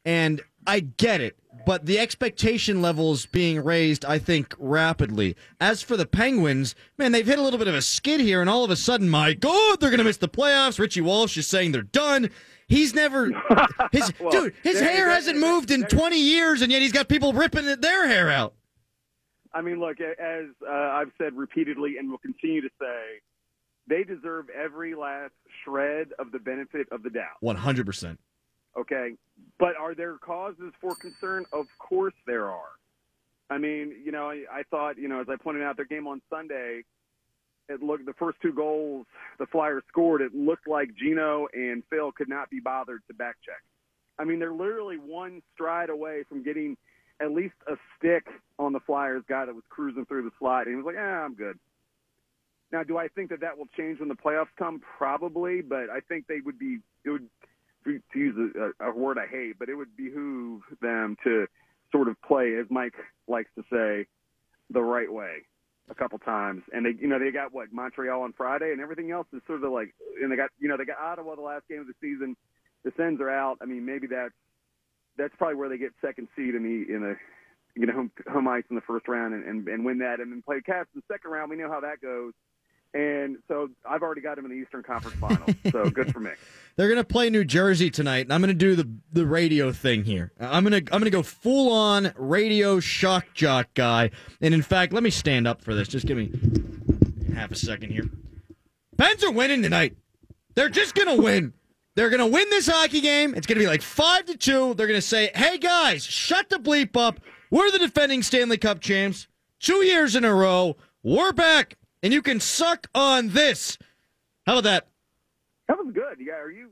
and 0.05 0.41
I 0.67 0.81
get 0.81 1.21
it, 1.21 1.37
but 1.67 1.85
the 1.85 1.99
expectation 1.99 2.81
levels 2.81 3.27
being 3.27 3.63
raised, 3.63 4.07
I 4.07 4.19
think, 4.19 4.55
rapidly. 4.59 5.37
As 5.61 5.83
for 5.83 5.99
the 5.99 6.07
Penguins, 6.07 6.75
man, 6.97 7.13
they've 7.13 7.27
hit 7.27 7.39
a 7.39 7.43
little 7.43 7.59
bit 7.59 7.69
of 7.69 7.75
a 7.75 7.83
skid 7.83 8.21
here, 8.21 8.41
and 8.41 8.49
all 8.49 8.65
of 8.65 8.71
a 8.71 8.77
sudden, 8.77 9.11
my 9.11 9.35
God, 9.35 9.79
they're 9.81 9.91
going 9.91 9.99
to 9.99 10.05
miss 10.05 10.17
the 10.17 10.29
playoffs. 10.31 10.79
Richie 10.79 11.03
Walsh 11.03 11.37
is 11.37 11.47
saying 11.47 11.73
they're 11.73 11.83
done. 11.83 12.31
He's 12.69 12.95
never, 12.95 13.31
his 13.93 14.13
Well, 14.19 14.31
dude, 14.31 14.55
his 14.63 14.77
there- 14.81 14.85
hair 14.89 14.97
there- 15.07 15.11
hasn't 15.11 15.39
moved 15.39 15.71
in 15.71 15.85
20 15.85 16.19
years, 16.19 16.63
and 16.63 16.73
yet 16.73 16.81
he's 16.81 16.93
got 16.93 17.09
people 17.09 17.35
ripping 17.35 17.67
their 17.81 18.09
hair 18.09 18.31
out. 18.31 18.55
I 19.53 19.63
mean, 19.63 19.81
look, 19.81 20.01
as 20.01 20.47
uh, 20.67 20.71
I've 20.71 21.11
said 21.19 21.35
repeatedly 21.35 21.97
and 21.99 22.11
will 22.11 22.19
continue 22.19 22.61
to 22.61 22.71
say, 22.81 23.21
they 23.89 24.05
deserve 24.05 24.47
every 24.51 24.95
last 24.95 25.33
shred 25.65 26.09
of 26.19 26.33
the 26.33 26.39
benefit 26.39 26.89
of 26.93 27.03
the 27.03 27.11
doubt. 27.11 27.39
100%. 27.43 28.19
Okay. 28.79 29.15
But 29.59 29.77
are 29.77 29.95
there 29.95 30.17
causes 30.19 30.73
for 30.81 30.95
concern? 30.95 31.47
Of 31.53 31.67
course 31.79 32.15
there 32.27 32.51
are. 32.51 32.79
I 33.51 33.59
mean, 33.59 33.95
you 34.05 34.13
know, 34.13 34.29
I, 34.29 34.45
I 34.53 34.63
thought, 34.71 34.99
you 34.99 35.09
know, 35.09 35.21
as 35.21 35.29
I 35.31 35.37
pointed 35.37 35.63
out, 35.63 35.77
their 35.77 35.87
game 35.87 36.07
on 36.07 36.21
Sunday, 36.29 36.83
it 37.69 37.83
looked 37.83 38.05
the 38.07 38.13
first 38.15 38.39
two 38.43 38.53
goals 38.53 39.07
the 39.39 39.47
Flyers 39.47 39.83
scored. 39.89 40.21
It 40.21 40.35
looked 40.35 40.69
like 40.69 40.91
Geno 40.95 41.49
and 41.53 41.83
Phil 41.89 42.13
could 42.13 42.29
not 42.29 42.51
be 42.51 42.61
bothered 42.61 43.03
to 43.09 43.15
back 43.15 43.37
check. 43.45 43.63
I 44.19 44.25
mean, 44.25 44.39
they're 44.39 44.53
literally 44.53 44.97
one 44.97 45.43
stride 45.55 45.91
away 45.91 46.25
from 46.29 46.43
getting 46.43 46.77
at 47.21 47.33
least 47.33 47.55
a 47.67 47.75
stick 47.97 48.27
on 48.59 48.73
the 48.73 48.81
Flyers 48.81 49.23
guy 49.29 49.45
that 49.45 49.55
was 49.55 49.65
cruising 49.69 50.07
through 50.07 50.23
the 50.23 50.31
slide, 50.39 50.67
and 50.67 50.71
he 50.71 50.77
was 50.77 50.87
like, 50.87 50.97
"Ah, 50.99 51.25
I'm 51.25 51.35
good." 51.35 51.59
Now, 52.71 52.83
do 52.83 52.99
I 52.99 53.09
think 53.09 53.31
that 53.31 53.41
that 53.41 53.57
will 53.57 53.69
change 53.77 53.99
when 53.99 54.09
the 54.09 54.15
playoffs 54.15 54.55
come? 54.59 54.81
Probably, 54.99 55.63
but 55.63 55.89
I 55.91 56.01
think 56.01 56.27
they 56.27 56.41
would 56.41 56.59
be. 56.59 56.79
It 57.05 57.11
would 57.11 57.29
to 57.85 58.19
use 58.19 58.53
a, 58.55 58.85
a 58.85 58.95
word 58.95 59.19
I 59.19 59.27
hate, 59.27 59.59
but 59.59 59.69
it 59.69 59.75
would 59.75 59.97
behoove 59.97 60.63
them 60.83 61.17
to 61.25 61.47
sort 61.91 62.09
of 62.09 62.21
play, 62.23 62.57
as 62.57 62.67
Mike 62.71 62.95
likes 63.27 63.51
to 63.57 63.63
say, 63.73 64.07
the 64.71 64.83
right 64.83 65.11
way 65.11 65.47
a 65.91 65.95
couple 65.95 66.19
times. 66.19 66.63
And 66.73 66.85
they, 66.85 66.91
you 67.01 67.09
know, 67.09 67.19
they 67.19 67.31
got 67.31 67.55
what 67.55 67.73
Montreal 67.73 68.23
on 68.23 68.33
Friday, 68.35 68.73
and 68.73 68.81
everything 68.81 69.11
else 69.11 69.27
is 69.33 69.41
sort 69.47 69.63
of 69.63 69.73
like, 69.73 69.95
and 70.23 70.31
they 70.31 70.37
got, 70.37 70.51
you 70.59 70.69
know, 70.69 70.77
they 70.77 70.85
got 70.85 70.99
Ottawa 70.99 71.35
the 71.35 71.41
last 71.41 71.67
game 71.69 71.81
of 71.81 71.87
the 71.87 71.95
season. 72.01 72.37
The 72.85 72.93
Sens 72.97 73.21
are 73.21 73.31
out. 73.31 73.59
I 73.63 73.65
mean, 73.65 73.87
maybe 73.87 74.07
that's 74.07 74.35
that's 75.19 75.35
probably 75.37 75.57
where 75.57 75.69
they 75.69 75.79
get 75.79 75.93
second 76.01 76.29
seed 76.37 76.55
in 76.55 76.63
the 76.63 76.95
in 76.95 77.03
the 77.03 77.17
you 77.75 77.87
know 77.87 77.93
home, 77.93 78.11
home 78.31 78.49
ice 78.49 78.65
in 78.71 78.77
the 78.77 78.83
first 78.83 79.07
round 79.09 79.35
and, 79.35 79.45
and 79.45 79.69
and 79.69 79.85
win 79.85 79.99
that, 79.99 80.21
and 80.21 80.33
then 80.33 80.43
play 80.43 80.61
Caps 80.61 80.89
in 80.95 81.03
the 81.07 81.15
second 81.15 81.31
round. 81.31 81.51
We 81.51 81.57
know 81.57 81.71
how 81.71 81.81
that 81.81 82.01
goes. 82.01 82.33
And 82.95 83.37
so 83.49 83.69
I've 83.87 84.03
already 84.03 84.23
got 84.23 84.37
them 84.37 84.47
in 84.47 84.51
the 84.51 84.57
Eastern 84.57 84.83
Conference 84.83 85.19
Finals. 85.19 85.55
so 85.71 85.91
good 85.91 86.11
for 86.11 86.21
me. 86.21 86.31
They're 86.77 86.89
gonna 86.89 87.05
play 87.05 87.29
New 87.29 87.45
Jersey 87.45 87.91
tonight, 87.91 88.21
and 88.21 88.33
I'm 88.33 88.41
gonna 88.41 88.55
do 88.55 88.75
the 88.75 88.89
the 89.13 89.27
radio 89.27 89.73
thing 89.73 90.05
here. 90.05 90.33
I'm 90.41 90.65
gonna 90.65 90.77
I'm 90.77 91.01
gonna 91.01 91.11
go 91.11 91.23
full 91.23 91.71
on 91.71 92.13
radio 92.17 92.81
shock 92.81 93.27
jock 93.35 93.75
guy. 93.75 94.11
And 94.41 94.55
in 94.55 94.63
fact, 94.63 94.95
let 94.95 95.03
me 95.03 95.11
stand 95.11 95.47
up 95.47 95.61
for 95.63 95.75
this. 95.75 95.87
Just 95.87 96.07
give 96.07 96.17
me 96.17 96.33
half 97.35 97.51
a 97.51 97.57
second 97.57 97.91
here. 97.91 98.09
Pens 98.97 99.23
are 99.23 99.33
winning 99.33 99.63
tonight. 99.63 99.97
They're 100.55 100.71
just 100.71 100.95
gonna 100.95 101.17
win. 101.17 101.53
They're 101.99 102.11
gonna 102.11 102.29
win 102.29 102.49
this 102.49 102.69
hockey 102.69 103.01
game. 103.01 103.35
It's 103.35 103.45
gonna 103.45 103.59
be 103.59 103.67
like 103.67 103.83
five 103.83 104.25
to 104.27 104.37
two. 104.37 104.73
They're 104.75 104.87
gonna 104.87 105.01
say, 105.01 105.33
"Hey 105.35 105.59
guys, 105.59 106.05
shut 106.05 106.49
the 106.49 106.59
bleep 106.59 106.97
up. 106.97 107.19
We're 107.51 107.73
the 107.73 107.81
defending 107.81 108.23
Stanley 108.23 108.57
Cup 108.57 108.79
champs. 108.79 109.27
Two 109.59 109.85
years 109.85 110.15
in 110.15 110.25
a 110.25 110.33
row. 110.33 110.77
We're 111.03 111.33
back, 111.33 111.77
and 112.05 112.13
you 112.13 112.23
can 112.23 112.39
suck 112.39 112.87
on 112.95 113.31
this. 113.31 113.79
How 114.47 114.53
about 114.53 114.63
that? 114.63 114.89
That 115.67 115.77
was 115.77 115.93
good. 115.93 116.19
Yeah, 116.21 116.35
are 116.35 116.53
you 116.53 116.71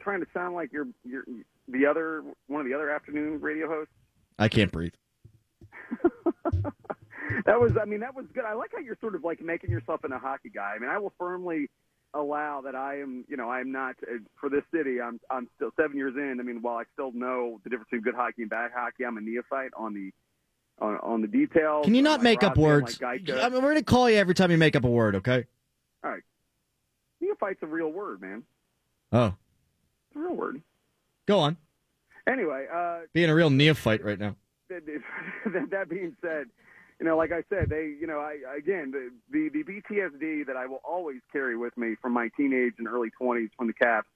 trying 0.00 0.20
to 0.20 0.26
sound 0.32 0.54
like 0.54 0.72
you're 0.72 0.88
you're 1.04 1.24
the 1.68 1.84
other 1.84 2.24
one 2.46 2.62
of 2.62 2.66
the 2.66 2.72
other 2.72 2.88
afternoon 2.88 3.38
radio 3.38 3.68
hosts? 3.68 3.92
I 4.38 4.48
can't 4.48 4.72
breathe. 4.72 4.94
That 7.46 7.60
was, 7.60 7.72
I 7.80 7.86
mean, 7.86 8.00
that 8.00 8.14
was 8.14 8.26
good. 8.34 8.44
I 8.44 8.52
like 8.52 8.72
how 8.74 8.80
you're 8.80 8.98
sort 9.00 9.14
of 9.14 9.24
like 9.24 9.40
making 9.40 9.70
yourself 9.70 10.04
into 10.04 10.16
a 10.16 10.18
hockey 10.18 10.50
guy. 10.50 10.74
I 10.76 10.78
mean, 10.78 10.90
I 10.90 10.98
will 10.98 11.12
firmly 11.18 11.70
allow 12.14 12.60
that 12.62 12.74
I 12.74 13.00
am, 13.00 13.24
you 13.28 13.36
know, 13.36 13.48
I 13.48 13.60
am 13.60 13.72
not 13.72 13.96
uh, 14.02 14.16
for 14.40 14.48
this 14.50 14.62
city. 14.74 15.00
I'm, 15.00 15.18
I'm 15.30 15.48
still 15.56 15.70
seven 15.80 15.96
years 15.96 16.14
in. 16.16 16.38
I 16.40 16.42
mean, 16.42 16.60
while 16.62 16.76
I 16.76 16.84
still 16.92 17.12
know 17.12 17.60
the 17.64 17.70
difference 17.70 17.88
between 17.90 18.02
good 18.02 18.14
hockey 18.14 18.42
and 18.42 18.50
bad 18.50 18.70
hockey, 18.74 19.04
I'm 19.04 19.16
a 19.16 19.20
neophyte 19.20 19.70
on 19.76 19.94
the, 19.94 20.10
on, 20.84 20.96
on 21.02 21.20
the 21.22 21.28
details. 21.28 21.84
Can 21.86 21.94
you 21.94 22.02
not 22.02 22.20
like 22.20 22.24
make 22.24 22.42
up 22.42 22.56
words? 22.56 23.00
Like 23.00 23.28
I 23.30 23.48
mean, 23.48 23.54
we're 23.62 23.70
going 23.72 23.76
to 23.76 23.82
call 23.84 24.10
you 24.10 24.16
every 24.16 24.34
time 24.34 24.50
you 24.50 24.58
make 24.58 24.76
up 24.76 24.84
a 24.84 24.90
word, 24.90 25.16
okay? 25.16 25.46
All 26.04 26.10
right, 26.10 26.22
neophyte's 27.20 27.62
a 27.62 27.66
real 27.66 27.88
word, 27.90 28.20
man. 28.20 28.42
Oh, 29.12 29.34
It's 30.08 30.16
a 30.16 30.18
real 30.18 30.34
word. 30.34 30.60
go 31.26 31.38
on. 31.38 31.56
Anyway, 32.28 32.66
uh, 32.72 33.00
Being 33.12 33.30
a 33.30 33.34
real 33.34 33.50
neophyte 33.50 34.04
right 34.04 34.18
now. 34.18 34.36
that, 34.68 35.86
being 35.88 36.16
said, 36.22 36.46
you 37.02 37.08
know, 37.08 37.16
like 37.16 37.32
I 37.32 37.42
said, 37.50 37.68
they, 37.68 37.92
you 38.00 38.06
know, 38.06 38.20
I 38.20 38.36
again 38.56 38.92
the, 38.92 39.10
the 39.32 39.48
the 39.48 39.64
PTSD 39.64 40.46
that 40.46 40.56
I 40.56 40.66
will 40.66 40.80
always 40.84 41.18
carry 41.32 41.56
with 41.56 41.76
me 41.76 41.96
from 42.00 42.12
my 42.12 42.28
teenage 42.36 42.74
and 42.78 42.86
early 42.86 43.10
20s 43.20 43.50
from 43.58 43.66
the 43.66 43.72
Caps 43.72 44.06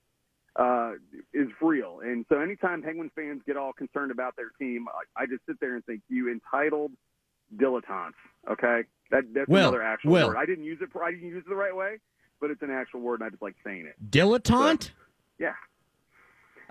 uh, 0.54 0.92
is 1.34 1.48
real. 1.60 1.98
And 2.04 2.24
so, 2.28 2.38
anytime 2.38 2.82
Penguin 2.82 3.10
fans 3.16 3.42
get 3.44 3.56
all 3.56 3.72
concerned 3.72 4.12
about 4.12 4.36
their 4.36 4.50
team, 4.60 4.86
I, 4.88 5.24
I 5.24 5.26
just 5.26 5.44
sit 5.46 5.58
there 5.58 5.74
and 5.74 5.84
think, 5.84 6.02
you 6.08 6.30
entitled 6.30 6.92
dilettantes. 7.56 8.12
Okay, 8.48 8.82
that 9.10 9.24
that's 9.34 9.48
Will, 9.48 9.62
another 9.62 9.82
actual 9.82 10.12
Will. 10.12 10.28
word. 10.28 10.36
I 10.36 10.46
didn't 10.46 10.64
use 10.64 10.78
it. 10.80 10.88
I 10.96 11.10
didn't 11.10 11.26
use 11.26 11.38
it 11.44 11.48
the 11.48 11.56
right 11.56 11.74
way, 11.74 11.96
but 12.40 12.52
it's 12.52 12.62
an 12.62 12.70
actual 12.70 13.00
word, 13.00 13.18
and 13.18 13.26
I 13.26 13.30
just 13.30 13.42
like 13.42 13.56
saying 13.64 13.86
it. 13.86 13.96
Dilettante? 14.12 14.90
Yeah. 15.40 15.54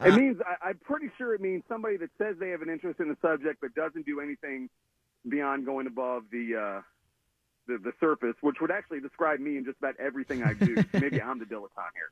It 0.01 0.13
Uh, 0.13 0.17
means 0.17 0.38
I, 0.47 0.69
I'm 0.69 0.78
pretty 0.78 1.10
sure 1.17 1.36
it 1.36 1.41
means 1.41 1.63
somebody 1.67 1.97
that 1.97 2.10
says 2.17 2.38
they 2.39 2.51
have 2.51 2.62
an 2.62 2.69
interest 2.69 3.01
in 3.01 3.10
the 3.10 3.17
subject 3.21 3.60
but 3.60 3.75
doesn't 3.75 4.06
do 4.06 4.21
anything 4.21 4.69
beyond 5.27 5.65
going 5.65 5.88
above 5.88 6.23
the 6.31 6.55
uh, 6.55 6.81
the, 7.67 7.77
the 7.79 7.91
surface, 7.99 8.35
which 8.41 8.57
would 8.61 8.71
actually 8.71 8.99
describe 8.99 9.39
me 9.39 9.57
in 9.57 9.65
just 9.65 9.77
about 9.79 9.95
everything 9.99 10.43
I 10.43 10.53
do. 10.53 10.75
Maybe 10.93 11.21
I'm 11.21 11.39
the 11.39 11.45
dilettante 11.45 11.93
here. 11.95 12.11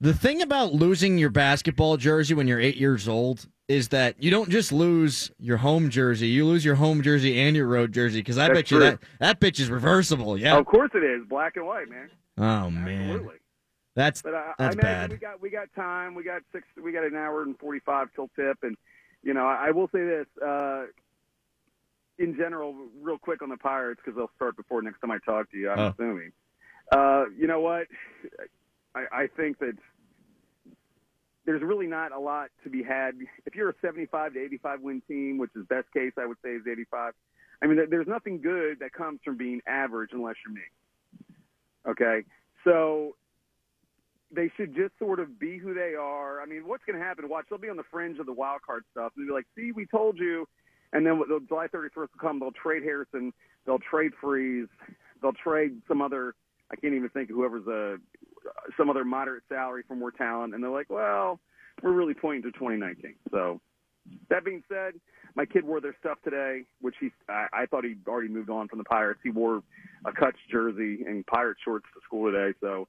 The 0.00 0.14
thing 0.14 0.42
about 0.42 0.72
losing 0.72 1.16
your 1.16 1.30
basketball 1.30 1.96
jersey 1.96 2.34
when 2.34 2.48
you're 2.48 2.58
eight 2.60 2.76
years 2.76 3.06
old 3.06 3.46
is 3.68 3.88
that 3.88 4.20
you 4.20 4.30
don't 4.32 4.48
just 4.50 4.72
lose 4.72 5.30
your 5.38 5.58
home 5.58 5.90
jersey, 5.90 6.26
you 6.26 6.44
lose 6.44 6.64
your 6.64 6.74
home 6.74 7.02
jersey 7.02 7.40
and 7.40 7.54
your 7.54 7.66
road 7.68 7.92
jersey. 7.92 8.18
Because 8.18 8.36
I 8.36 8.48
That's 8.48 8.58
bet 8.58 8.70
you 8.72 8.78
true. 8.78 8.90
that 8.90 8.98
that 9.20 9.40
bitch 9.40 9.60
is 9.60 9.70
reversible. 9.70 10.36
Yeah. 10.36 10.56
Of 10.58 10.66
course 10.66 10.90
it 10.94 11.04
is 11.04 11.22
black 11.28 11.56
and 11.56 11.66
white, 11.66 11.88
man. 11.88 12.10
Oh 12.38 12.70
man, 12.70 13.10
Absolutely. 13.10 13.36
that's 13.94 14.22
But 14.22 14.34
I, 14.34 14.52
that's 14.58 14.76
I 14.76 14.80
bad. 14.80 15.10
we 15.12 15.16
got 15.18 15.40
we 15.40 15.50
got 15.50 15.68
time. 15.76 16.14
We 16.14 16.24
got 16.24 16.42
six. 16.52 16.66
We 16.82 16.90
got 16.92 17.04
an 17.04 17.14
hour 17.14 17.42
and 17.42 17.56
forty 17.58 17.78
five 17.80 18.08
till 18.16 18.28
tip, 18.34 18.58
and 18.62 18.76
you 19.22 19.34
know 19.34 19.46
I, 19.46 19.68
I 19.68 19.70
will 19.70 19.88
say 19.92 20.04
this. 20.04 20.26
Uh, 20.44 20.86
in 22.18 22.36
general, 22.36 22.74
real 23.00 23.18
quick 23.18 23.42
on 23.42 23.48
the 23.48 23.56
Pirates 23.56 24.00
because 24.04 24.16
they'll 24.16 24.30
start 24.36 24.56
before 24.56 24.82
next 24.82 25.00
time 25.00 25.10
I 25.10 25.18
talk 25.18 25.50
to 25.52 25.56
you. 25.58 25.70
I'm 25.70 25.78
Oh. 25.78 25.88
assuming. 25.88 26.32
Uh, 26.90 27.24
you 27.36 27.46
know 27.46 27.60
what? 27.60 27.86
I, 28.94 29.04
I 29.12 29.26
think 29.36 29.58
that 29.60 29.76
there's 31.44 31.62
really 31.62 31.86
not 31.86 32.12
a 32.12 32.18
lot 32.18 32.50
to 32.64 32.70
be 32.70 32.82
had. 32.82 33.16
If 33.46 33.54
you're 33.54 33.70
a 33.70 33.74
75 33.80 34.34
to 34.34 34.40
85 34.44 34.80
win 34.82 35.02
team, 35.08 35.38
which 35.38 35.50
is 35.56 35.66
best 35.66 35.90
case, 35.92 36.12
I 36.18 36.26
would 36.26 36.36
say 36.44 36.50
is 36.50 36.62
85. 36.70 37.14
I 37.62 37.66
mean, 37.66 37.78
there's 37.90 38.06
nothing 38.06 38.40
good 38.40 38.80
that 38.80 38.92
comes 38.92 39.20
from 39.24 39.36
being 39.36 39.60
average 39.66 40.10
unless 40.12 40.36
you're 40.44 40.54
me. 40.54 40.60
Okay, 41.88 42.24
so 42.64 43.16
they 44.30 44.50
should 44.56 44.74
just 44.74 44.96
sort 44.98 45.18
of 45.20 45.38
be 45.38 45.58
who 45.58 45.74
they 45.74 45.94
are. 45.98 46.40
I 46.40 46.46
mean, 46.46 46.66
what's 46.66 46.84
going 46.84 46.98
to 46.98 47.04
happen? 47.04 47.28
Watch, 47.28 47.46
they'll 47.50 47.58
be 47.58 47.68
on 47.68 47.76
the 47.76 47.82
fringe 47.90 48.18
of 48.18 48.26
the 48.26 48.32
wild 48.32 48.62
card 48.62 48.84
stuff. 48.92 49.12
They'll 49.16 49.26
be 49.26 49.32
like, 49.32 49.46
"See, 49.56 49.72
we 49.72 49.86
told 49.86 50.18
you." 50.18 50.46
And 50.92 51.06
then 51.06 51.18
the 51.18 51.40
July 51.48 51.68
31st 51.68 51.90
will 51.96 52.08
come. 52.20 52.38
They'll 52.40 52.52
trade 52.52 52.82
Harrison. 52.82 53.32
They'll 53.66 53.78
trade 53.78 54.12
Freese. 54.20 54.68
They'll 55.20 55.32
trade 55.32 55.80
some 55.88 56.02
other. 56.02 56.34
I 56.70 56.76
can't 56.76 56.94
even 56.94 57.08
think 57.08 57.30
of 57.30 57.36
whoever's 57.36 57.66
a 57.66 57.96
some 58.76 58.90
other 58.90 59.04
moderate 59.04 59.44
salary 59.48 59.84
for 59.86 59.94
more 59.94 60.10
talent. 60.10 60.54
And 60.54 60.62
they're 60.62 60.70
like, 60.70 60.90
"Well, 60.90 61.40
we're 61.82 61.92
really 61.92 62.14
pointing 62.14 62.42
to 62.42 62.50
2019." 62.58 63.14
So 63.30 63.60
that 64.28 64.44
being 64.44 64.62
said, 64.68 64.94
my 65.34 65.46
kid 65.46 65.64
wore 65.64 65.80
their 65.80 65.96
stuff 66.00 66.18
today, 66.24 66.64
which 66.80 66.96
he 67.00 67.10
I, 67.28 67.46
I 67.52 67.66
thought 67.66 67.84
he'd 67.84 68.06
already 68.06 68.28
moved 68.28 68.50
on 68.50 68.68
from 68.68 68.78
the 68.78 68.84
Pirates. 68.84 69.20
He 69.22 69.30
wore 69.30 69.62
a 70.04 70.12
Cutch 70.12 70.36
jersey 70.50 71.04
and 71.06 71.26
Pirate 71.26 71.58
shorts 71.64 71.86
to 71.94 72.00
school 72.04 72.30
today. 72.30 72.56
So 72.60 72.88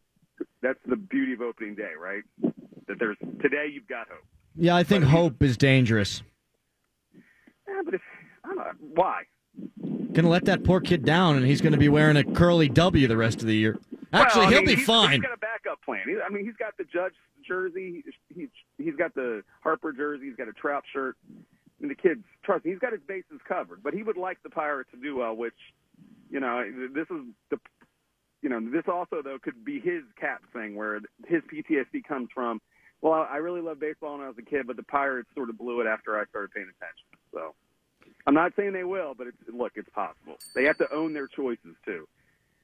that's 0.62 0.80
the 0.88 0.96
beauty 0.96 1.34
of 1.34 1.42
opening 1.42 1.76
day, 1.76 1.92
right? 2.00 2.24
That 2.88 3.00
there's 3.00 3.18
today 3.42 3.68
you've 3.72 3.88
got 3.88 4.08
hope. 4.10 4.26
Yeah, 4.56 4.76
I 4.76 4.84
think 4.84 5.04
hope 5.06 5.42
is 5.42 5.58
dangerous. 5.58 6.22
Yeah, 7.68 7.82
but 7.84 7.94
if 7.94 8.02
I 8.44 8.48
don't 8.50 8.58
know 8.58 8.72
why. 8.94 9.24
Gonna 10.14 10.30
let 10.30 10.46
that 10.46 10.64
poor 10.64 10.80
kid 10.80 11.06
down, 11.06 11.38
and 11.38 11.46
he's 11.46 11.62
gonna 11.62 11.78
be 11.78 11.90
wearing 11.90 12.18
a 12.18 12.24
curly 12.24 12.70
W 12.70 13.08
the 13.08 13.18
rest 13.18 13.42
of 13.42 13.48
the 13.48 13.56
year. 13.56 13.80
Actually, 14.12 14.42
Well, 14.42 14.50
he'll 14.50 14.60
mean, 14.60 14.68
be 14.68 14.76
he's, 14.76 14.86
fine. 14.86 15.12
He's 15.14 15.22
got 15.22 15.34
a 15.34 15.38
backup 15.38 15.82
plan. 15.84 16.04
He, 16.08 16.16
I 16.24 16.30
mean, 16.30 16.46
he's 16.46 16.56
got 16.56 16.78
the 16.78 16.84
Judge 16.84 17.14
jersey. 17.48 18.04
He's 18.34 18.50
he's 18.78 18.96
got 18.96 19.14
the 19.16 19.44
Harper 19.62 19.92
jersey. 19.92 20.26
He's 20.28 20.36
got 20.36 20.48
a 20.48 20.54
Trout 20.54 20.84
shirt. 20.92 21.16
And 21.82 21.90
the 21.90 21.96
kids, 21.96 22.24
trust 22.44 22.64
me, 22.64 22.72
he's 22.72 22.80
got 22.80 22.94
his 22.94 23.02
bases 23.08 23.42
covered. 23.48 23.84
But 23.84 23.94
he 23.94 24.04
would 24.04 24.16
like 24.16 24.42
the 24.44 24.50
Pirates 24.50 24.90
to 24.92 24.98
do 24.98 25.18
well, 25.18 25.36
which, 25.36 25.54
you 26.30 26.40
know, 26.40 26.64
this 26.94 27.08
is 27.10 27.26
the, 27.50 27.60
you 28.42 28.50
know, 28.50 28.62
this 28.72 28.84
also 28.88 29.22
though 29.22 29.38
could 29.42 29.66
be 29.66 29.82
his 29.82 30.04
cap 30.20 30.44
thing 30.54 30.76
where 30.76 31.02
his 31.28 31.42
PTSD 31.52 32.06
comes 32.08 32.30
from. 32.34 32.62
Well, 33.04 33.28
I 33.30 33.38
really 33.38 33.60
loved 33.60 33.82
baseball 33.82 34.14
when 34.14 34.22
I 34.22 34.30
was 34.30 34.38
a 34.40 34.42
kid, 34.42 34.66
but 34.66 34.78
the 34.78 34.84
Pirates 34.84 35.28
sort 35.36 35.50
of 35.50 35.58
blew 35.58 35.82
it 35.82 35.88
after 35.88 36.18
I 36.18 36.24
started 36.28 36.52
paying 36.52 36.68
attention. 36.68 37.06
So, 37.34 37.54
I'm 38.26 38.34
not 38.34 38.54
saying 38.56 38.72
they 38.72 38.86
will, 38.86 39.14
but 39.14 39.28
it's, 39.28 39.38
look, 39.54 39.74
it's 39.76 39.90
possible. 39.90 40.38
They 40.56 40.64
have 40.64 40.78
to 40.78 40.92
own 40.94 41.14
their 41.14 41.28
choices 41.28 41.76
too. 41.84 42.08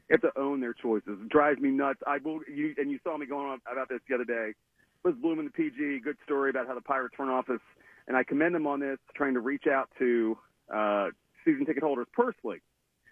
They 0.08 0.13
have 0.13 0.21
to 0.21 0.39
own 0.39 0.62
their 0.62 0.73
choices. 0.73 1.19
It 1.21 1.28
drives 1.28 1.60
me 1.60 1.71
nuts. 1.71 1.99
I 2.08 2.19
will, 2.23 2.39
you, 2.47 2.73
and 2.78 2.89
you 2.89 2.99
saw 3.04 3.17
me 3.17 3.25
going 3.25 3.49
on 3.49 3.60
about 3.69 3.89
this 3.89 3.99
the 4.08 4.15
other 4.15 4.23
day. 4.23 4.54
Was 5.04 5.13
Bloom 5.21 5.39
in 5.39 5.45
the 5.45 5.52
PG? 5.52 5.99
Good 6.06 6.17
story 6.23 6.49
about 6.52 6.67
how 6.67 6.73
the 6.73 6.82
Pirates 6.82 7.15
front 7.17 7.32
office, 7.32 7.62
and 8.08 8.15
I 8.15 8.23
commend 8.23 8.56
them 8.56 8.65
on 8.65 8.80
this, 8.80 8.97
trying 9.15 9.34
to 9.34 9.41
reach 9.41 9.67
out 9.67 9.89
to 9.99 10.38
uh, 10.73 11.10
season 11.43 11.65
ticket 11.65 11.84
holders 11.84 12.08
personally. 12.13 12.60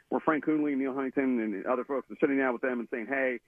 Where 0.09 0.21
Frank 0.21 0.45
Coonelly, 0.45 0.77
Neal 0.77 0.93
Huntington, 0.93 1.41
and 1.41 1.65
other 1.65 1.83
folks 1.83 2.09
are 2.09 2.15
sitting 2.21 2.37
down 2.37 2.53
with 2.53 2.61
them 2.61 2.79
and 2.79 2.87
saying, 2.89 3.07
"Hey, 3.09 3.41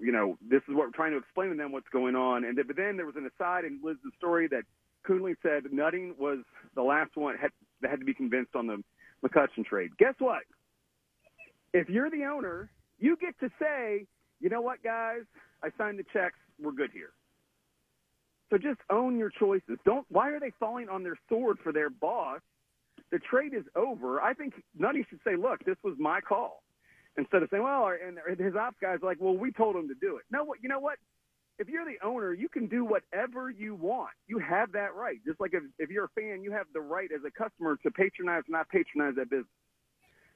you 0.00 0.12
know, 0.12 0.38
this 0.40 0.62
is 0.68 0.74
what 0.74 0.86
we're 0.86 0.92
trying 0.92 1.12
to 1.12 1.18
explain 1.18 1.50
to 1.50 1.56
them 1.56 1.72
what's 1.72 1.88
going 1.90 2.16
on." 2.16 2.44
And 2.44 2.56
then, 2.56 2.66
but 2.66 2.76
then 2.76 2.96
there 2.96 3.06
was 3.06 3.16
an 3.16 3.28
aside 3.34 3.64
in 3.64 3.80
Liz's 3.82 4.12
story 4.16 4.48
that 4.48 4.62
Coonelly 5.06 5.36
said 5.42 5.64
Nutting 5.72 6.14
was 6.18 6.38
the 6.74 6.82
last 6.82 7.16
one 7.16 7.36
had, 7.36 7.50
that 7.80 7.90
had 7.90 8.00
to 8.00 8.06
be 8.06 8.14
convinced 8.14 8.54
on 8.54 8.66
the 8.66 8.82
McCutchen 9.24 9.64
trade. 9.64 9.90
Guess 9.98 10.14
what? 10.18 10.42
If 11.72 11.88
you're 11.88 12.10
the 12.10 12.24
owner, 12.24 12.70
you 12.98 13.16
get 13.16 13.38
to 13.40 13.50
say, 13.60 14.06
you 14.40 14.48
know 14.48 14.60
what, 14.60 14.82
guys, 14.82 15.22
I 15.62 15.68
signed 15.78 15.98
the 15.98 16.04
checks. 16.12 16.38
We're 16.60 16.72
good 16.72 16.90
here. 16.92 17.10
So 18.50 18.58
just 18.58 18.80
own 18.90 19.16
your 19.16 19.30
choices. 19.30 19.78
Don't. 19.84 20.04
Why 20.10 20.30
are 20.30 20.40
they 20.40 20.50
falling 20.58 20.88
on 20.88 21.02
their 21.02 21.16
sword 21.28 21.58
for 21.62 21.72
their 21.72 21.88
boss? 21.88 22.40
The 23.12 23.18
trade 23.18 23.54
is 23.54 23.64
over. 23.76 24.20
I 24.20 24.34
think 24.34 24.54
Nutting 24.76 25.04
should 25.08 25.20
say, 25.24 25.36
look, 25.36 25.64
this 25.64 25.76
was 25.82 25.94
my 25.98 26.20
call, 26.20 26.62
instead 27.16 27.42
of 27.42 27.50
saying, 27.50 27.62
well, 27.62 27.82
our- 27.84 27.94
and 27.96 28.18
his 28.38 28.54
ops 28.56 28.76
guys 28.80 28.98
are 29.02 29.06
like, 29.06 29.20
well, 29.20 29.36
we 29.36 29.52
told 29.52 29.76
him 29.76 29.88
to 29.88 29.94
do 29.94 30.16
it. 30.16 30.24
No, 30.30 30.44
what? 30.44 30.62
You 30.62 30.68
know 30.68 30.80
what? 30.80 30.98
If 31.58 31.68
you're 31.68 31.84
the 31.84 31.98
owner, 32.02 32.32
you 32.32 32.48
can 32.48 32.68
do 32.68 32.84
whatever 32.86 33.50
you 33.50 33.74
want. 33.74 34.12
You 34.26 34.38
have 34.38 34.72
that 34.72 34.94
right. 34.94 35.18
Just 35.26 35.40
like 35.40 35.52
if, 35.52 35.62
if 35.78 35.90
you're 35.90 36.06
a 36.06 36.20
fan, 36.20 36.42
you 36.42 36.52
have 36.52 36.66
the 36.72 36.80
right 36.80 37.10
as 37.14 37.20
a 37.26 37.30
customer 37.30 37.76
to 37.82 37.90
patronize 37.90 38.44
or 38.48 38.52
not 38.52 38.68
patronize 38.70 39.14
that 39.16 39.28
business. 39.28 39.46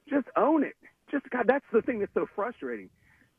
Just 0.07 0.27
own 0.37 0.63
it. 0.63 0.75
Just 1.09 1.27
God, 1.31 1.45
that's 1.47 1.65
the 1.73 1.81
thing 1.81 1.99
that's 1.99 2.13
so 2.13 2.27
frustrating. 2.35 2.89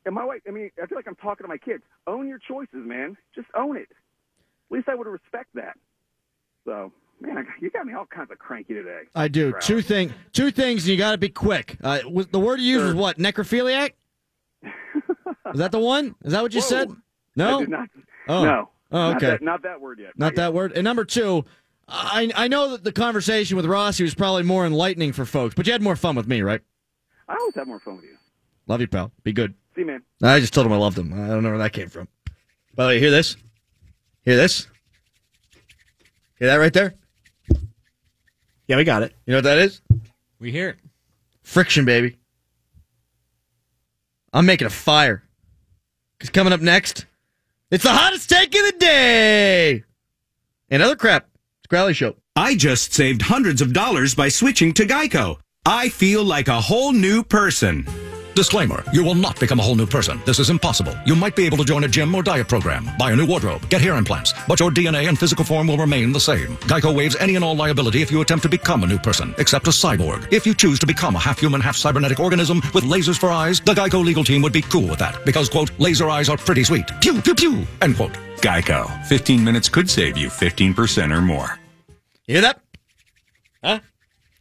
And 0.04 0.14
my 0.14 0.24
wife, 0.24 0.40
I 0.48 0.50
mean, 0.50 0.70
I 0.82 0.86
feel 0.86 0.98
like 0.98 1.06
I'm 1.08 1.16
talking 1.16 1.44
to 1.44 1.48
my 1.48 1.58
kids. 1.58 1.82
Own 2.06 2.28
your 2.28 2.38
choices, 2.38 2.70
man. 2.74 3.16
Just 3.34 3.48
own 3.56 3.76
it. 3.76 3.88
At 3.90 4.76
least 4.76 4.88
I 4.88 4.94
would 4.94 5.06
respect 5.06 5.48
that. 5.54 5.76
So, 6.64 6.92
man, 7.20 7.46
you 7.60 7.70
got 7.70 7.86
me 7.86 7.94
all 7.94 8.06
kinds 8.06 8.30
of 8.30 8.38
cranky 8.38 8.74
today. 8.74 9.02
I 9.14 9.28
do 9.28 9.54
two 9.60 9.82
thing, 9.82 10.12
two 10.32 10.50
things, 10.50 10.82
and 10.84 10.90
you 10.90 10.96
got 10.96 11.12
to 11.12 11.18
be 11.18 11.28
quick. 11.28 11.76
Uh, 11.82 12.00
the 12.30 12.38
word 12.38 12.60
you 12.60 12.72
used 12.72 12.84
was 12.86 12.94
what? 12.94 13.18
Necrophiliac? 13.18 13.92
Is 14.62 15.58
that 15.60 15.72
the 15.72 15.78
one? 15.78 16.14
Is 16.24 16.32
that 16.32 16.42
what 16.42 16.52
you 16.54 16.60
Whoa. 16.60 16.66
said? 16.66 16.90
No. 17.36 17.56
I 17.56 17.60
did 17.60 17.68
not. 17.70 17.88
Oh. 18.28 18.44
No. 18.44 18.68
Oh, 18.92 18.98
Not 19.12 19.16
okay. 19.16 19.26
that, 19.26 19.42
not 19.42 19.62
that 19.62 19.80
word 19.80 19.98
yet. 19.98 20.12
Not 20.16 20.36
that 20.36 20.54
word. 20.54 20.72
And 20.72 20.84
number 20.84 21.04
two, 21.04 21.44
I 21.88 22.30
I 22.36 22.46
know 22.46 22.70
that 22.70 22.84
the 22.84 22.92
conversation 22.92 23.56
with 23.56 23.66
Rossi 23.66 24.04
was 24.04 24.14
probably 24.14 24.44
more 24.44 24.64
enlightening 24.64 25.12
for 25.12 25.24
folks, 25.24 25.56
but 25.56 25.66
you 25.66 25.72
had 25.72 25.82
more 25.82 25.96
fun 25.96 26.14
with 26.14 26.28
me, 26.28 26.40
right? 26.40 26.60
I 27.28 27.34
always 27.34 27.54
have 27.56 27.66
more 27.66 27.80
fun 27.80 27.96
with 27.96 28.04
you. 28.04 28.16
Love 28.68 28.80
you, 28.80 28.86
pal. 28.86 29.10
Be 29.24 29.32
good. 29.32 29.54
See, 29.74 29.80
you, 29.80 29.86
man. 29.88 30.02
I 30.22 30.38
just 30.38 30.54
told 30.54 30.66
him 30.68 30.72
I 30.72 30.76
loved 30.76 30.96
him. 30.98 31.12
I 31.12 31.26
don't 31.28 31.42
know 31.42 31.48
where 31.50 31.58
that 31.58 31.72
came 31.72 31.88
from. 31.88 32.06
By 32.76 32.84
the 32.84 32.88
way, 32.90 33.00
hear 33.00 33.10
this? 33.10 33.36
Hear 34.24 34.36
this? 34.36 34.68
Hear 36.38 36.48
that 36.48 36.56
right 36.56 36.72
there? 36.72 36.94
Yeah, 38.68 38.76
we 38.76 38.84
got 38.84 39.02
it. 39.02 39.12
You 39.26 39.32
know 39.32 39.38
what 39.38 39.44
that 39.44 39.58
is? 39.58 39.80
We 40.38 40.50
hear 40.50 40.70
it. 40.70 40.76
Friction, 41.42 41.84
baby. 41.84 42.16
I'm 44.32 44.46
making 44.46 44.66
a 44.66 44.70
fire. 44.70 45.22
Because 46.18 46.30
coming 46.30 46.52
up 46.52 46.60
next, 46.60 47.06
it's 47.70 47.84
the 47.84 47.92
hottest 47.92 48.28
take 48.28 48.54
of 48.54 48.66
the 48.66 48.74
day. 48.78 49.84
And 50.68 50.82
other 50.82 50.96
crap. 50.96 51.28
It's 51.60 51.68
Crowley 51.68 51.94
Show. 51.94 52.16
I 52.34 52.56
just 52.56 52.92
saved 52.92 53.22
hundreds 53.22 53.60
of 53.60 53.72
dollars 53.72 54.14
by 54.14 54.28
switching 54.28 54.74
to 54.74 54.84
Geico. 54.84 55.38
I 55.64 55.88
feel 55.88 56.24
like 56.24 56.48
a 56.48 56.60
whole 56.60 56.92
new 56.92 57.22
person. 57.22 57.86
Disclaimer 58.36 58.84
You 58.92 59.02
will 59.02 59.14
not 59.14 59.40
become 59.40 59.58
a 59.58 59.62
whole 59.62 59.74
new 59.74 59.86
person. 59.86 60.20
This 60.26 60.38
is 60.38 60.50
impossible. 60.50 60.94
You 61.06 61.16
might 61.16 61.34
be 61.34 61.46
able 61.46 61.56
to 61.56 61.64
join 61.64 61.84
a 61.84 61.88
gym 61.88 62.14
or 62.14 62.22
diet 62.22 62.48
program, 62.48 62.86
buy 62.98 63.10
a 63.10 63.16
new 63.16 63.24
wardrobe, 63.24 63.66
get 63.70 63.80
hair 63.80 63.96
implants, 63.96 64.34
but 64.46 64.60
your 64.60 64.70
DNA 64.70 65.08
and 65.08 65.18
physical 65.18 65.42
form 65.42 65.66
will 65.68 65.78
remain 65.78 66.12
the 66.12 66.20
same. 66.20 66.48
Geico 66.68 66.94
waives 66.94 67.16
any 67.16 67.36
and 67.36 67.44
all 67.44 67.56
liability 67.56 68.02
if 68.02 68.12
you 68.12 68.20
attempt 68.20 68.42
to 68.42 68.50
become 68.50 68.84
a 68.84 68.86
new 68.86 68.98
person, 68.98 69.34
except 69.38 69.68
a 69.68 69.70
cyborg. 69.70 70.30
If 70.30 70.46
you 70.46 70.54
choose 70.54 70.78
to 70.80 70.86
become 70.86 71.16
a 71.16 71.18
half 71.18 71.40
human, 71.40 71.62
half 71.62 71.76
cybernetic 71.76 72.20
organism 72.20 72.60
with 72.74 72.84
lasers 72.84 73.18
for 73.18 73.30
eyes, 73.30 73.60
the 73.60 73.72
Geico 73.72 74.04
legal 74.04 74.22
team 74.22 74.42
would 74.42 74.52
be 74.52 74.62
cool 74.62 74.86
with 74.86 74.98
that 74.98 75.24
because, 75.24 75.48
quote, 75.48 75.70
laser 75.78 76.10
eyes 76.10 76.28
are 76.28 76.36
pretty 76.36 76.62
sweet. 76.62 76.86
Pew, 77.00 77.22
pew, 77.22 77.34
pew, 77.34 77.66
end 77.80 77.96
quote. 77.96 78.12
Geico. 78.42 79.06
15 79.06 79.42
minutes 79.42 79.70
could 79.70 79.88
save 79.88 80.18
you 80.18 80.28
15% 80.28 81.16
or 81.16 81.22
more. 81.22 81.58
Hear 82.26 82.42
that? 82.42 82.60
Huh? 83.64 83.80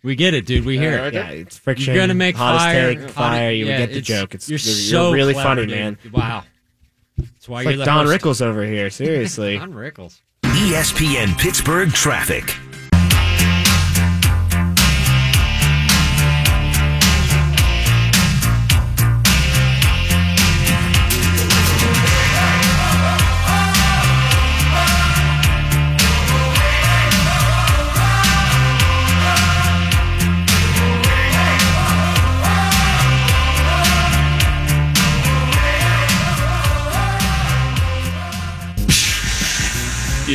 We 0.05 0.15
get 0.15 0.33
it, 0.35 0.45
dude. 0.45 0.65
We 0.65 0.77
hear 0.77 0.91
Yeah, 0.91 1.05
it. 1.07 1.15
Uh, 1.15 1.19
yeah, 1.19 1.29
it's 1.31 1.57
friction. 1.57 1.93
You're 1.95 2.03
gonna 2.03 2.13
make 2.13 2.35
hottest 2.35 2.63
fire. 2.65 2.95
take, 2.95 3.09
fire. 3.09 3.51
You 3.51 3.65
Yeah, 3.65 3.71
would 3.71 3.77
get 3.79 3.85
the 3.93 3.97
it's- 3.97 4.05
joke. 4.19 4.35
It's 4.35 4.47
you're, 4.47 4.59
you're, 4.59 4.73
so 4.75 5.11
really 5.11 5.33
clever, 5.33 5.49
funny, 5.49 5.61
dude. 5.65 5.75
man. 5.75 5.97
Wow. 6.11 6.43
That's 7.17 7.49
why 7.49 7.61
It's 7.61 7.63
you're 7.69 7.71
like 7.77 7.79
the 7.79 7.85
Don 7.85 8.05
host. 8.05 8.21
Rickles 8.23 8.41
over 8.41 8.63
here. 8.65 8.89
Seriously. 8.89 9.57
Don 9.59 9.73
Rickles. 9.73 10.21
ESPN 10.43 11.37
Pittsburgh 11.39 11.91
traffic. 11.91 12.55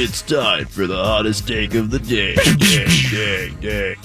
It's 0.02 0.22
time 0.22 0.64
for 0.64 0.86
the 0.86 0.96
hottest 0.96 1.46
take 1.46 1.74
of 1.74 1.90
the 1.90 1.98
day. 1.98 2.34
day, 2.56 2.86
day, 3.10 3.50
day. 3.60 3.96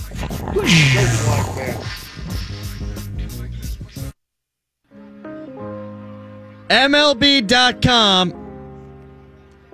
MLB.com 6.69 8.33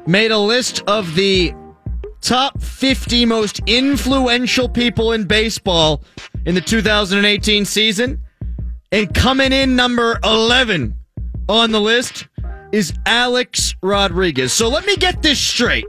made 0.06 0.30
a 0.30 0.38
list 0.38 0.84
of 0.86 1.16
the 1.16 1.56
top 2.22 2.62
50 2.62 3.26
most 3.26 3.60
influential 3.66 4.70
people 4.70 5.14
in 5.14 5.24
baseball 5.26 6.04
in 6.46 6.54
the 6.54 6.62
2018 6.62 7.66
season. 7.66 8.22
And 8.92 9.12
coming 9.16 9.52
in 9.52 9.76
number 9.76 10.20
11 10.24 10.94
on 11.50 11.72
the 11.72 11.82
list 11.82 12.28
is 12.72 12.94
Alex 13.08 13.76
Rodriguez. 13.82 14.54
So 14.54 14.70
let 14.70 14.86
me 14.86 14.96
get 14.98 15.24
this 15.24 15.40
straight. 15.40 15.86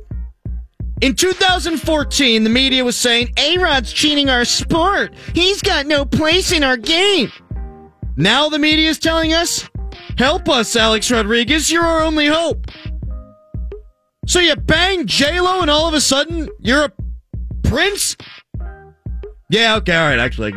In 1.03 1.15
2014, 1.17 2.45
the 2.45 2.49
media 2.51 2.85
was 2.85 2.97
saying, 2.97 3.33
A 3.37 3.59
Rod's 3.59 3.93
cheating 3.93 4.31
our 4.31 4.45
sport. 4.45 5.13
He's 5.35 5.61
got 5.61 5.87
no 5.87 6.05
place 6.05 6.53
in 6.53 6.63
our 6.63 6.77
game. 6.77 7.31
Now 8.17 8.49
the 8.49 8.59
media 8.59 8.89
is 8.89 8.99
telling 8.99 9.33
us, 9.33 9.69
help 10.17 10.49
us, 10.49 10.77
Alex 10.77 11.11
Rodriguez. 11.11 11.73
You're 11.73 11.83
our 11.83 12.03
only 12.03 12.27
hope. 12.29 12.67
So 14.27 14.39
you 14.39 14.55
bang 14.55 15.07
J-Lo 15.07 15.61
and 15.61 15.71
all 15.71 15.89
of 15.89 15.95
a 15.95 16.01
sudden 16.01 16.49
you're 16.61 16.85
a 16.85 16.93
prince? 17.65 18.17
Yeah, 19.51 19.75
okay, 19.77 19.97
all 19.97 20.09
right, 20.09 20.21
actually, 20.21 20.55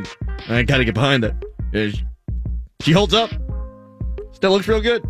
I, 0.47 0.59
I 0.59 0.63
gotta 0.63 0.85
get 0.85 0.93
behind 0.93 1.23
that. 1.23 1.35
She- 1.73 2.03
She 2.81 2.91
holds 2.91 3.15
up. 3.15 3.31
Still 4.33 4.51
looks 4.51 4.67
real 4.67 4.79
good. 4.81 5.03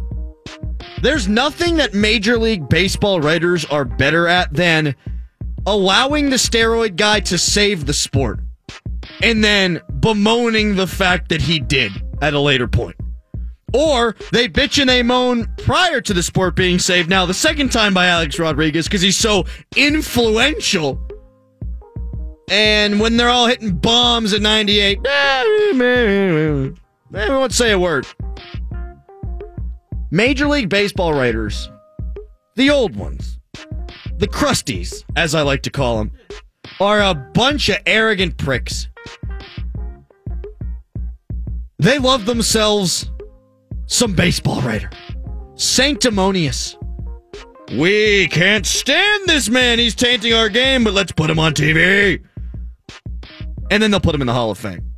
There's 1.01 1.27
nothing 1.27 1.75
that 1.75 1.93
Major 1.93 2.37
League 2.37 2.69
Baseball 2.69 3.19
writers 3.19 3.65
are 3.65 3.83
better 3.83 4.27
at 4.29 4.53
than 4.53 4.95
allowing 5.65 6.29
the 6.29 6.35
steroid 6.35 6.95
guy 6.95 7.19
to 7.21 7.37
save 7.37 7.85
the 7.85 7.93
sport 7.93 8.39
and 9.21 9.43
then 9.43 9.81
bemoaning 9.99 10.75
the 10.75 10.87
fact 10.87 11.29
that 11.29 11.41
he 11.41 11.59
did 11.59 11.91
at 12.21 12.33
a 12.33 12.39
later 12.39 12.67
point. 12.67 12.95
Or 13.73 14.15
they 14.31 14.47
bitch 14.47 14.79
and 14.79 14.89
they 14.89 15.03
moan 15.03 15.49
prior 15.57 15.99
to 16.01 16.13
the 16.13 16.23
sport 16.23 16.55
being 16.55 16.79
saved 16.79 17.09
now 17.09 17.25
the 17.25 17.33
second 17.33 17.71
time 17.71 17.93
by 17.93 18.07
Alex 18.07 18.39
Rodriguez 18.39 18.87
because 18.87 19.01
he's 19.01 19.17
so 19.17 19.45
influential. 19.75 21.01
And 22.49 22.99
when 22.99 23.17
they're 23.17 23.29
all 23.29 23.47
hitting 23.47 23.75
bombs 23.77 24.31
at 24.31 24.41
98, 24.41 25.03
they 27.11 27.29
won't 27.29 27.53
say 27.53 27.71
a 27.71 27.79
word. 27.79 28.07
Major 30.11 30.47
League 30.47 30.69
Baseball 30.69 31.13
writers, 31.13 31.69
the 32.55 32.69
old 32.69 32.95
ones, 32.95 33.39
the 34.17 34.27
crusties, 34.27 35.03
as 35.15 35.35
I 35.35 35.41
like 35.41 35.61
to 35.63 35.69
call 35.69 35.97
them, 35.97 36.11
are 36.79 37.01
a 37.01 37.13
bunch 37.13 37.69
of 37.69 37.77
arrogant 37.85 38.37
pricks. 38.37 38.87
They 41.77 41.99
love 41.99 42.25
themselves 42.25 43.11
some 43.87 44.13
baseball 44.13 44.61
writer. 44.61 44.89
Sanctimonious. 45.55 46.75
We 47.71 48.27
can't 48.27 48.65
stand 48.65 49.27
this 49.27 49.49
man. 49.49 49.79
He's 49.79 49.95
tainting 49.95 50.33
our 50.33 50.49
game, 50.49 50.83
but 50.83 50.93
let's 50.93 51.11
put 51.11 51.29
him 51.29 51.39
on 51.39 51.53
TV. 51.53 52.23
And 53.71 53.81
then 53.81 53.91
they'll 53.91 53.99
put 53.99 54.13
him 54.15 54.21
in 54.21 54.27
the 54.27 54.33
Hall 54.33 54.51
of 54.51 54.57
Fame. 54.57 54.91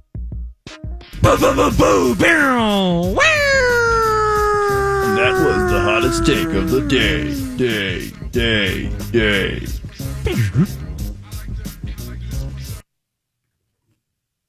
That 5.16 5.34
was 5.34 5.72
the 5.72 5.82
hottest 5.82 6.26
take 6.26 6.50
of 6.50 6.70
the 6.70 6.82
day. 6.88 7.34
Day, 7.58 8.12
day, 8.32 8.90
day. 9.12 9.66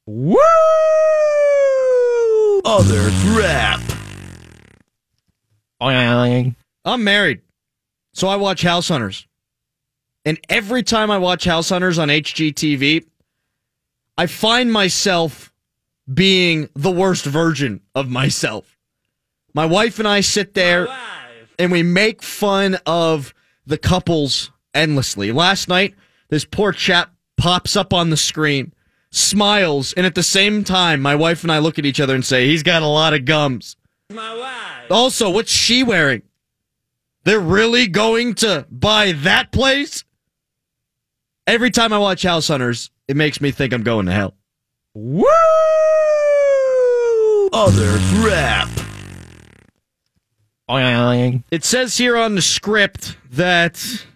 Woo! 0.07 0.37
Other 2.64 3.11
crap. 3.24 3.81
I'm 6.85 7.05
married, 7.05 7.41
so 8.12 8.29
I 8.29 8.37
watch 8.37 8.62
House 8.62 8.89
Hunters. 8.89 9.26
And 10.24 10.39
every 10.49 10.83
time 10.83 11.11
I 11.11 11.18
watch 11.18 11.45
House 11.45 11.68
Hunters 11.68 11.99
on 11.99 12.09
HGTV, 12.09 13.05
I 14.16 14.26
find 14.26 14.72
myself 14.72 15.53
being 16.12 16.68
the 16.74 16.91
worst 16.91 17.24
version 17.24 17.81
of 17.95 18.09
myself. 18.09 18.76
My 19.55 19.66
wife 19.66 19.99
and 19.99 20.09
I 20.09 20.20
sit 20.20 20.55
there 20.55 20.89
and 21.59 21.70
we 21.70 21.83
make 21.83 22.22
fun 22.22 22.79
of 22.87 23.33
the 23.69 23.79
couples 23.79 24.51
endlessly. 24.75 25.31
Last 25.31 25.69
night, 25.69 25.95
this 26.31 26.45
poor 26.45 26.73
chap 26.73 27.12
pops 27.37 27.77
up 27.77 27.93
on 27.93 28.11
the 28.11 28.16
screen, 28.16 28.73
smiles, 29.11 29.93
and 29.93 30.05
at 30.07 30.14
the 30.14 30.23
same 30.23 30.64
time, 30.64 31.01
my 31.01 31.14
wife 31.14 31.43
and 31.43 31.53
I 31.53 31.59
look 31.59 31.79
at 31.79 31.87
each 31.87 32.01
other 32.01 32.14
and 32.14 32.25
say, 32.25 32.47
He's 32.47 32.62
got 32.62 32.83
a 32.83 32.87
lot 32.87 33.14
of 33.14 33.25
gums. 33.25 33.77
Also, 34.91 35.31
what's 35.31 35.53
she 35.53 35.83
wearing? 35.83 36.23
They're 37.25 37.39
really 37.39 37.89
going 37.89 38.35
to 38.37 38.66
buy 38.71 39.12
that 39.12 39.53
place? 39.53 40.05
Every 41.47 41.71
time 41.71 41.93
I 41.93 41.99
watch 41.99 42.23
House 42.23 42.49
Hunters, 42.49 42.91
it 43.07 43.16
makes 43.16 43.41
me 43.41 43.51
think 43.51 43.75
I'm 43.75 43.83
going 43.83 44.07
to 44.07 44.12
hell. 44.12 44.35
Woo! 44.95 45.27
Other 47.53 47.99
crap. 48.16 48.69
It 51.51 51.64
says 51.64 51.97
here 51.97 52.16
on 52.16 52.35
the 52.35 52.43
script 52.43 53.16
that 53.31 54.07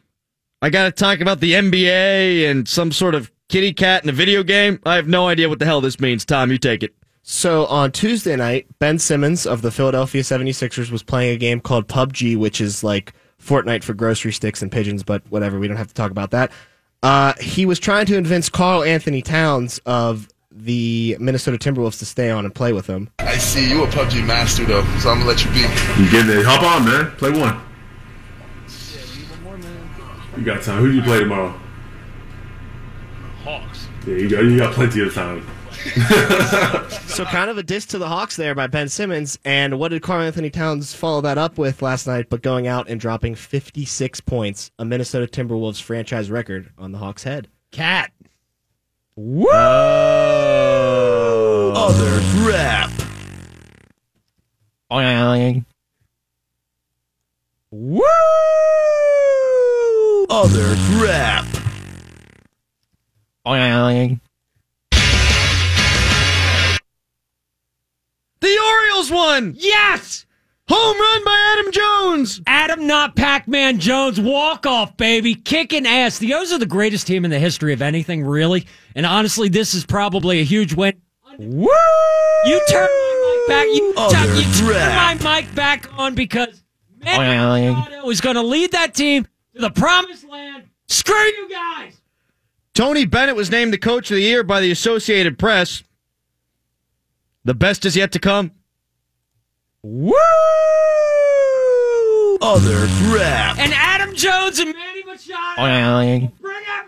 I 0.60 0.70
got 0.70 0.84
to 0.84 0.90
talk 0.92 1.20
about 1.20 1.40
the 1.40 1.52
NBA 1.52 2.50
and 2.50 2.68
some 2.68 2.92
sort 2.92 3.14
of 3.14 3.32
kitty 3.48 3.72
cat 3.72 4.02
in 4.02 4.10
a 4.10 4.12
video 4.12 4.42
game. 4.42 4.80
I 4.84 4.96
have 4.96 5.08
no 5.08 5.28
idea 5.28 5.48
what 5.48 5.58
the 5.58 5.64
hell 5.64 5.80
this 5.80 6.00
means. 6.00 6.24
Tom, 6.24 6.50
you 6.50 6.58
take 6.58 6.82
it. 6.82 6.94
So 7.22 7.66
on 7.66 7.92
Tuesday 7.92 8.34
night, 8.36 8.66
Ben 8.78 8.98
Simmons 8.98 9.46
of 9.46 9.62
the 9.62 9.70
Philadelphia 9.70 10.22
76ers 10.22 10.90
was 10.90 11.02
playing 11.02 11.34
a 11.34 11.38
game 11.38 11.60
called 11.60 11.86
PUBG, 11.86 12.36
which 12.36 12.60
is 12.60 12.82
like 12.82 13.12
Fortnite 13.40 13.84
for 13.84 13.94
grocery 13.94 14.32
sticks 14.32 14.62
and 14.62 14.72
pigeons, 14.72 15.02
but 15.02 15.22
whatever, 15.30 15.58
we 15.58 15.68
don't 15.68 15.76
have 15.76 15.88
to 15.88 15.94
talk 15.94 16.10
about 16.10 16.32
that. 16.32 16.50
Uh, 17.02 17.32
he 17.40 17.66
was 17.66 17.78
trying 17.78 18.06
to 18.06 18.14
convince 18.14 18.48
Karl-Anthony 18.48 19.22
Towns 19.22 19.80
of 19.86 20.28
the 20.54 21.16
Minnesota 21.18 21.56
Timberwolves 21.58 21.98
to 21.98 22.06
stay 22.06 22.30
on 22.30 22.44
and 22.44 22.54
play 22.54 22.72
with 22.72 22.86
them. 22.86 23.10
I 23.18 23.36
see 23.38 23.68
you 23.68 23.84
a 23.84 23.86
PUBG 23.86 24.24
master 24.26 24.64
though, 24.64 24.84
so 24.98 25.10
I'm 25.10 25.18
gonna 25.18 25.24
let 25.26 25.44
you 25.44 25.50
be. 25.50 25.60
You 26.02 26.10
get 26.10 26.28
it. 26.28 26.44
Hop 26.46 26.62
on, 26.62 26.84
man. 26.84 27.10
Play 27.16 27.30
one. 27.30 27.40
Yeah, 27.40 29.00
one 29.32 29.42
more, 29.42 29.58
man. 29.58 29.90
You 30.36 30.44
got 30.44 30.62
time. 30.62 30.78
Who 30.80 30.90
do 30.90 30.96
you 30.96 31.02
play 31.02 31.20
tomorrow? 31.20 31.54
Hawks. 33.44 33.88
Yeah, 34.06 34.14
you 34.14 34.28
got 34.28 34.40
you 34.44 34.58
got 34.58 34.74
plenty 34.74 35.02
of 35.02 35.14
time. 35.14 35.46
So 37.12 37.26
kind 37.26 37.50
of 37.50 37.58
a 37.58 37.62
diss 37.62 37.84
to 37.86 37.98
the 37.98 38.08
Hawks 38.08 38.36
there 38.36 38.54
by 38.54 38.68
Ben 38.68 38.88
Simmons. 38.88 39.38
And 39.44 39.78
what 39.78 39.88
did 39.90 40.00
Karl-Anthony 40.00 40.48
Towns 40.48 40.94
follow 40.94 41.20
that 41.20 41.36
up 41.36 41.58
with 41.58 41.82
last 41.82 42.06
night? 42.06 42.30
But 42.30 42.40
going 42.40 42.66
out 42.66 42.88
and 42.88 42.98
dropping 42.98 43.34
56 43.34 44.20
points, 44.22 44.70
a 44.78 44.84
Minnesota 44.86 45.26
Timberwolves 45.26 45.82
franchise 45.82 46.30
record 46.30 46.70
on 46.78 46.92
the 46.92 46.96
Hawks' 46.96 47.24
head. 47.24 47.48
Cat. 47.70 48.10
Woo! 49.24 49.52
Other 51.76 52.20
crap. 52.34 52.90
Woo! 57.70 58.02
Other 60.28 60.74
crap. 60.90 61.46
The 68.40 68.58
Orioles 68.58 69.12
won. 69.12 69.54
Yes! 69.56 70.26
Home 70.74 70.98
run 70.98 71.24
by 71.24 71.54
Adam 71.58 71.70
Jones. 71.72 72.40
Adam, 72.46 72.86
not 72.86 73.14
Pac 73.14 73.46
Man 73.46 73.78
Jones, 73.78 74.18
walk 74.18 74.64
off, 74.64 74.96
baby, 74.96 75.34
kicking 75.34 75.86
ass. 75.86 76.18
The 76.18 76.32
O's 76.32 76.50
are 76.50 76.58
the 76.58 76.64
greatest 76.64 77.06
team 77.06 77.26
in 77.26 77.30
the 77.30 77.38
history 77.38 77.74
of 77.74 77.82
anything, 77.82 78.24
really. 78.24 78.66
And 78.94 79.04
honestly, 79.04 79.50
this 79.50 79.74
is 79.74 79.84
probably 79.84 80.40
a 80.40 80.44
huge 80.44 80.72
win. 80.72 80.94
Woo! 81.38 81.68
You 82.46 82.64
turn 82.70 82.88
my 82.88 83.36
mic 83.46 83.48
back. 83.48 83.66
You, 83.66 83.94
Other 83.98 84.14
turn- 84.16 84.36
you 84.36 84.42
turn 84.54 84.68
crap. 84.68 85.20
my 85.22 85.40
mic 85.42 85.54
back 85.54 85.98
on 85.98 86.14
because 86.14 86.62
Manny 87.02 87.68
Machado 87.70 88.08
is 88.08 88.22
going 88.22 88.36
to 88.36 88.42
lead 88.42 88.72
that 88.72 88.94
team 88.94 89.26
to 89.54 89.60
the 89.60 89.70
promised 89.70 90.26
land. 90.26 90.64
Screw 90.88 91.14
you 91.16 91.50
guys. 91.50 92.00
Tony 92.74 93.04
Bennett 93.04 93.36
was 93.36 93.50
named 93.50 93.74
the 93.74 93.78
coach 93.78 94.10
of 94.10 94.14
the 94.16 94.22
year 94.22 94.42
by 94.42 94.60
the 94.62 94.70
Associated 94.70 95.38
Press. 95.38 95.82
The 97.44 97.52
best 97.54 97.84
is 97.84 97.94
yet 97.94 98.12
to 98.12 98.18
come. 98.18 98.52
Woo! 99.82 100.12
Other 102.40 102.86
crap. 103.04 103.58
And 103.58 103.72
Adam 103.74 104.14
Jones 104.14 104.58
and 104.60 104.72
Manny 104.72 105.02
Machado. 105.04 105.62
Bring 106.40 106.64
up. 106.78 106.86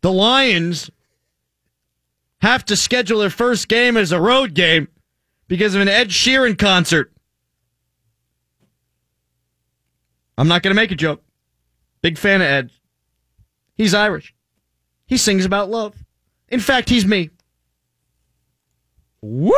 The 0.00 0.12
Lions 0.12 0.90
have 2.40 2.64
to 2.66 2.76
schedule 2.76 3.20
their 3.20 3.30
first 3.30 3.68
game 3.68 3.96
as 3.96 4.12
a 4.12 4.20
road 4.20 4.54
game 4.54 4.88
because 5.46 5.74
of 5.74 5.82
an 5.82 5.88
Ed 5.88 6.08
Sheeran 6.08 6.58
concert. 6.58 7.12
I'm 10.36 10.48
not 10.48 10.62
going 10.62 10.74
to 10.74 10.80
make 10.80 10.90
a 10.90 10.96
joke. 10.96 11.22
Big 12.02 12.16
fan 12.16 12.40
of 12.40 12.46
Ed. 12.46 12.70
He's 13.74 13.94
Irish. 13.94 14.34
He 15.06 15.16
sings 15.16 15.44
about 15.44 15.70
love. 15.70 15.94
In 16.48 16.60
fact, 16.60 16.88
he's 16.88 17.04
me. 17.04 17.30
Woo! 19.20 19.52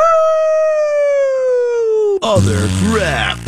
Other 2.22 2.68
crap. 2.84 3.38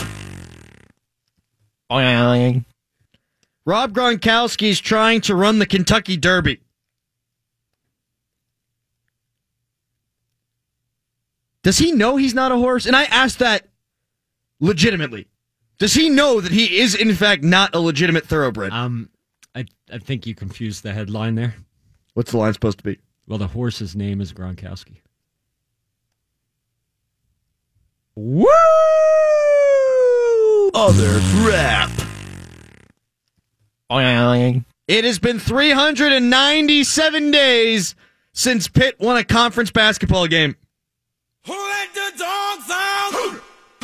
Rob 3.65 3.93
Gronkowski's 3.93 4.81
trying 4.81 5.21
to 5.23 5.35
run 5.35 5.59
the 5.59 5.67
Kentucky 5.67 6.17
Derby. 6.17 6.61
Does 11.63 11.79
he 11.79 11.93
know 11.93 12.17
he's 12.17 12.35
not 12.35 12.53
a 12.53 12.57
horse? 12.57 12.85
And 12.85 12.95
I 12.95 13.05
ask 13.05 13.39
that 13.39 13.69
legitimately. 14.61 15.29
Does 15.79 15.95
he 15.95 16.11
know 16.11 16.41
that 16.41 16.53
he 16.53 16.79
is, 16.79 16.95
in 16.95 17.15
fact, 17.15 17.43
not 17.43 17.75
a 17.75 17.81
legitimate 17.81 18.27
thoroughbred? 18.27 18.73
Um, 18.73 19.09
I, 19.55 19.65
I 19.91 19.99
think 19.99 20.27
you 20.27 20.35
confused 20.35 20.83
the 20.83 20.93
headline 20.93 21.37
there. 21.37 21.55
What's 22.13 22.33
the 22.33 22.39
line 22.39 22.53
supposed 22.53 22.79
to 22.79 22.85
be? 22.85 22.99
Well, 23.27 23.39
the 23.39 23.47
horse's 23.47 23.97
name 23.97 24.21
is 24.21 24.33
Gronkowski. 24.33 24.99
Woo! 28.17 28.45
Other 30.73 31.21
crap. 31.43 31.91
It 34.87 35.05
has 35.05 35.19
been 35.19 35.39
397 35.39 37.31
days 37.31 37.95
since 38.33 38.69
Pitt 38.69 38.99
won 39.01 39.17
a 39.17 39.25
conference 39.25 39.71
basketball 39.71 40.27
game. 40.27 40.57
Who 41.47 41.53
let 41.53 41.93
the 41.95 42.13
dogs 42.19 42.71
out? 42.71 43.11
Who, 43.13 43.31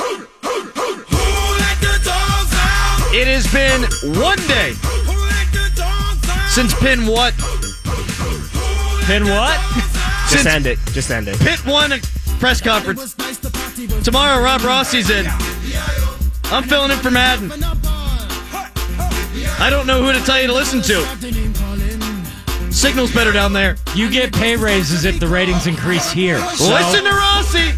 who, 0.02 0.16
who, 0.42 0.62
who, 0.62 0.94
who 0.94 1.58
let 1.58 1.80
the 1.80 2.00
dogs 2.04 2.52
out? 2.54 3.14
It 3.14 3.26
has 3.26 3.46
been 3.52 3.82
one 4.20 4.38
day 4.46 4.72
Who 4.74 5.12
let 5.26 5.52
the 5.52 5.70
dogs 5.76 6.28
out? 6.28 6.50
since 6.50 6.74
Penn 6.74 7.06
what? 7.06 7.34
Then 9.06 9.24
what? 9.24 9.58
Just 10.30 10.46
end 10.46 10.66
it. 10.66 10.78
Just 10.92 11.10
end 11.10 11.26
it. 11.28 11.38
Pitt 11.40 11.64
won 11.66 11.92
a 11.92 11.98
press 12.38 12.60
conference. 12.60 13.14
Tomorrow, 14.04 14.42
Rob 14.42 14.62
Rossi's 14.62 15.08
in. 15.10 15.26
I'm 16.46 16.64
filling 16.64 16.90
in 16.90 16.98
for 16.98 17.10
Madden. 17.10 17.50
I 19.58 19.68
don't 19.70 19.86
know 19.86 20.02
who 20.02 20.12
to 20.12 20.20
tell 20.24 20.40
you 20.40 20.46
to 20.48 20.52
listen 20.52 20.82
to. 20.82 22.72
Signal's 22.72 23.12
better 23.12 23.32
down 23.32 23.52
there. 23.52 23.76
You 23.94 24.10
get 24.10 24.32
pay 24.32 24.56
raises 24.56 25.04
if 25.04 25.18
the 25.20 25.28
ratings 25.28 25.66
increase 25.66 26.10
here. 26.10 26.38
So- 26.56 26.70
Listen 26.72 27.04
to 27.04 27.10
Rossi. 27.10 27.72